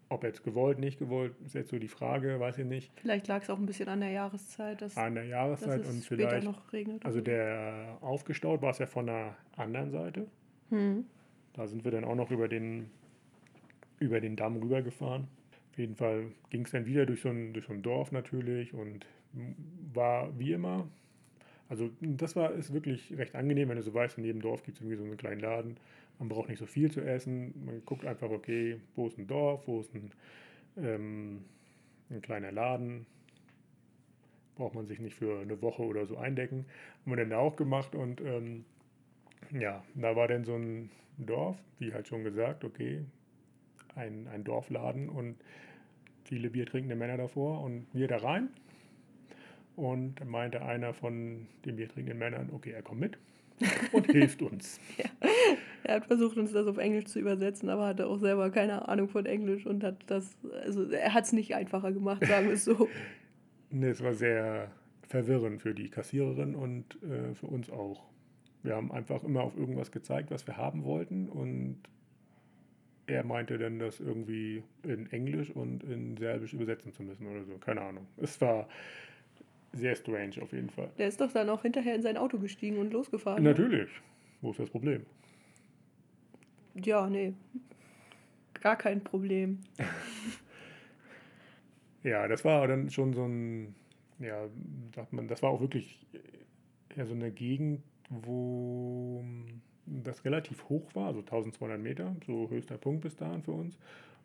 Ob 0.09 0.23
jetzt 0.23 0.43
gewollt, 0.43 0.79
nicht 0.79 0.99
gewollt, 0.99 1.33
ist 1.45 1.55
jetzt 1.55 1.69
so 1.69 1.79
die 1.79 1.87
Frage, 1.87 2.39
weiß 2.39 2.59
ich 2.59 2.65
nicht. 2.65 2.91
Vielleicht 2.99 3.27
lag 3.27 3.41
es 3.41 3.49
auch 3.49 3.57
ein 3.57 3.65
bisschen 3.65 3.89
an 3.89 4.01
der 4.01 4.11
Jahreszeit, 4.11 4.81
dass, 4.81 4.97
An 4.97 5.15
der 5.15 5.23
dass 5.23 5.31
Jahreszeit 5.31 5.81
es 5.81 5.89
und 5.89 6.03
später 6.03 6.29
vielleicht, 6.29 6.45
noch 6.45 6.71
regnet. 6.73 7.05
also 7.05 7.21
der 7.21 7.97
aufgestaut 8.01 8.61
war 8.61 8.71
es 8.71 8.79
ja 8.79 8.85
von 8.85 9.07
der 9.07 9.35
anderen 9.55 9.91
Seite. 9.91 10.27
Hm. 10.69 11.05
Da 11.53 11.67
sind 11.67 11.83
wir 11.83 11.91
dann 11.91 12.03
auch 12.03 12.15
noch 12.15 12.31
über 12.31 12.47
den, 12.47 12.89
über 13.99 14.19
den 14.19 14.35
Damm 14.35 14.57
rübergefahren. 14.57 15.27
Auf 15.73 15.79
jeden 15.79 15.95
Fall 15.95 16.27
ging 16.51 16.65
es 16.65 16.71
dann 16.71 16.85
wieder 16.85 17.07
durch 17.07 17.21
so, 17.21 17.29
ein, 17.29 17.51
durch 17.51 17.65
so 17.65 17.73
ein 17.73 17.81
Dorf 17.81 18.11
natürlich 18.11 18.75
und 18.75 19.07
war 19.91 20.37
wie 20.37 20.53
immer. 20.53 20.87
Also 21.67 21.89
das 21.99 22.35
war 22.35 22.51
ist 22.51 22.73
wirklich 22.73 23.17
recht 23.17 23.33
angenehm, 23.33 23.69
wenn 23.69 23.77
du 23.77 23.81
so 23.81 23.91
weißt, 23.91 24.19
in 24.19 24.23
jedem 24.23 24.39
Dorf 24.39 24.61
gibt 24.61 24.77
es 24.77 24.81
irgendwie 24.81 24.97
so 24.97 25.03
einen 25.03 25.17
kleinen 25.17 25.41
Laden. 25.41 25.77
Man 26.19 26.29
braucht 26.29 26.49
nicht 26.49 26.59
so 26.59 26.67
viel 26.67 26.91
zu 26.91 27.01
essen. 27.01 27.55
Man 27.65 27.83
guckt 27.87 28.05
einfach, 28.05 28.29
okay, 28.29 28.79
wo 28.95 29.07
ist 29.07 29.17
ein 29.17 29.25
Dorf, 29.25 29.67
wo 29.67 29.79
ist 29.79 29.95
ein, 29.95 30.11
ähm, 30.77 31.41
ein 32.11 32.21
kleiner 32.21 32.51
Laden. 32.51 33.07
Braucht 34.53 34.75
man 34.75 34.85
sich 34.85 34.99
nicht 34.99 35.15
für 35.15 35.41
eine 35.41 35.59
Woche 35.63 35.81
oder 35.81 36.05
so 36.05 36.17
eindecken. 36.17 36.67
Haben 37.01 37.11
wir 37.13 37.17
dann 37.17 37.31
da 37.31 37.39
auch 37.39 37.55
gemacht 37.55 37.95
und 37.95 38.21
ähm, 38.21 38.63
ja, 39.51 39.83
da 39.95 40.15
war 40.15 40.27
dann 40.27 40.43
so 40.43 40.55
ein 40.55 40.91
Dorf, 41.17 41.57
wie 41.79 41.91
halt 41.91 42.07
schon 42.07 42.23
gesagt, 42.23 42.63
okay, 42.63 43.03
ein, 43.95 44.27
ein 44.27 44.43
Dorfladen 44.43 45.09
und 45.09 45.35
viele 46.23 46.49
biertrinkende 46.49 46.95
Männer 46.95 47.17
davor 47.17 47.61
und 47.63 47.85
wir 47.93 48.07
da 48.07 48.17
rein. 48.17 48.49
Und 49.75 50.23
meinte 50.25 50.61
einer 50.61 50.93
von 50.93 51.47
den 51.65 51.77
biertrinkenden 51.77 52.19
Männern, 52.19 52.49
okay, 52.53 52.71
er 52.71 52.83
kommt 52.83 52.99
mit 52.99 53.17
und 53.91 54.05
hilft 54.11 54.41
uns. 54.41 54.79
Er 55.83 55.95
hat 55.95 56.05
versucht, 56.05 56.37
uns 56.37 56.51
das 56.51 56.67
auf 56.67 56.77
Englisch 56.77 57.05
zu 57.05 57.19
übersetzen, 57.19 57.69
aber 57.69 57.87
hatte 57.87 58.07
auch 58.07 58.17
selber 58.17 58.49
keine 58.51 58.87
Ahnung 58.87 59.09
von 59.09 59.25
Englisch 59.25 59.65
und 59.65 59.83
hat 59.83 59.97
das, 60.07 60.37
also 60.63 60.89
er 60.91 61.13
hat 61.13 61.25
es 61.25 61.33
nicht 61.33 61.55
einfacher 61.55 61.91
gemacht, 61.91 62.25
sagen 62.25 62.47
wir 62.47 62.53
es 62.53 62.65
so. 62.65 62.87
Nee, 63.75 63.87
Es 63.87 64.03
war 64.03 64.13
sehr 64.13 64.69
verwirrend 65.07 65.59
für 65.59 65.73
die 65.73 65.89
Kassiererin 65.89 66.53
und 66.53 67.01
äh, 67.01 67.33
für 67.33 67.47
uns 67.47 67.71
auch. 67.71 68.03
Wir 68.61 68.75
haben 68.75 68.91
einfach 68.91 69.23
immer 69.23 69.41
auf 69.41 69.57
irgendwas 69.57 69.91
gezeigt, 69.91 70.29
was 70.29 70.45
wir 70.45 70.57
haben 70.57 70.83
wollten 70.83 71.27
und 71.27 71.77
er 73.07 73.23
meinte 73.23 73.57
dann, 73.57 73.79
das 73.79 73.99
irgendwie 73.99 74.63
in 74.83 75.11
Englisch 75.11 75.49
und 75.51 75.83
in 75.83 76.17
Serbisch 76.17 76.53
übersetzen 76.53 76.91
zu 76.93 77.03
müssen 77.03 77.27
oder 77.27 77.43
so. 77.43 77.57
Keine 77.57 77.81
Ahnung. 77.81 78.07
Es 78.17 78.39
war 78.41 78.67
sehr 79.73 79.95
strange 79.95 80.41
auf 80.41 80.51
jeden 80.53 80.69
Fall. 80.69 80.89
Der 80.97 81.07
ist 81.07 81.19
doch 81.19 81.31
dann 81.31 81.49
auch 81.49 81.63
hinterher 81.63 81.95
in 81.95 82.01
sein 82.01 82.17
Auto 82.17 82.37
gestiegen 82.39 82.77
und 82.77 82.93
losgefahren. 82.93 83.43
ne? 83.43 83.49
Natürlich. 83.49 83.89
Wo 84.41 84.51
ist 84.51 84.59
das 84.59 84.69
Problem? 84.69 85.05
Ja, 86.75 87.09
nee. 87.09 87.33
Gar 88.61 88.75
kein 88.77 89.03
Problem. 89.03 89.59
Ja, 92.03 92.27
das 92.27 92.43
war 92.43 92.67
dann 92.67 92.89
schon 92.89 93.13
so 93.13 93.23
ein, 93.25 93.75
ja, 94.19 94.49
sagt 94.93 95.13
man, 95.13 95.29
das 95.29 95.41
war 95.41 95.51
auch 95.51 95.61
wirklich 95.61 96.05
eher 96.95 97.05
so 97.05 97.13
eine 97.13 97.31
Gegend, 97.31 97.81
wo 98.09 99.23
das 99.85 100.23
relativ 100.25 100.67
hoch 100.69 100.93
war, 100.95 101.07
also 101.07 101.19
1200 101.21 101.79
Meter, 101.79 102.15
so 102.25 102.49
höchster 102.49 102.77
Punkt 102.77 103.01
bis 103.01 103.15
dahin 103.15 103.41
für 103.43 103.51
uns. 103.51 103.77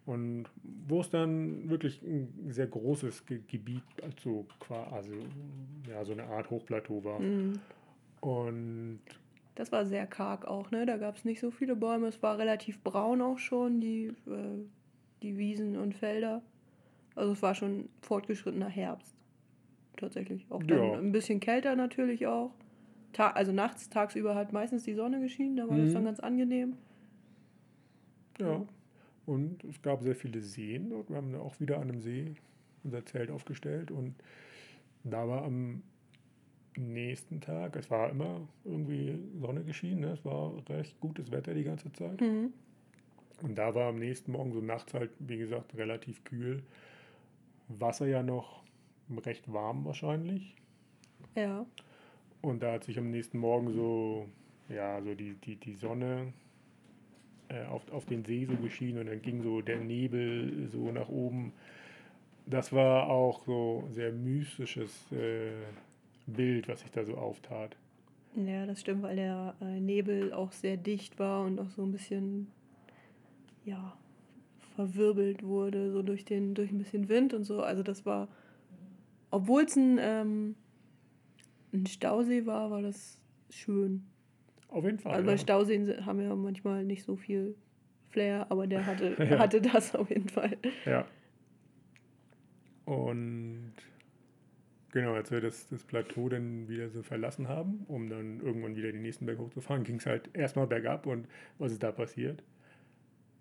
Und 0.07 0.47
wo 0.89 1.01
es 1.01 1.11
dann 1.11 1.69
wirklich 1.69 2.01
ein 2.03 2.33
sehr 2.49 2.67
großes 2.67 3.27
Ge 3.27 3.41
Gebiet, 3.47 3.83
also, 4.03 4.47
qua- 4.59 4.89
also 4.91 5.13
ja, 5.89 6.05
so 6.05 6.13
eine 6.13 6.25
Art 6.25 6.49
Hochplateau 6.51 7.05
war. 7.05 7.21
Mhm. 7.21 7.59
Und 8.21 9.01
Das 9.55 9.73
war 9.73 9.85
sehr 9.85 10.07
karg 10.07 10.47
auch, 10.47 10.71
ne? 10.71 10.87
Da 10.87 10.97
gab 10.97 11.17
es 11.17 11.25
nicht 11.25 11.41
so 11.41 11.51
viele 11.51 11.75
Bäume. 11.77 12.07
Es 12.07 12.23
war 12.23 12.39
relativ 12.39 12.81
braun 12.83 13.21
auch 13.21 13.39
schon, 13.39 13.81
die, 13.81 14.07
äh, 14.27 14.65
die 15.23 15.37
Wiesen 15.37 15.77
und 15.77 15.95
Felder. 15.97 16.43
Also 17.17 17.33
es 17.33 17.43
war 17.43 17.55
schon 17.57 17.89
fortgeschrittener 18.03 18.69
Herbst. 18.69 19.15
Tatsächlich. 19.97 20.47
Auch 20.49 20.63
dann 20.63 20.79
Ja. 20.85 20.93
ein 20.99 21.11
bisschen 21.11 21.41
kälter 21.41 21.75
natürlich 21.75 22.27
auch. 22.29 22.53
Ta 23.13 23.31
also 23.31 23.53
nachts, 23.53 23.89
tagsüber 23.89 24.35
hat 24.35 24.53
meistens 24.53 24.85
die 24.85 24.95
Sonne 24.95 25.21
geschienen, 25.21 25.57
da 25.57 25.69
war 25.69 25.77
das 25.79 25.91
Mhm. 25.91 25.95
dann 25.95 26.05
ganz 26.05 26.21
angenehm. 26.21 26.77
Ja. 28.39 28.65
Und 29.27 29.65
es 29.65 29.83
gab 29.83 30.03
sehr 30.03 30.15
viele 30.15 30.41
Seen 30.41 30.91
dort. 30.91 31.11
Wir 31.11 31.17
haben 31.17 31.35
auch 31.35 31.59
wieder 31.61 31.77
an 31.77 31.91
einem 31.91 32.01
See 32.01 32.35
unser 32.85 33.05
Zelt 33.05 33.31
aufgestellt 33.31 33.91
und 33.91 34.15
da 35.05 35.27
war 35.29 35.45
am 35.45 35.83
nächsten 36.77 37.41
Tag, 37.41 37.75
es 37.77 37.91
war 37.91 38.11
immer 38.11 38.47
irgendwie 38.65 39.19
Sonne 39.41 39.65
geschienen, 39.65 40.01
ne? 40.01 40.13
es 40.13 40.25
war 40.25 40.53
recht 40.69 40.99
gutes 41.01 41.31
Wetter 41.33 41.55
die 41.55 41.65
ganze 41.65 41.93
Zeit. 41.93 42.21
Mhm. 42.21 42.53
Und 43.43 43.57
da 43.57 43.75
war 43.75 43.89
am 43.89 43.99
nächsten 43.99 44.33
Morgen 44.33 44.53
so 44.53 44.61
nachts 44.61 44.95
halt, 44.95 45.11
wie 45.19 45.39
gesagt, 45.39 45.77
relativ 45.77 46.25
kühl. 46.25 46.63
Wasser 47.69 48.07
ja 48.07 48.23
noch 48.23 48.63
recht 49.25 49.53
warm 49.53 49.85
wahrscheinlich. 49.85 50.55
Ja. 51.35 51.67
Und 52.41 52.63
da 52.63 52.73
hat 52.73 52.85
sich 52.85 52.99
am 52.99 53.11
nächsten 53.11 53.39
Morgen 53.39 53.73
so, 53.73 54.27
ja, 54.69 55.01
so 55.03 55.15
die, 55.15 55.35
die, 55.35 55.57
die 55.57 55.75
Sonne 55.75 56.33
äh, 57.49 57.65
auf, 57.67 57.91
auf 57.93 58.05
den 58.05 58.25
See 58.25 58.45
so 58.45 58.55
geschienen 58.57 59.01
und 59.01 59.07
dann 59.07 59.23
ging 59.23 59.43
so 59.43 59.61
der 59.61 59.79
Nebel 59.79 60.69
so 60.71 60.93
nach 60.93 61.09
oben. 61.09 61.53
Das 62.47 62.73
war 62.73 63.09
auch 63.09 63.45
so 63.45 63.85
ein 63.87 63.95
sehr 63.95 64.13
mystisches 64.13 65.11
äh, 65.13 65.51
Bild, 66.27 66.69
was 66.69 66.81
sich 66.81 66.91
da 66.91 67.05
so 67.05 67.17
auftat. 67.17 67.77
Ja, 68.37 68.67
das 68.67 68.81
stimmt, 68.81 69.03
weil 69.03 69.17
der 69.17 69.55
äh, 69.61 69.81
Nebel 69.81 70.33
auch 70.33 70.53
sehr 70.53 70.77
dicht 70.77 71.19
war 71.19 71.45
und 71.45 71.59
auch 71.59 71.71
so 71.71 71.83
ein 71.83 71.93
bisschen, 71.93 72.49
ja, 73.65 73.97
verwirbelt 74.77 75.43
wurde, 75.43 75.91
so 75.91 76.03
durch, 76.03 76.25
den, 76.25 76.55
durch 76.55 76.71
ein 76.71 76.79
bisschen 76.79 77.09
Wind 77.09 77.35
und 77.35 77.45
so. 77.45 77.63
Also 77.63 77.83
das 77.83 78.07
war, 78.07 78.29
obwohl 79.31 79.65
es 79.65 79.75
ein, 79.75 79.99
ähm, 80.01 80.55
ein 81.73 81.87
Stausee 81.87 82.47
war, 82.47 82.71
war 82.71 82.83
das 82.83 83.19
schön. 83.51 84.05
Auf 84.69 84.85
jeden 84.85 84.99
Fall. 84.99 85.13
Also 85.13 85.27
ja. 85.27 85.33
bei 85.33 85.39
Stauseen 85.39 86.07
haben 86.07 86.21
ja 86.21 86.35
manchmal 86.35 86.85
nicht 86.85 87.05
so 87.05 87.17
viel 87.17 87.57
Flair, 88.11 88.47
aber 88.51 88.67
der 88.67 88.87
hatte, 88.87 89.17
Ja. 89.19 89.39
hatte 89.39 89.61
das 89.61 89.95
auf 89.95 90.11
jeden 90.11 90.29
Fall. 90.29 90.57
Ja. 90.85 91.07
Und 92.85 93.73
genau, 94.93 95.15
als 95.15 95.31
wir 95.31 95.41
das, 95.41 95.67
das 95.69 95.85
Plateau 95.85 96.29
dann 96.29 96.69
wieder 96.69 96.89
so 96.89 97.03
verlassen 97.03 97.49
haben, 97.49 97.85
um 97.89 98.09
dann 98.09 98.41
irgendwann 98.41 98.77
wieder 98.77 98.91
den 98.93 99.03
nächsten 99.03 99.27
Berg 99.27 99.39
hochzufahren, 99.39 99.85
ging 99.85 99.97
es 99.97 100.07
halt 100.07 100.31
erstmal 100.35 100.67
bergab 100.67 101.07
und 101.07 101.29
was 101.59 101.73
ist 101.73 101.83
da 101.83 101.93
passiert? 101.93 102.43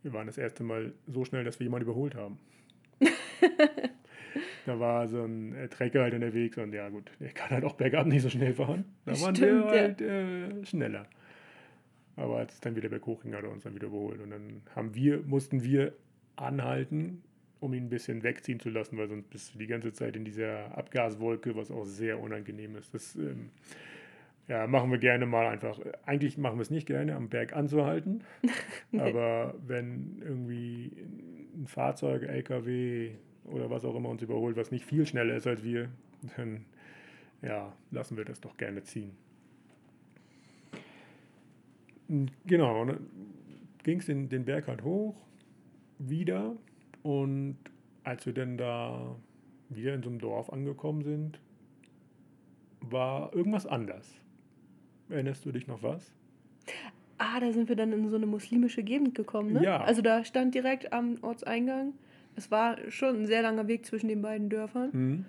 Wir 0.04 0.14
waren 0.14 0.28
das 0.28 0.38
erste 0.38 0.64
Mal 0.64 0.94
so 1.08 1.26
schnell, 1.26 1.44
dass 1.44 1.60
wir 1.60 1.66
jemanden 1.66 1.88
überholt 1.88 2.16
haben. 2.16 2.38
da 4.68 4.80
war 4.80 5.08
so 5.08 5.24
ein 5.24 5.56
äh, 5.56 5.70
Trecker 5.70 6.02
halt 6.02 6.14
unterwegs 6.14 6.58
und 6.58 6.74
ja 6.74 6.90
gut, 6.90 7.10
der 7.20 7.30
kann 7.30 7.52
halt 7.52 7.64
auch 7.64 7.76
bergab 7.76 8.06
nicht 8.06 8.22
so 8.22 8.30
schnell 8.30 8.54
fahren. 8.54 8.84
Da 9.06 9.20
waren 9.22 9.36
Stimmt, 9.36 9.66
wir 9.66 9.76
ja. 9.76 9.82
halt 9.82 10.02
äh, 10.02 10.66
schneller. 10.66 11.06
Aber 12.18 12.38
als 12.38 12.56
es 12.56 12.60
dann 12.60 12.76
wieder 12.76 12.90
berghoch 12.90 13.22
ging, 13.22 13.34
hat 13.34 13.44
er 13.44 13.52
uns 13.52 13.64
dann 13.64 13.76
wieder 13.76 13.88
überholt. 13.88 14.20
Und 14.20 14.32
dann 14.32 14.62
haben 14.76 14.94
wir, 14.96 15.22
mussten 15.22 15.64
wir 15.64 15.94
anhalten, 16.36 17.24
um 17.60 17.74
ihn 17.74 17.86
ein 17.86 17.90
bisschen 17.90 18.24
wegziehen 18.24 18.60
zu 18.60 18.70
lassen, 18.70 18.98
weil 18.98 19.08
sonst 19.08 19.30
bist 19.30 19.54
du 19.54 19.60
die 19.60 19.68
ganze 19.68 19.94
Zeit 19.94 20.16
in 20.16 20.26
dieser 20.26 20.78
Abgaswolke, 20.78 21.56
was 21.56 21.72
auch 21.72 21.86
sehr 21.86 22.20
unangenehm 22.20 22.76
ist. 22.76 22.94
Das 22.94 23.16
ähm, 23.16 23.52
ja, 24.48 24.68
machen 24.68 24.92
wir 24.92 24.98
gerne 24.98 25.26
mal 25.26 25.48
einfach. 25.48 25.80
Eigentlich 26.06 26.38
machen 26.38 26.58
wir 26.58 26.64
es 26.64 26.72
nicht 26.72 26.88
gerne, 26.88 27.16
am 27.16 27.30
Berg 27.30 27.56
anzuhalten. 27.56 28.24
Nee. 28.92 29.02
Aber 29.02 29.54
wenn 29.68 30.22
irgendwie 30.22 30.92
ein 31.56 31.68
Fahrzeug, 31.68 32.24
LKW 32.24 33.12
oder 33.48 33.70
was 33.70 33.86
auch 33.86 33.96
immer 33.96 34.10
uns 34.10 34.22
überholt, 34.22 34.56
was 34.56 34.72
nicht 34.72 34.86
viel 34.86 35.06
schneller 35.06 35.36
ist 35.36 35.48
als 35.48 35.64
wir, 35.64 35.90
dann 36.38 36.66
ja, 37.42 37.74
lassen 37.92 38.18
wir 38.18 38.26
das 38.26 38.42
doch 38.42 38.58
gerne 38.58 38.84
ziehen. 38.84 39.12
Genau, 42.46 42.86
dann 42.86 43.08
ging 43.84 44.00
es 44.00 44.06
den, 44.06 44.30
den 44.30 44.46
Berg 44.46 44.68
halt 44.68 44.84
hoch, 44.84 45.16
wieder. 46.00 46.56
Und 47.04 47.58
als 48.04 48.26
wir 48.26 48.34
dann 48.34 48.58
da 48.58 49.16
wieder 49.70 49.94
in 49.94 50.04
so 50.04 50.10
einem 50.10 50.20
Dorf 50.20 50.50
angekommen 50.52 51.04
sind, 51.04 51.40
war 52.80 53.34
irgendwas 53.34 53.66
anders. 53.66 54.14
Erinnerst 55.10 55.46
du 55.46 55.52
dich 55.52 55.68
noch 55.68 55.84
was? 55.84 56.12
Ah, 57.18 57.40
da 57.40 57.52
sind 57.52 57.70
wir 57.70 57.76
dann 57.76 57.92
in 57.94 58.10
so 58.10 58.16
eine 58.16 58.26
muslimische 58.26 58.84
Gegend 58.84 59.16
gekommen, 59.16 59.54
ne? 59.54 59.64
Ja. 59.64 59.82
Also 59.82 60.02
da 60.02 60.24
stand 60.24 60.54
direkt 60.54 60.94
am 60.94 61.18
Ortseingang, 61.22 61.94
es 62.38 62.52
war 62.52 62.78
schon 62.90 63.24
ein 63.24 63.26
sehr 63.26 63.42
langer 63.42 63.68
Weg 63.68 63.86
zwischen 63.86 64.08
den 64.08 64.22
beiden 64.22 64.50
Dörfern. 64.50 64.90
Mhm. 64.94 65.26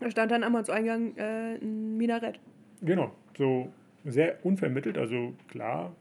Da 0.00 0.10
stand 0.10 0.32
dann 0.32 0.42
am 0.42 0.54
Ortseingang 0.54 1.16
äh, 1.16 1.54
ein 1.56 1.96
Minarett. 1.96 2.40
Genau, 2.82 3.12
so 3.36 3.72
sehr 4.04 4.44
unvermittelt. 4.44 4.98
Also 4.98 5.34
klar 5.48 5.94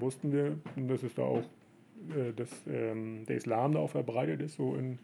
wussten 0.00 0.32
wir, 0.32 0.58
dass 0.76 1.02
es 1.02 1.14
da 1.14 1.22
auch, 1.22 1.42
äh, 2.10 2.32
dass 2.36 2.50
ähm, 2.68 3.24
der 3.26 3.36
Islam 3.36 3.72
da 3.72 3.78
auch 3.78 3.90
verbreitet 3.90 4.42
ist, 4.42 4.56
so 4.56 4.74
in 4.74 4.98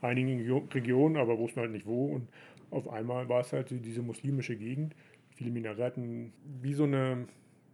einigen 0.00 0.40
Regio- 0.40 0.66
Regionen, 0.72 1.16
aber 1.16 1.38
wussten 1.38 1.60
halt 1.60 1.72
nicht 1.72 1.86
wo. 1.86 2.06
Und 2.06 2.28
auf 2.70 2.88
einmal 2.88 3.28
war 3.28 3.40
es 3.40 3.52
halt 3.52 3.70
diese 3.70 4.02
muslimische 4.02 4.56
Gegend, 4.56 4.94
viele 5.34 5.50
Minaretten, 5.50 6.32
wie 6.62 6.74
so 6.74 6.84
eine, 6.84 7.26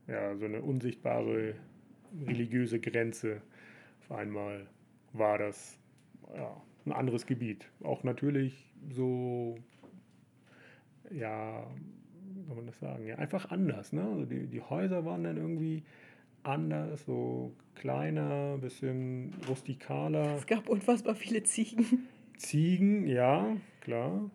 ja, 0.08 0.34
so 0.36 0.46
eine 0.46 0.62
unsichtbare 0.62 1.54
religiöse 2.26 2.80
Grenze. 2.80 3.42
Auf 4.00 4.16
einmal 4.16 4.66
war 5.12 5.38
das 5.38 5.78
ja, 6.34 6.60
ein 6.84 6.92
anderes 6.92 7.26
Gebiet. 7.26 7.66
Auch 7.82 8.04
natürlich 8.04 8.72
so 8.90 9.58
ja, 11.10 11.66
wie 12.34 12.42
soll 12.42 12.56
man 12.56 12.66
das 12.66 12.78
sagen? 12.78 13.06
Ja, 13.06 13.16
einfach 13.16 13.50
anders. 13.50 13.92
Ne? 13.92 14.02
Also 14.02 14.24
die, 14.24 14.46
die 14.46 14.60
Häuser 14.60 15.04
waren 15.04 15.24
dann 15.24 15.36
irgendwie 15.36 15.82
anders, 16.42 17.04
so 17.04 17.52
kleiner, 17.74 18.58
bisschen 18.58 19.32
rustikaler. 19.48 20.36
Es 20.36 20.46
gab 20.46 20.68
unfassbar 20.68 21.14
viele 21.14 21.42
Ziegen. 21.42 22.06
Ziegen, 22.36 23.06
ja, 23.06 23.56
klar. 23.80 24.30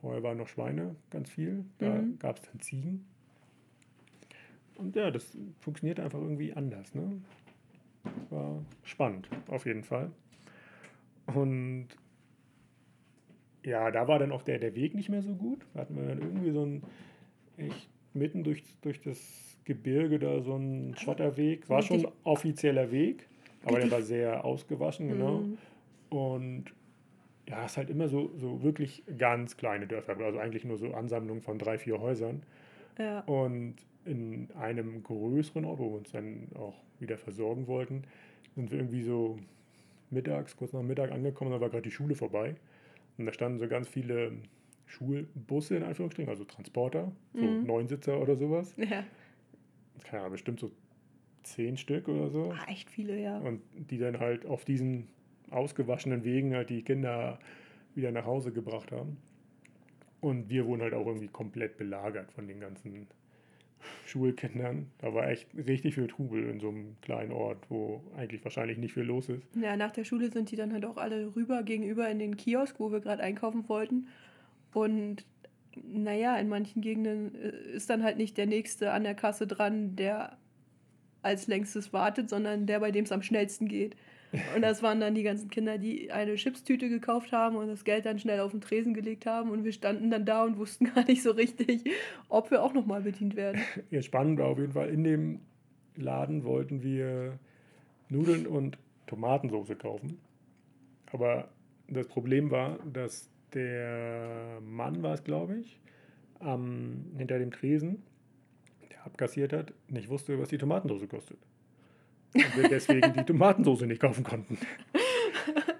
Vorher 0.00 0.22
waren 0.22 0.38
noch 0.38 0.48
Schweine 0.48 0.94
ganz 1.10 1.30
viel. 1.30 1.64
Da 1.78 1.94
Mhm. 1.94 2.18
gab 2.18 2.36
es 2.38 2.42
dann 2.42 2.60
Ziegen. 2.60 3.04
Und 4.76 4.94
ja, 4.94 5.10
das 5.10 5.36
funktioniert 5.60 5.98
einfach 5.98 6.20
irgendwie 6.20 6.52
anders. 6.52 6.94
Ne? 6.94 7.20
War 8.30 8.62
spannend, 8.82 9.28
auf 9.48 9.66
jeden 9.66 9.82
Fall. 9.84 10.10
Und 11.34 11.88
ja, 13.64 13.90
da 13.90 14.08
war 14.08 14.18
dann 14.18 14.32
auch 14.32 14.42
der, 14.42 14.58
der 14.58 14.74
Weg 14.74 14.94
nicht 14.94 15.08
mehr 15.08 15.22
so 15.22 15.34
gut. 15.34 15.66
Da 15.74 15.80
hatten 15.80 15.96
wir 15.96 16.04
dann 16.06 16.20
irgendwie 16.20 16.50
so 16.50 16.64
ein 16.64 16.82
echt 17.56 17.90
mitten 18.14 18.44
durch, 18.44 18.62
durch 18.82 19.00
das 19.00 19.56
Gebirge 19.64 20.18
da 20.18 20.40
so 20.40 20.56
ein 20.56 20.94
Schotterweg. 20.96 21.68
War 21.68 21.82
schon 21.82 21.96
Richtig- 21.96 22.14
offizieller 22.24 22.90
Weg, 22.90 23.28
aber 23.64 23.80
der 23.80 23.90
war 23.90 24.02
sehr 24.02 24.44
ausgewaschen, 24.44 25.08
genau. 25.08 25.40
Mhm. 25.40 25.58
Und 26.08 26.64
ja, 27.48 27.64
es 27.64 27.72
ist 27.72 27.76
halt 27.78 27.90
immer 27.90 28.08
so, 28.08 28.30
so 28.36 28.62
wirklich 28.62 29.02
ganz 29.18 29.56
kleine 29.56 29.86
Dörfer, 29.86 30.16
also 30.18 30.38
eigentlich 30.38 30.64
nur 30.64 30.76
so 30.78 30.92
Ansammlungen 30.94 31.42
von 31.42 31.58
drei, 31.58 31.78
vier 31.78 32.00
Häusern. 32.00 32.42
Ja. 32.98 33.20
Und 33.20 33.76
in 34.08 34.50
einem 34.52 35.02
größeren 35.02 35.64
Ort, 35.64 35.78
wo 35.78 35.90
wir 35.90 35.98
uns 35.98 36.10
dann 36.12 36.48
auch 36.54 36.74
wieder 36.98 37.18
versorgen 37.18 37.66
wollten, 37.66 38.02
sind 38.54 38.70
wir 38.70 38.78
irgendwie 38.78 39.02
so 39.02 39.38
mittags, 40.10 40.56
kurz 40.56 40.72
nach 40.72 40.82
Mittag 40.82 41.12
angekommen, 41.12 41.50
da 41.50 41.60
war 41.60 41.68
gerade 41.68 41.82
die 41.82 41.90
Schule 41.90 42.14
vorbei. 42.14 42.56
Und 43.18 43.26
da 43.26 43.32
standen 43.32 43.58
so 43.58 43.68
ganz 43.68 43.88
viele 43.88 44.32
Schulbusse 44.86 45.76
in 45.76 45.82
Anführungsstrichen, 45.82 46.30
also 46.30 46.44
Transporter, 46.44 47.12
so 47.34 47.44
Mhm. 47.44 47.66
Neunsitzer 47.66 48.20
oder 48.20 48.36
sowas. 48.36 48.74
ja. 48.76 49.04
Keine 50.04 50.20
Ahnung, 50.22 50.32
bestimmt 50.32 50.60
so 50.60 50.70
zehn 51.42 51.76
Stück 51.76 52.08
oder 52.08 52.30
so. 52.30 52.52
Ah, 52.52 52.70
echt 52.70 52.88
viele, 52.90 53.20
ja. 53.20 53.38
Und 53.38 53.60
die 53.90 53.98
dann 53.98 54.18
halt 54.18 54.46
auf 54.46 54.64
diesen 54.64 55.08
ausgewaschenen 55.50 56.24
Wegen 56.24 56.54
halt 56.54 56.70
die 56.70 56.82
Kinder 56.82 57.38
wieder 57.94 58.12
nach 58.12 58.24
Hause 58.24 58.52
gebracht 58.52 58.92
haben. 58.92 59.16
Und 60.20 60.48
wir 60.48 60.66
wurden 60.66 60.82
halt 60.82 60.94
auch 60.94 61.06
irgendwie 61.06 61.28
komplett 61.28 61.76
belagert 61.76 62.32
von 62.32 62.46
den 62.48 62.60
ganzen 62.60 63.06
Schulkindern. 64.06 64.90
Da 64.98 65.14
war 65.14 65.28
echt 65.28 65.48
richtig 65.54 65.94
viel 65.94 66.06
Trubel 66.06 66.48
in 66.48 66.60
so 66.60 66.68
einem 66.68 66.96
kleinen 67.02 67.32
Ort, 67.32 67.58
wo 67.68 68.02
eigentlich 68.16 68.44
wahrscheinlich 68.44 68.78
nicht 68.78 68.94
viel 68.94 69.04
los 69.04 69.28
ist. 69.28 69.42
Ja, 69.54 69.76
nach 69.76 69.92
der 69.92 70.04
Schule 70.04 70.30
sind 70.30 70.50
die 70.50 70.56
dann 70.56 70.72
halt 70.72 70.84
auch 70.84 70.96
alle 70.96 71.34
rüber 71.36 71.62
gegenüber 71.62 72.08
in 72.08 72.18
den 72.18 72.36
Kiosk, 72.36 72.78
wo 72.78 72.90
wir 72.90 73.00
gerade 73.00 73.22
einkaufen 73.22 73.68
wollten. 73.68 74.08
Und 74.72 75.24
naja, 75.84 76.36
in 76.36 76.48
manchen 76.48 76.82
Gegenden 76.82 77.34
äh, 77.34 77.76
ist 77.76 77.90
dann 77.90 78.02
halt 78.02 78.16
nicht 78.16 78.36
der 78.36 78.46
Nächste 78.46 78.92
an 78.92 79.04
der 79.04 79.14
Kasse 79.14 79.46
dran, 79.46 79.96
der 79.96 80.36
als 81.22 81.46
längstes 81.46 81.92
wartet, 81.92 82.30
sondern 82.30 82.66
der, 82.66 82.80
bei 82.80 82.90
dem 82.90 83.04
es 83.04 83.12
am 83.12 83.22
schnellsten 83.22 83.68
geht. 83.68 83.96
Und 84.54 84.62
das 84.62 84.82
waren 84.82 85.00
dann 85.00 85.14
die 85.14 85.22
ganzen 85.22 85.48
Kinder, 85.48 85.78
die 85.78 86.12
eine 86.12 86.34
Chipstüte 86.34 86.88
gekauft 86.88 87.32
haben 87.32 87.56
und 87.56 87.68
das 87.68 87.84
Geld 87.84 88.04
dann 88.04 88.18
schnell 88.18 88.40
auf 88.40 88.50
den 88.50 88.60
Tresen 88.60 88.92
gelegt 88.92 89.26
haben. 89.26 89.50
Und 89.50 89.64
wir 89.64 89.72
standen 89.72 90.10
dann 90.10 90.24
da 90.24 90.44
und 90.44 90.58
wussten 90.58 90.84
gar 90.94 91.04
nicht 91.04 91.22
so 91.22 91.30
richtig, 91.30 91.84
ob 92.28 92.50
wir 92.50 92.62
auch 92.62 92.74
nochmal 92.74 93.02
bedient 93.02 93.36
werden. 93.36 93.60
Ja, 93.90 94.02
spannend 94.02 94.38
war 94.38 94.48
auf 94.48 94.58
jeden 94.58 94.72
Fall, 94.72 94.90
in 94.90 95.04
dem 95.04 95.40
Laden 95.96 96.44
wollten 96.44 96.82
wir 96.82 97.38
Nudeln 98.08 98.46
und 98.46 98.78
Tomatensauce 99.06 99.76
kaufen. 99.78 100.18
Aber 101.12 101.48
das 101.88 102.06
Problem 102.06 102.50
war, 102.50 102.78
dass 102.92 103.30
der 103.54 104.60
Mann 104.60 105.02
war 105.02 105.14
es, 105.14 105.24
glaube 105.24 105.58
ich, 105.58 105.80
am, 106.38 107.06
hinter 107.16 107.38
dem 107.38 107.50
Tresen, 107.50 108.02
der 108.90 109.04
abkassiert 109.06 109.52
hat, 109.52 109.72
nicht 109.88 110.08
wusste, 110.08 110.38
was 110.38 110.50
die 110.50 110.58
Tomatensauce 110.58 111.08
kostet. 111.08 111.38
Und 112.34 112.56
wir 112.56 112.68
deswegen 112.68 113.12
die 113.12 113.24
Tomatensauce 113.24 113.82
nicht 113.82 114.00
kaufen 114.00 114.24
konnten. 114.24 114.58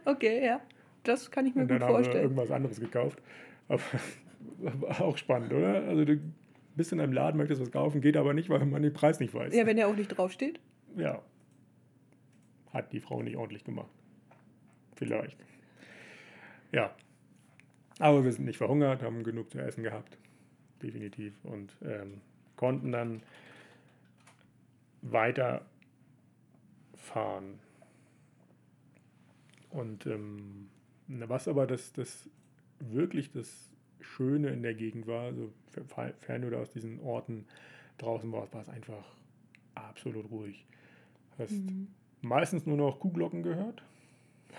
Okay, 0.04 0.42
ja. 0.46 0.60
Das 1.04 1.30
kann 1.30 1.44
ich 1.46 1.54
mir 1.54 1.62
Und 1.62 1.68
gut 1.68 1.76
dann 1.76 1.82
haben 1.82 1.90
wir 1.90 1.96
vorstellen. 1.96 2.22
irgendwas 2.22 2.50
anderes 2.50 2.80
gekauft. 2.80 3.20
Aber 3.68 3.82
auch 5.00 5.18
spannend, 5.18 5.52
oder? 5.52 5.82
Also 5.86 6.06
du 6.06 6.18
bist 6.76 6.92
in 6.92 7.00
einem 7.00 7.12
Laden, 7.12 7.36
möchtest 7.36 7.60
was 7.60 7.70
kaufen, 7.70 8.00
geht 8.00 8.16
aber 8.16 8.32
nicht, 8.32 8.48
weil 8.48 8.64
man 8.64 8.82
den 8.82 8.94
Preis 8.94 9.20
nicht 9.20 9.34
weiß. 9.34 9.54
Ja, 9.54 9.66
wenn 9.66 9.76
er 9.76 9.88
auch 9.88 9.96
nicht 9.96 10.08
draufsteht. 10.08 10.60
Ja. 10.96 11.20
Hat 12.72 12.92
die 12.92 13.00
Frau 13.00 13.22
nicht 13.22 13.36
ordentlich 13.36 13.64
gemacht. 13.64 13.90
Vielleicht. 14.96 15.36
Ja. 16.72 16.94
Aber 17.98 18.24
wir 18.24 18.32
sind 18.32 18.46
nicht 18.46 18.58
verhungert, 18.58 19.02
haben 19.02 19.24
genug 19.24 19.50
zu 19.50 19.58
essen 19.58 19.82
gehabt. 19.82 20.16
Definitiv. 20.82 21.34
Und 21.44 21.76
ähm, 21.84 22.22
konnten 22.56 22.92
dann 22.92 23.22
weiterfahren. 27.08 27.58
Und 29.70 30.06
ähm, 30.06 30.68
was 31.08 31.48
aber 31.48 31.66
das, 31.66 31.92
das 31.92 32.28
wirklich 32.80 33.32
das 33.32 33.70
Schöne 34.00 34.48
in 34.50 34.62
der 34.62 34.74
Gegend 34.74 35.06
war, 35.06 35.24
also 35.24 35.52
fern 36.18 36.44
oder 36.44 36.58
aus 36.60 36.70
diesen 36.70 37.00
Orten 37.00 37.46
draußen 37.98 38.30
war, 38.32 38.52
war 38.52 38.62
es 38.62 38.68
einfach 38.68 39.04
absolut 39.74 40.30
ruhig. 40.30 40.64
Hast 41.38 41.52
mhm. 41.52 41.88
meistens 42.22 42.66
nur 42.66 42.76
noch 42.76 43.00
Kuhglocken 43.00 43.42
gehört. 43.42 43.82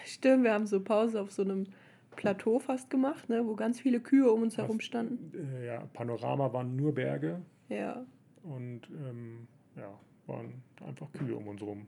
Stimmt, 0.06 0.44
wir 0.44 0.54
haben 0.54 0.68
so 0.68 0.82
Pause 0.82 1.22
auf 1.22 1.32
so 1.32 1.42
einem 1.42 1.68
Plateau 2.16 2.60
fast 2.60 2.90
gemacht, 2.90 3.30
ne, 3.30 3.46
wo 3.46 3.56
ganz 3.56 3.80
viele 3.80 4.00
Kühe 4.00 4.32
um 4.32 4.44
uns 4.44 4.58
Was, 4.58 4.66
herum 4.66 4.80
standen. 4.80 5.32
Äh, 5.56 5.68
ja, 5.68 5.80
Panorama 5.94 6.52
waren 6.54 6.76
nur 6.76 6.94
Berge. 6.94 7.42
Ja. 7.70 8.06
Und 8.44 8.82
ähm, 8.92 9.48
ja, 9.76 9.92
waren 10.28 10.62
einfach 10.86 11.12
Kühe 11.14 11.36
um 11.36 11.48
uns 11.48 11.62
herum. 11.62 11.88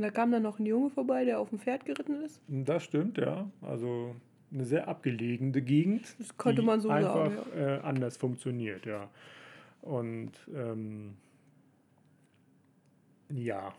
Und 0.00 0.04
da 0.04 0.10
kam 0.12 0.32
dann 0.32 0.42
noch 0.42 0.58
ein 0.58 0.64
Junge 0.64 0.88
vorbei, 0.88 1.26
der 1.26 1.38
auf 1.38 1.50
dem 1.50 1.58
Pferd 1.58 1.84
geritten 1.84 2.22
ist. 2.22 2.40
Das 2.48 2.82
stimmt, 2.84 3.18
ja. 3.18 3.50
Also 3.60 4.16
eine 4.50 4.64
sehr 4.64 4.88
abgelegene 4.88 5.60
Gegend. 5.60 6.18
Das 6.18 6.38
konnte 6.38 6.62
man 6.62 6.80
so 6.80 6.88
einfach, 6.88 7.30
sagen. 7.30 7.36
Ja. 7.54 7.76
Äh, 7.76 7.80
anders 7.80 8.16
funktioniert, 8.16 8.86
ja. 8.86 9.10
Und 9.82 10.32
ähm, 10.54 11.16
ja. 13.28 13.74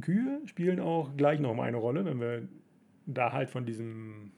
Kühe 0.00 0.40
spielen 0.46 0.80
auch 0.80 1.16
gleich 1.16 1.38
noch 1.38 1.54
mal 1.54 1.68
eine 1.68 1.76
Rolle, 1.76 2.04
wenn 2.04 2.18
wir 2.18 2.48
da 3.06 3.30
halt 3.30 3.50
von 3.50 3.64
diesem 3.64 4.32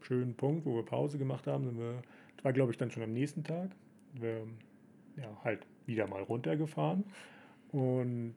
schönen 0.00 0.36
Punkt, 0.36 0.64
wo 0.64 0.76
wir 0.76 0.84
Pause 0.84 1.18
gemacht 1.18 1.48
haben, 1.48 1.64
sind 1.64 1.76
wir, 1.76 2.02
das 2.36 2.44
war 2.44 2.52
glaube 2.52 2.70
ich 2.70 2.78
dann 2.78 2.92
schon 2.92 3.02
am 3.02 3.12
nächsten 3.12 3.42
Tag, 3.42 3.70
wir 4.12 4.46
ja 5.16 5.26
halt 5.42 5.66
wieder 5.86 6.06
mal 6.06 6.22
runtergefahren 6.22 7.02
und 7.72 8.36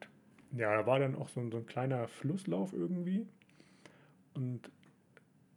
ja, 0.52 0.76
da 0.76 0.86
war 0.86 0.98
dann 0.98 1.14
auch 1.14 1.28
so, 1.28 1.48
so 1.50 1.58
ein 1.58 1.66
kleiner 1.66 2.08
Flusslauf 2.08 2.72
irgendwie 2.72 3.26
und 4.34 4.70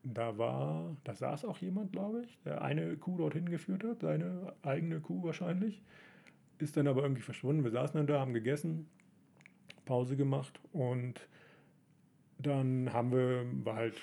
da 0.03 0.37
war, 0.37 0.95
da 1.05 1.15
saß 1.15 1.45
auch 1.45 1.57
jemand, 1.59 1.93
glaube 1.93 2.23
ich, 2.25 2.37
der 2.43 2.61
eine 2.61 2.97
Kuh 2.97 3.17
dorthin 3.17 3.49
geführt 3.49 3.83
hat, 3.83 4.01
seine 4.01 4.53
eigene 4.61 4.99
Kuh 4.99 5.23
wahrscheinlich, 5.23 5.81
ist 6.59 6.75
dann 6.75 6.87
aber 6.87 7.03
irgendwie 7.03 7.21
verschwunden. 7.21 7.63
Wir 7.63 7.71
saßen 7.71 7.97
dann 7.97 8.07
da, 8.07 8.19
haben 8.19 8.33
gegessen, 8.33 8.87
Pause 9.85 10.17
gemacht 10.17 10.59
und 10.73 11.27
dann 12.37 12.91
haben 12.91 13.11
wir, 13.11 13.45
war 13.65 13.75
halt, 13.75 13.95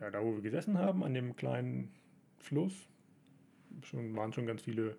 ja, 0.00 0.10
da 0.10 0.22
wo 0.22 0.34
wir 0.34 0.42
gesessen 0.42 0.78
haben, 0.78 1.02
an 1.02 1.14
dem 1.14 1.34
kleinen 1.34 1.92
Fluss, 2.38 2.88
schon, 3.82 4.14
waren 4.16 4.32
schon 4.32 4.46
ganz 4.46 4.62
viele 4.62 4.96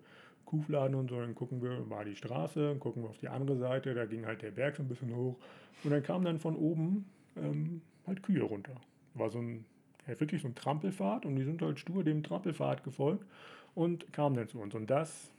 Kuhfladen 0.50 0.96
und 0.96 1.10
so, 1.10 1.20
dann 1.20 1.34
gucken 1.36 1.62
wir, 1.62 1.88
war 1.88 2.04
die 2.04 2.16
Straße, 2.16 2.60
dann 2.60 2.80
gucken 2.80 3.04
wir 3.04 3.10
auf 3.10 3.18
die 3.18 3.28
andere 3.28 3.56
Seite, 3.56 3.94
da 3.94 4.04
ging 4.04 4.26
halt 4.26 4.42
der 4.42 4.50
Berg 4.50 4.74
so 4.74 4.82
ein 4.82 4.88
bisschen 4.88 5.14
hoch 5.14 5.36
und 5.84 5.90
dann 5.90 6.02
kam 6.02 6.24
dann 6.24 6.40
von 6.40 6.56
oben 6.56 7.06
ähm, 7.36 7.82
halt 8.04 8.22
Kühe 8.24 8.42
runter. 8.42 8.74
War 9.14 9.30
so 9.30 9.38
ein 9.38 9.64
ja, 10.08 10.18
wirklich 10.18 10.42
so 10.42 10.48
ein 10.48 10.54
Trampelfahrt 10.56 11.24
und 11.24 11.36
die 11.36 11.44
sind 11.44 11.62
halt 11.62 11.78
stur 11.78 12.02
dem 12.02 12.24
Trampelfahrt 12.24 12.82
gefolgt 12.82 13.24
und 13.74 14.12
kamen 14.12 14.34
dann 14.34 14.48
zu 14.48 14.60
uns. 14.60 14.74
Und 14.74 14.90
das, 14.90 15.30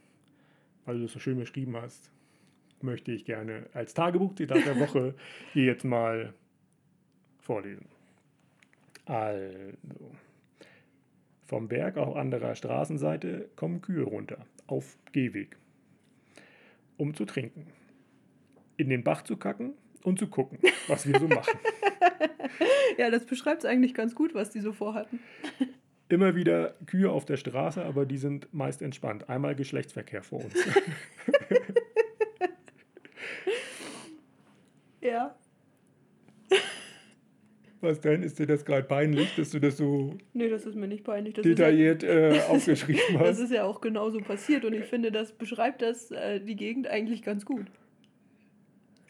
weil 0.86 0.98
du 0.98 1.06
es 1.06 1.12
so 1.12 1.20
schön 1.20 1.38
beschrieben 1.38 1.76
hast, 1.76 2.10
möchte 2.82 3.12
ich 3.12 3.26
gerne 3.26 3.66
als 3.74 3.94
Tagebuchzitat 3.94 4.66
der 4.66 4.80
Woche 4.80 5.14
hier 5.52 5.66
jetzt 5.66 5.84
mal 5.84 6.34
vorlesen. 7.42 7.88
Also, 9.06 9.78
vom 11.52 11.68
Berg 11.68 11.98
auf 11.98 12.16
anderer 12.16 12.56
Straßenseite 12.56 13.50
kommen 13.58 13.82
Kühe 13.82 14.04
runter, 14.04 14.46
auf 14.72 14.98
Gehweg, 15.12 15.58
um 16.98 17.14
zu 17.14 17.26
trinken, 17.26 17.68
in 18.78 18.90
den 18.90 19.04
Bach 19.04 19.22
zu 19.24 19.36
kacken 19.38 19.74
und 20.04 20.18
zu 20.18 20.28
gucken, 20.28 20.60
was 20.88 21.06
wir 21.06 21.20
so 21.20 21.28
machen. 21.28 21.60
ja, 22.98 23.12
das 23.12 23.26
beschreibt 23.26 23.64
es 23.64 23.66
eigentlich 23.70 23.94
ganz 23.94 24.16
gut, 24.16 24.34
was 24.34 24.50
die 24.50 24.62
so 24.62 24.72
vorhatten. 24.72 25.20
Immer 26.10 26.36
wieder 26.36 26.76
Kühe 26.88 27.10
auf 27.10 27.26
der 27.26 27.38
Straße, 27.38 27.84
aber 27.84 28.06
die 28.06 28.18
sind 28.18 28.54
meist 28.54 28.82
entspannt. 28.82 29.30
Einmal 29.30 29.56
Geschlechtsverkehr 29.56 30.24
vor 30.24 30.44
uns. 30.44 30.56
ja. 35.02 35.36
Was 37.82 38.00
denn? 38.00 38.22
Ist 38.22 38.38
dir 38.38 38.46
das 38.46 38.64
gerade 38.64 38.84
peinlich, 38.84 39.36
dass 39.36 39.50
du 39.50 39.60
das 39.60 39.78
so 39.78 40.16
nee, 40.34 40.50
das 40.50 40.66
ist 40.66 40.76
mir 40.76 40.88
nicht 40.88 41.04
peinlich. 41.04 41.34
Das 41.34 41.44
detailliert 41.44 42.04
ja, 42.04 42.10
äh, 42.10 42.40
aufgeschrieben 42.50 43.20
hast? 43.20 43.28
Das 43.28 43.40
ist 43.40 43.52
ja 43.52 43.64
auch 43.64 43.82
genauso 43.82 44.20
passiert 44.20 44.66
und 44.66 44.74
ich 44.74 44.86
finde, 44.86 45.12
das 45.12 45.32
beschreibt 45.32 45.82
das 45.82 46.12
äh, 46.12 46.40
die 46.40 46.56
Gegend 46.56 46.88
eigentlich 46.88 47.24
ganz 47.24 47.44
gut. 47.44 47.66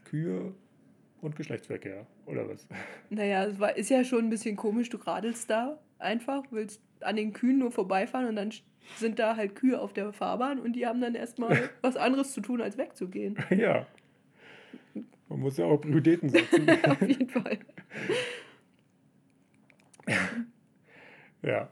Kühe 0.06 0.54
und 1.22 1.36
Geschlechtsverkehr, 1.36 2.08
oder 2.26 2.48
was? 2.48 2.68
Naja, 3.10 3.46
es 3.46 3.60
war, 3.60 3.76
ist 3.76 3.90
ja 3.90 4.04
schon 4.06 4.26
ein 4.26 4.30
bisschen 4.30 4.56
komisch, 4.56 4.90
du 4.90 4.98
radelst 4.98 5.50
da 5.50 5.80
einfach, 6.00 6.44
willst 6.52 6.82
an 7.02 7.18
den 7.18 7.34
Kühen 7.34 7.60
nur 7.60 7.72
vorbeifahren 7.72 8.28
und 8.28 8.36
dann 8.38 8.52
sind 8.98 9.20
da 9.20 9.36
halt 9.36 9.56
Kühe 9.56 9.80
auf 9.80 9.94
der 9.94 10.14
Fahrbahn 10.14 10.60
und 10.60 10.74
die 10.74 10.88
haben 10.88 11.02
dann 11.02 11.16
erstmal 11.16 11.70
was 11.82 11.98
anderes 11.98 12.32
zu 12.34 12.42
tun, 12.42 12.62
als 12.62 12.78
wegzugehen. 12.78 13.38
Ja. 13.50 13.86
Man 15.30 15.40
muss 15.40 15.58
ja 15.58 15.66
auch 15.66 15.78
Prioritäten 15.78 16.30
setzen. 16.30 16.70
auf 16.70 17.02
jeden 17.02 17.30
Fall. 17.30 17.60
Ja. 21.44 21.70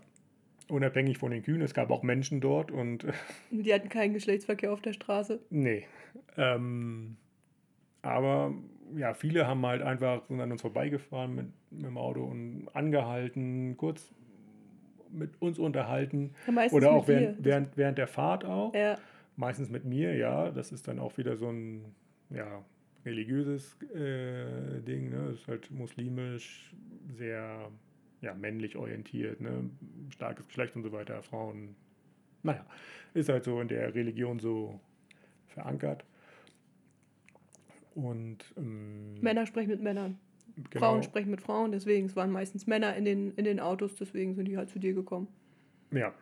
Unabhängig 0.68 1.18
von 1.18 1.32
den 1.32 1.42
Kühen, 1.42 1.62
es 1.62 1.74
gab 1.74 1.90
auch 1.90 2.04
Menschen 2.04 2.42
dort 2.42 2.70
und. 2.70 3.08
Die 3.50 3.74
hatten 3.74 3.90
keinen 3.90 4.14
Geschlechtsverkehr 4.14 4.72
auf 4.72 4.82
der 4.82 4.94
Straße. 4.94 5.40
Nee. 5.50 5.88
Ähm, 6.38 7.18
aber 8.04 8.54
ja, 8.96 9.14
viele 9.14 9.48
haben 9.48 9.66
halt 9.66 9.82
einfach 9.82 10.26
sind 10.28 10.40
an 10.40 10.52
uns 10.52 10.62
vorbeigefahren 10.62 11.36
mit, 11.36 11.48
mit 11.72 11.86
dem 11.86 11.98
Auto 11.98 12.24
und 12.24 12.68
angehalten, 12.74 13.78
kurz 13.78 14.14
mit 15.12 15.42
uns 15.42 15.60
unterhalten. 15.60 16.34
Ja, 16.48 16.68
Oder 16.72 16.92
auch 16.92 17.08
während, 17.08 17.44
während, 17.44 17.78
während 17.78 17.98
der 17.98 18.08
Fahrt 18.08 18.46
auch. 18.46 18.74
Ja. 18.74 18.98
Meistens 19.36 19.70
mit 19.70 19.86
mir, 19.86 20.16
ja. 20.16 20.52
Das 20.52 20.72
ist 20.72 20.88
dann 20.88 21.00
auch 21.00 21.18
wieder 21.18 21.36
so 21.38 21.50
ein 21.50 21.96
ja, 22.30 22.64
religiöses 23.06 23.76
äh, 23.94 24.82
Ding. 24.82 25.10
Ne? 25.10 25.30
Das 25.30 25.40
ist 25.40 25.48
halt 25.48 25.72
muslimisch, 25.72 26.76
sehr 27.08 27.72
ja, 28.22 28.34
männlich 28.34 28.76
orientiert, 28.76 29.42
ne? 29.42 29.70
starkes 30.10 30.48
Geschlecht 30.48 30.76
und 30.76 30.84
so 30.84 30.92
weiter. 30.92 31.22
Frauen, 31.24 31.76
naja, 32.44 32.66
ist 33.14 33.30
halt 33.30 33.44
so 33.44 33.60
in 33.62 33.68
der 33.68 33.94
Religion 33.96 34.40
so 34.40 34.80
verankert. 35.48 36.06
Und, 37.96 38.54
ähm, 38.58 39.20
Männer 39.22 39.46
sprechen 39.46 39.70
mit 39.70 39.82
Männern. 39.82 40.18
Genau. 40.70 40.86
Frauen 40.86 41.04
sprechen 41.04 41.32
mit 41.32 41.42
Frauen, 41.42 41.72
deswegen, 41.72 42.08
es 42.08 42.16
waren 42.16 42.32
meistens 42.32 42.68
Männer 42.68 42.96
in 42.96 43.06
den, 43.06 43.32
in 43.36 43.46
den 43.46 43.60
Autos, 43.60 43.96
deswegen 43.96 44.36
sind 44.36 44.46
die 44.46 44.58
halt 44.58 44.70
zu 44.70 44.80
dir 44.80 44.94
gekommen. 44.94 45.28
Ja. 45.92 46.14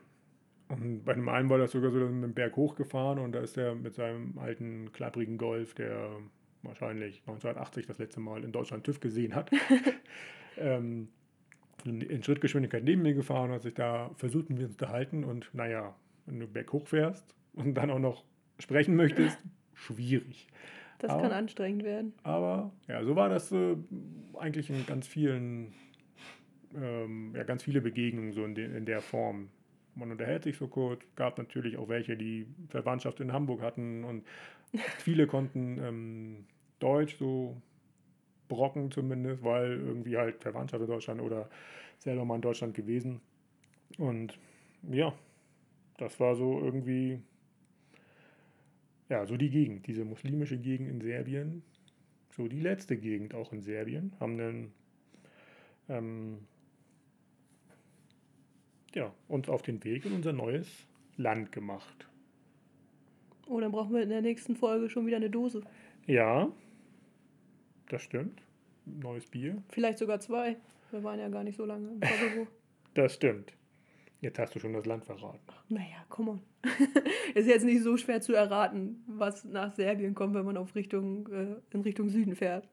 Und 0.70 1.06
bei 1.06 1.14
dem 1.14 1.30
einen 1.30 1.50
war 1.50 1.58
das 1.58 1.72
sogar 1.72 1.92
so, 1.92 2.00
dass 2.00 2.10
den 2.10 2.34
Berg 2.34 2.56
hochgefahren 2.56 3.20
und 3.20 3.32
da 3.32 3.40
ist 3.40 3.58
er 3.58 3.74
mit 3.74 3.96
seinem 3.96 4.38
alten, 4.38 4.92
klapprigen 4.92 5.38
Golf, 5.38 5.74
der 5.74 6.10
wahrscheinlich 6.62 7.22
1980 7.22 7.88
das 7.88 7.98
letzte 8.00 8.20
Mal 8.20 8.44
in 8.44 8.52
Deutschland 8.52 8.84
TÜV 8.84 9.00
gesehen 9.00 9.34
hat, 9.34 9.50
ähm, 10.58 11.08
in 11.86 12.24
Schrittgeschwindigkeit 12.24 12.84
neben 12.84 13.02
mir 13.04 13.14
gefahren, 13.14 13.52
hat 13.52 13.62
sich 13.62 13.74
da 13.74 14.12
versucht, 14.16 14.50
mit 14.50 14.60
mir 14.60 14.68
zu 14.68 14.74
unterhalten 14.74 15.24
und 15.24 15.50
naja, 15.54 15.96
wenn 16.26 16.40
du 16.40 16.48
Berg 16.48 16.72
hochfährst 16.74 17.36
und 17.54 17.76
dann 17.76 17.90
auch 17.92 18.00
noch 18.00 18.24
sprechen 18.60 18.96
möchtest, 18.96 19.38
schwierig. 19.74 20.48
Das 21.00 21.12
aber, 21.12 21.24
kann 21.24 21.32
anstrengend 21.32 21.84
werden. 21.84 22.14
Aber 22.24 22.72
ja, 22.88 23.04
so 23.04 23.16
war 23.16 23.30
das 23.30 23.52
äh, 23.52 23.76
eigentlich 24.38 24.70
in 24.70 24.86
ganz 24.86 25.08
vielen, 25.08 25.74
ähm, 26.76 27.34
ja, 27.36 27.44
ganz 27.44 27.64
viele 27.64 27.82
Begegnungen 27.82 28.34
so 28.34 28.44
in, 28.44 28.56
de, 28.56 28.76
in 28.76 28.86
der 28.86 29.02
Form. 29.02 29.50
Man 29.96 30.12
unterhält 30.12 30.44
sich 30.44 30.58
so 30.58 30.68
kurz, 30.68 31.02
gab 31.16 31.38
natürlich 31.38 31.78
auch 31.78 31.88
welche, 31.88 32.18
die 32.18 32.48
Verwandtschaft 32.70 33.20
in 33.20 33.32
Hamburg 33.32 33.62
hatten 33.62 34.04
und 34.04 34.26
viele 34.98 35.28
konnten 35.28 35.78
ähm, 35.80 36.46
Deutsch 36.80 37.18
so 37.18 37.62
Brocken 38.48 38.92
zumindest, 38.92 39.44
weil 39.44 39.72
irgendwie 39.72 40.18
halt 40.18 40.42
Verwandtschaft 40.42 40.82
in 40.82 40.88
Deutschland 40.88 41.22
oder 41.22 41.50
selber 42.00 42.26
mal 42.26 42.36
in 42.36 42.42
Deutschland 42.42 42.74
gewesen. 42.74 43.22
Und 43.98 44.38
ja, 44.90 45.14
das 45.98 46.20
war 46.20 46.36
so 46.36 46.60
irgendwie 46.60 47.20
ja, 49.10 49.26
so 49.26 49.38
die 49.38 49.50
Gegend, 49.50 49.88
diese 49.88 50.04
muslimische 50.04 50.58
Gegend 50.58 50.90
in 50.90 51.02
Serbien, 51.02 51.64
so 52.36 52.48
die 52.48 52.60
letzte 52.60 52.98
Gegend 52.98 53.34
auch 53.34 53.54
in 53.54 53.62
Serbien, 53.62 54.14
haben 54.20 54.38
dann 54.38 54.72
ähm, 55.90 56.38
ja, 58.94 59.14
uns 59.28 59.50
auf 59.50 59.62
den 59.62 59.84
Weg 59.84 60.06
in 60.06 60.14
unser 60.14 60.34
neues 60.34 60.68
Land 61.16 61.52
gemacht. 61.52 62.08
Oh, 63.48 63.60
dann 63.60 63.72
brauchen 63.72 63.94
wir 63.94 64.04
in 64.04 64.10
der 64.10 64.22
nächsten 64.22 64.56
Folge 64.56 64.90
schon 64.90 65.06
wieder 65.08 65.18
eine 65.18 65.30
Dose. 65.30 65.62
Ja, 66.06 66.52
das 67.90 68.02
stimmt. 68.02 68.42
Neues 68.86 69.26
Bier. 69.28 69.62
Vielleicht 69.70 69.98
sogar 69.98 70.20
zwei. 70.20 70.58
Wir 70.92 71.04
waren 71.04 71.20
ja 71.20 71.30
gar 71.30 71.44
nicht 71.44 71.58
so 71.58 71.66
lange 71.66 71.90
im 71.90 72.00
Kosovo. 72.00 72.48
Das 72.94 73.14
stimmt. 73.14 73.54
Jetzt 74.22 74.40
hast 74.40 74.56
du 74.56 74.60
schon 74.60 74.74
das 74.74 74.88
Land 74.88 75.06
verraten. 75.06 75.40
naja, 75.70 76.04
komm 76.10 76.30
on. 76.30 76.42
ist 77.36 77.46
jetzt 77.46 77.64
nicht 77.64 77.84
so 77.84 77.96
schwer 77.96 78.22
zu 78.22 78.34
erraten, 78.34 79.04
was 79.06 79.46
nach 79.46 79.76
Serbien 79.76 80.16
kommt, 80.16 80.34
wenn 80.34 80.46
man 80.46 80.58
auf 80.58 80.74
Richtung, 80.74 81.28
äh, 81.32 81.58
in 81.70 81.82
Richtung 81.82 82.10
Süden 82.10 82.36
fährt. 82.36 82.68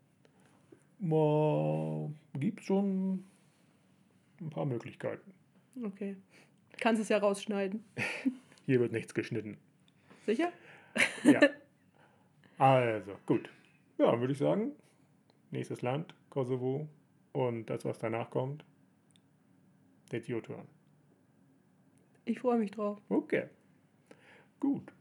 Gibt 2.41 2.65
schon 2.65 3.25
ein 4.41 4.51
paar 4.51 4.65
Möglichkeiten. 4.65 5.33
Okay. 5.83 6.17
Kannst 6.79 7.03
es 7.03 7.11
ja 7.11 7.19
rausschneiden. 7.19 7.85
Hier 8.67 8.81
wird 8.81 8.93
nichts 8.93 9.13
geschnitten. 9.13 9.59
Sicher? 10.25 10.53
Ja. 11.23 11.41
Also, 12.57 13.13
gut. 13.27 13.51
Ja, 13.99 14.19
würde 14.19 14.33
ich 14.33 14.39
sagen, 14.39 14.73
nächstes 15.55 15.81
Land, 15.81 16.15
Kosovo. 16.29 16.87
Und 17.33 17.67
das, 17.71 17.85
was 17.85 17.99
danach 17.99 18.31
kommt, 18.31 18.65
that's 20.11 20.29
your 20.29 20.43
turn. 20.43 20.69
Ich 22.27 22.41
freue 22.41 22.59
mich 22.59 22.71
drauf. 22.71 23.01
Okay. 23.09 23.45
Gut. 24.61 24.93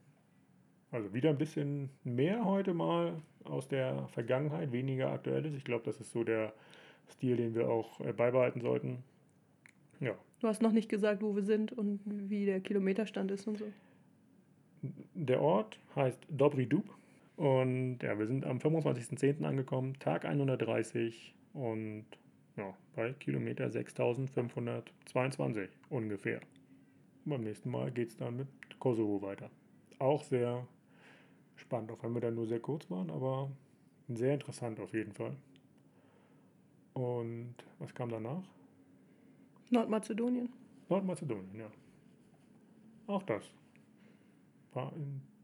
Also 0.91 1.13
wieder 1.13 1.29
ein 1.29 1.37
bisschen 1.37 1.89
mehr 2.03 2.45
heute 2.45 2.73
mal 2.73 3.21
aus 3.43 3.67
der 3.67 4.07
Vergangenheit, 4.09 4.71
weniger 4.71 5.11
aktuelles. 5.11 5.53
Ich 5.53 5.63
glaube, 5.63 5.83
das 5.85 5.99
ist 5.99 6.11
so 6.11 6.23
der 6.23 6.53
Stil, 7.09 7.37
den 7.37 7.55
wir 7.55 7.69
auch 7.69 7.99
äh, 7.99 8.13
beibehalten 8.13 8.61
sollten. 8.61 9.03
Ja. 9.99 10.15
Du 10.39 10.47
hast 10.47 10.61
noch 10.61 10.71
nicht 10.71 10.89
gesagt, 10.89 11.21
wo 11.21 11.35
wir 11.35 11.43
sind 11.43 11.71
und 11.71 12.01
wie 12.05 12.45
der 12.45 12.59
Kilometerstand 12.59 13.31
ist 13.31 13.47
und 13.47 13.57
so. 13.57 13.65
Der 15.13 15.41
Ort 15.41 15.79
heißt 15.95 16.19
Dobri 16.29 16.67
Dub 16.67 16.85
und 17.35 17.99
ja, 18.01 18.17
wir 18.17 18.27
sind 18.27 18.45
am 18.45 18.57
25.10. 18.57 19.43
angekommen, 19.43 19.97
Tag 19.99 20.25
130 20.25 21.33
und 21.53 22.05
ja, 22.55 22.75
bei 22.95 23.13
Kilometer 23.13 23.69
6522 23.69 25.69
ungefähr. 25.89 26.39
beim 27.25 27.41
nächsten 27.41 27.71
Mal 27.71 27.91
geht 27.91 28.09
es 28.09 28.17
dann 28.17 28.37
mit 28.37 28.47
Kosovo 28.79 29.21
weiter. 29.21 29.49
Auch 29.99 30.23
sehr 30.23 30.67
spannend, 31.55 31.91
auch 31.91 32.03
wenn 32.03 32.13
wir 32.13 32.21
dann 32.21 32.35
nur 32.35 32.45
sehr 32.45 32.59
kurz 32.59 32.89
waren, 32.91 33.09
aber 33.09 33.49
sehr 34.09 34.33
interessant 34.33 34.79
auf 34.79 34.93
jeden 34.93 35.13
Fall. 35.13 35.35
Und 36.93 37.55
was 37.79 37.93
kam 37.95 38.09
danach? 38.09 38.43
Nordmazedonien. 39.71 40.49
Nordmazedonien, 40.89 41.59
ja. 41.59 41.71
Auch 43.07 43.23
das 43.23 43.43
war 44.73 44.91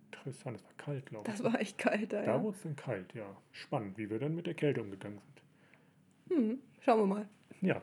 interessant. 0.10 0.58
Es 0.58 0.64
war 0.64 0.74
kalt, 0.78 1.06
glaube 1.06 1.30
ich. 1.30 1.38
Das 1.38 1.44
war 1.44 1.60
echt 1.60 1.78
kalt, 1.78 2.14
da. 2.14 2.22
Da 2.22 2.36
ja. 2.36 2.44
wurde 2.44 2.58
es 2.58 2.64
dann 2.64 2.76
kalt, 2.76 3.14
ja. 3.14 3.36
Spannend, 3.52 3.98
wie 3.98 4.10
wir 4.10 4.20
dann 4.20 4.36
mit 4.36 4.48
der 4.48 4.54
Kälte 4.54 4.82
umgegangen 4.82 5.20
sind. 5.20 6.38
Hm, 6.38 6.60
schauen 6.82 7.00
wir 7.00 7.06
mal. 7.06 7.30
Ja. 7.62 7.82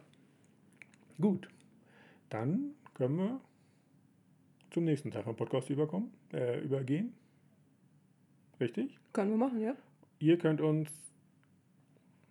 Gut. 1.20 1.48
Dann 2.28 2.74
können 2.94 3.16
wir 3.16 3.40
zum 4.70 4.84
nächsten 4.84 5.10
Teil 5.10 5.22
vom 5.22 5.36
Podcast 5.36 5.70
überkommen, 5.70 6.12
äh, 6.32 6.60
übergehen. 6.60 7.14
Richtig? 8.60 8.98
Können 9.12 9.30
wir 9.30 9.38
machen, 9.38 9.60
ja. 9.60 9.74
Ihr 10.18 10.38
könnt 10.38 10.60
uns 10.60 10.90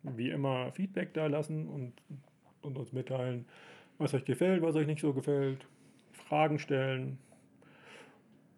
wie 0.03 0.29
immer 0.29 0.71
Feedback 0.71 1.13
da 1.13 1.27
lassen 1.27 1.67
und, 1.67 1.93
und 2.61 2.77
uns 2.77 2.93
mitteilen, 2.93 3.45
was 3.97 4.13
euch 4.13 4.25
gefällt, 4.25 4.61
was 4.61 4.75
euch 4.75 4.87
nicht 4.87 5.01
so 5.01 5.13
gefällt, 5.13 5.65
Fragen 6.11 6.59
stellen 6.59 7.17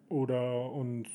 oder 0.08 0.70
uns 0.70 1.08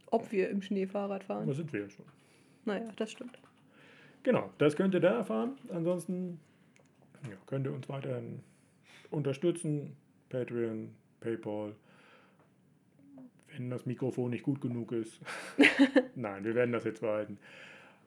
Ob 0.07 0.31
wir 0.31 0.49
im 0.49 0.61
Schnee 0.61 0.87
Fahrrad 0.87 1.23
fahren? 1.23 1.47
Da 1.47 1.53
sind 1.53 1.71
wir 1.71 1.81
ja 1.81 1.89
schon. 1.89 2.05
Naja, 2.65 2.91
das 2.97 3.11
stimmt. 3.11 3.39
Genau, 4.23 4.51
das 4.57 4.75
könnt 4.75 4.93
ihr 4.95 4.99
da 4.99 5.17
erfahren. 5.17 5.57
Ansonsten 5.69 6.39
ja, 7.23 7.35
könnt 7.45 7.65
ihr 7.65 7.73
uns 7.73 7.87
weiterhin 7.87 8.41
unterstützen. 9.11 9.95
Patreon, 10.29 10.89
PayPal, 11.19 11.75
wenn 13.55 13.69
das 13.69 13.85
Mikrofon 13.85 14.31
nicht 14.31 14.43
gut 14.43 14.61
genug 14.61 14.91
ist. 14.91 15.19
Nein, 16.15 16.43
wir 16.43 16.55
werden 16.55 16.71
das 16.71 16.83
jetzt 16.83 17.01
behalten. 17.01 17.37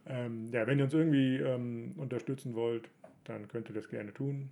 Ähm, 0.07 0.49
ja, 0.53 0.67
wenn 0.67 0.79
ihr 0.79 0.85
uns 0.85 0.95
irgendwie 0.95 1.37
ähm, 1.37 1.95
unterstützen 1.97 2.55
wollt, 2.55 2.89
dann 3.25 3.49
könnt 3.49 3.69
ihr 3.69 3.75
das 3.75 3.89
gerne 3.89 4.13
tun. 4.13 4.51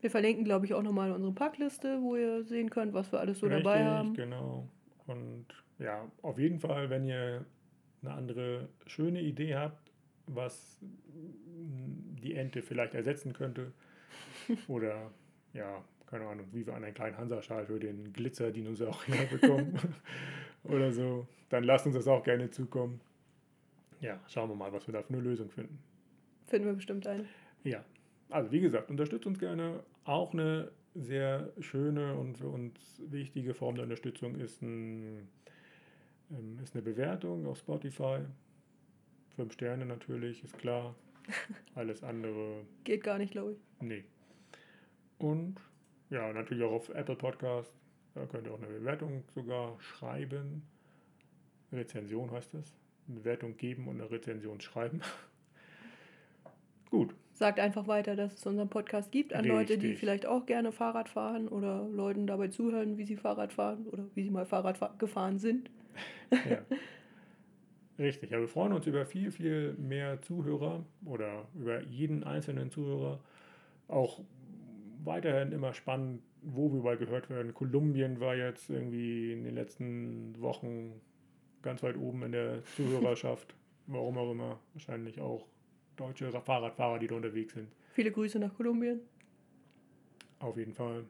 Wir 0.00 0.10
verlinken, 0.10 0.44
glaube 0.44 0.66
ich, 0.66 0.74
auch 0.74 0.82
nochmal 0.82 1.12
unsere 1.12 1.32
Packliste, 1.32 2.00
wo 2.02 2.16
ihr 2.16 2.44
sehen 2.44 2.70
könnt, 2.70 2.92
was 2.92 3.10
wir 3.10 3.20
alles 3.20 3.38
so 3.38 3.46
Richtig, 3.46 3.64
dabei 3.64 3.84
haben. 3.84 4.14
genau. 4.14 4.68
Und 5.06 5.46
ja, 5.78 6.10
auf 6.22 6.38
jeden 6.38 6.58
Fall, 6.58 6.90
wenn 6.90 7.04
ihr 7.04 7.44
eine 8.02 8.12
andere 8.12 8.68
schöne 8.86 9.22
Idee 9.22 9.54
habt, 9.54 9.90
was 10.26 10.78
die 12.22 12.34
Ente 12.34 12.62
vielleicht 12.62 12.94
ersetzen 12.94 13.32
könnte 13.32 13.72
oder 14.68 15.10
ja, 15.52 15.82
keine 16.06 16.26
Ahnung, 16.26 16.46
wie 16.52 16.66
wir 16.66 16.74
an 16.74 16.84
einen 16.84 16.94
kleinen 16.94 17.16
Hansaschal 17.16 17.66
für 17.66 17.78
den 17.78 18.12
Glitzer-Dinosaurier 18.12 19.26
bekommen 19.30 19.78
oder 20.64 20.92
so, 20.92 21.26
dann 21.48 21.64
lasst 21.64 21.86
uns 21.86 21.94
das 21.94 22.08
auch 22.08 22.22
gerne 22.22 22.50
zukommen. 22.50 23.00
Ja, 24.00 24.20
schauen 24.28 24.50
wir 24.50 24.56
mal, 24.56 24.72
was 24.72 24.86
wir 24.86 24.92
da 24.92 25.02
für 25.02 25.14
eine 25.14 25.22
Lösung 25.22 25.50
finden. 25.50 25.78
Finden 26.46 26.66
wir 26.66 26.74
bestimmt 26.74 27.06
eine. 27.06 27.24
Ja, 27.62 27.84
also 28.30 28.52
wie 28.52 28.60
gesagt, 28.60 28.90
unterstützt 28.90 29.26
uns 29.26 29.38
gerne. 29.38 29.82
Auch 30.04 30.32
eine 30.32 30.70
sehr 30.94 31.52
schöne 31.60 32.14
und 32.14 32.38
für 32.38 32.48
uns 32.48 33.00
wichtige 33.08 33.54
Form 33.54 33.76
der 33.76 33.84
Unterstützung 33.84 34.36
ist, 34.36 34.62
ein, 34.62 35.28
ähm, 36.30 36.58
ist 36.62 36.74
eine 36.74 36.82
Bewertung 36.82 37.46
auf 37.46 37.58
Spotify. 37.58 38.18
Fünf 39.36 39.52
Sterne 39.54 39.86
natürlich, 39.86 40.44
ist 40.44 40.58
klar. 40.58 40.94
Alles 41.74 42.04
andere. 42.04 42.64
Geht 42.84 43.02
gar 43.02 43.18
nicht, 43.18 43.32
glaube 43.32 43.52
ich. 43.52 43.58
Nee. 43.80 44.04
Und 45.18 45.56
ja, 46.14 46.32
natürlich 46.32 46.62
auch 46.62 46.72
auf 46.72 46.88
Apple 46.90 47.16
Podcast. 47.16 47.72
Da 48.14 48.24
könnt 48.26 48.46
ihr 48.46 48.54
auch 48.54 48.62
eine 48.62 48.68
Bewertung 48.68 49.24
sogar 49.34 49.76
schreiben. 49.80 50.62
Rezension 51.72 52.30
heißt 52.30 52.54
das. 52.54 52.72
Eine 53.08 53.18
Bewertung 53.18 53.56
geben 53.56 53.88
und 53.88 54.00
eine 54.00 54.10
Rezension 54.10 54.60
schreiben. 54.60 55.00
Gut. 56.90 57.14
Sagt 57.32 57.58
einfach 57.58 57.88
weiter, 57.88 58.14
dass 58.14 58.34
es 58.34 58.46
unseren 58.46 58.68
Podcast 58.68 59.10
gibt 59.10 59.32
an 59.32 59.40
Richtig. 59.40 59.52
Leute, 59.52 59.78
die 59.78 59.94
vielleicht 59.96 60.24
auch 60.24 60.46
gerne 60.46 60.70
Fahrrad 60.70 61.08
fahren 61.08 61.48
oder 61.48 61.88
Leuten 61.88 62.28
dabei 62.28 62.46
zuhören, 62.46 62.96
wie 62.96 63.04
sie 63.04 63.16
Fahrrad 63.16 63.52
fahren 63.52 63.86
oder 63.88 64.04
wie 64.14 64.22
sie 64.22 64.30
mal 64.30 64.46
Fahrrad 64.46 64.98
gefahren 64.98 65.38
sind. 65.38 65.70
Ja. 66.50 66.58
Richtig, 67.96 68.30
ja, 68.30 68.40
wir 68.40 68.48
freuen 68.48 68.72
uns 68.72 68.88
über 68.88 69.06
viel, 69.06 69.30
viel 69.30 69.74
mehr 69.74 70.20
Zuhörer 70.22 70.84
oder 71.04 71.46
über 71.54 71.80
jeden 71.82 72.24
einzelnen 72.24 72.72
Zuhörer. 72.72 73.20
Auch 73.86 74.20
weiterhin 75.04 75.52
immer 75.52 75.74
spannend, 75.74 76.22
wo 76.42 76.70
wir 76.70 76.78
überall 76.78 76.96
gehört 76.96 77.30
werden. 77.30 77.54
Kolumbien 77.54 78.20
war 78.20 78.34
jetzt 78.34 78.70
irgendwie 78.70 79.32
in 79.32 79.44
den 79.44 79.54
letzten 79.54 80.40
Wochen 80.40 81.00
ganz 81.62 81.82
weit 81.82 81.96
oben 81.96 82.22
in 82.22 82.32
der 82.32 82.64
Zuhörerschaft. 82.76 83.54
Warum 83.86 84.18
auch 84.18 84.32
immer. 84.32 84.58
Wahrscheinlich 84.72 85.20
auch 85.20 85.46
deutsche 85.96 86.30
Fahrradfahrer, 86.32 86.98
die 86.98 87.06
da 87.06 87.14
unterwegs 87.14 87.54
sind. 87.54 87.68
Viele 87.92 88.10
Grüße 88.10 88.38
nach 88.38 88.54
Kolumbien. 88.54 89.00
Auf 90.38 90.56
jeden 90.56 90.74
Fall. 90.74 91.04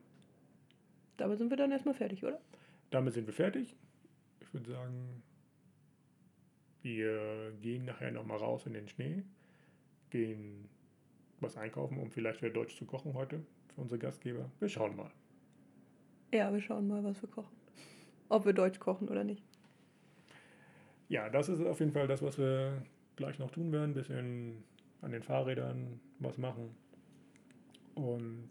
Damit 1.16 1.38
sind 1.38 1.50
wir 1.50 1.56
dann 1.56 1.70
erstmal 1.70 1.94
fertig, 1.94 2.22
oder? 2.24 2.40
Damit 2.90 3.14
sind 3.14 3.26
wir 3.26 3.34
fertig. 3.34 3.76
Ich 4.40 4.52
würde 4.52 4.70
sagen, 4.70 5.22
wir 6.82 7.52
gehen 7.62 7.84
nachher 7.84 8.10
nochmal 8.10 8.38
raus 8.38 8.66
in 8.66 8.74
den 8.74 8.88
Schnee, 8.88 9.22
gehen 10.10 10.68
was 11.40 11.56
einkaufen, 11.56 11.98
um 11.98 12.10
vielleicht 12.10 12.42
wieder 12.42 12.52
Deutsch 12.52 12.76
zu 12.76 12.84
kochen 12.84 13.14
heute 13.14 13.40
unsere 13.76 13.98
Gastgeber. 13.98 14.50
Wir 14.60 14.68
schauen 14.68 14.96
mal. 14.96 15.10
Ja, 16.32 16.52
wir 16.52 16.60
schauen 16.60 16.88
mal, 16.88 17.02
was 17.04 17.20
wir 17.22 17.28
kochen. 17.28 17.56
Ob 18.28 18.44
wir 18.46 18.52
Deutsch 18.52 18.78
kochen 18.80 19.08
oder 19.08 19.22
nicht. 19.24 19.44
ja, 21.08 21.28
das 21.28 21.48
ist 21.48 21.60
auf 21.60 21.80
jeden 21.80 21.92
Fall 21.92 22.08
das, 22.08 22.22
was 22.22 22.38
wir 22.38 22.82
gleich 23.16 23.38
noch 23.38 23.50
tun 23.50 23.70
werden. 23.72 23.90
Ein 23.90 23.94
bisschen 23.94 24.64
an 25.02 25.12
den 25.12 25.22
Fahrrädern 25.22 26.00
was 26.18 26.38
machen. 26.38 26.74
Und 27.94 28.50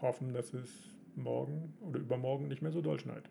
hoffen, 0.00 0.32
dass 0.32 0.54
es 0.54 0.96
morgen 1.16 1.74
oder 1.80 1.98
übermorgen 2.00 2.48
nicht 2.48 2.62
mehr 2.62 2.72
so 2.72 2.80
doll 2.80 2.98
schneit. 2.98 3.28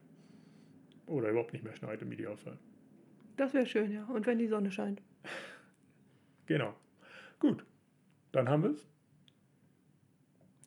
Oder 1.08 1.30
überhaupt 1.30 1.54
nicht 1.54 1.64
mehr 1.64 1.74
schneit 1.74 2.02
im 2.02 2.12
Idealfall. 2.12 2.58
Das 3.38 3.54
wäre 3.54 3.66
schön, 3.66 3.92
ja. 3.92 4.06
Und 4.06 4.26
wenn 4.26 4.38
die 4.40 4.48
Sonne 4.48 4.72
scheint. 4.72 5.02
Genau. 6.46 6.74
Gut. 7.40 7.66
Dann 8.32 8.48
haben 8.48 8.64
wir 8.64 8.70
es. 8.70 8.88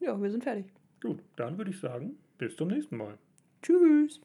Ja, 0.01 0.21
wir 0.21 0.31
sind 0.31 0.43
fertig. 0.43 0.67
Gut, 1.03 1.21
dann 1.37 1.57
würde 1.59 1.71
ich 1.71 1.79
sagen, 1.79 2.19
bis 2.39 2.57
zum 2.57 2.69
nächsten 2.69 2.97
Mal. 2.97 3.19
Tschüss. 3.63 4.21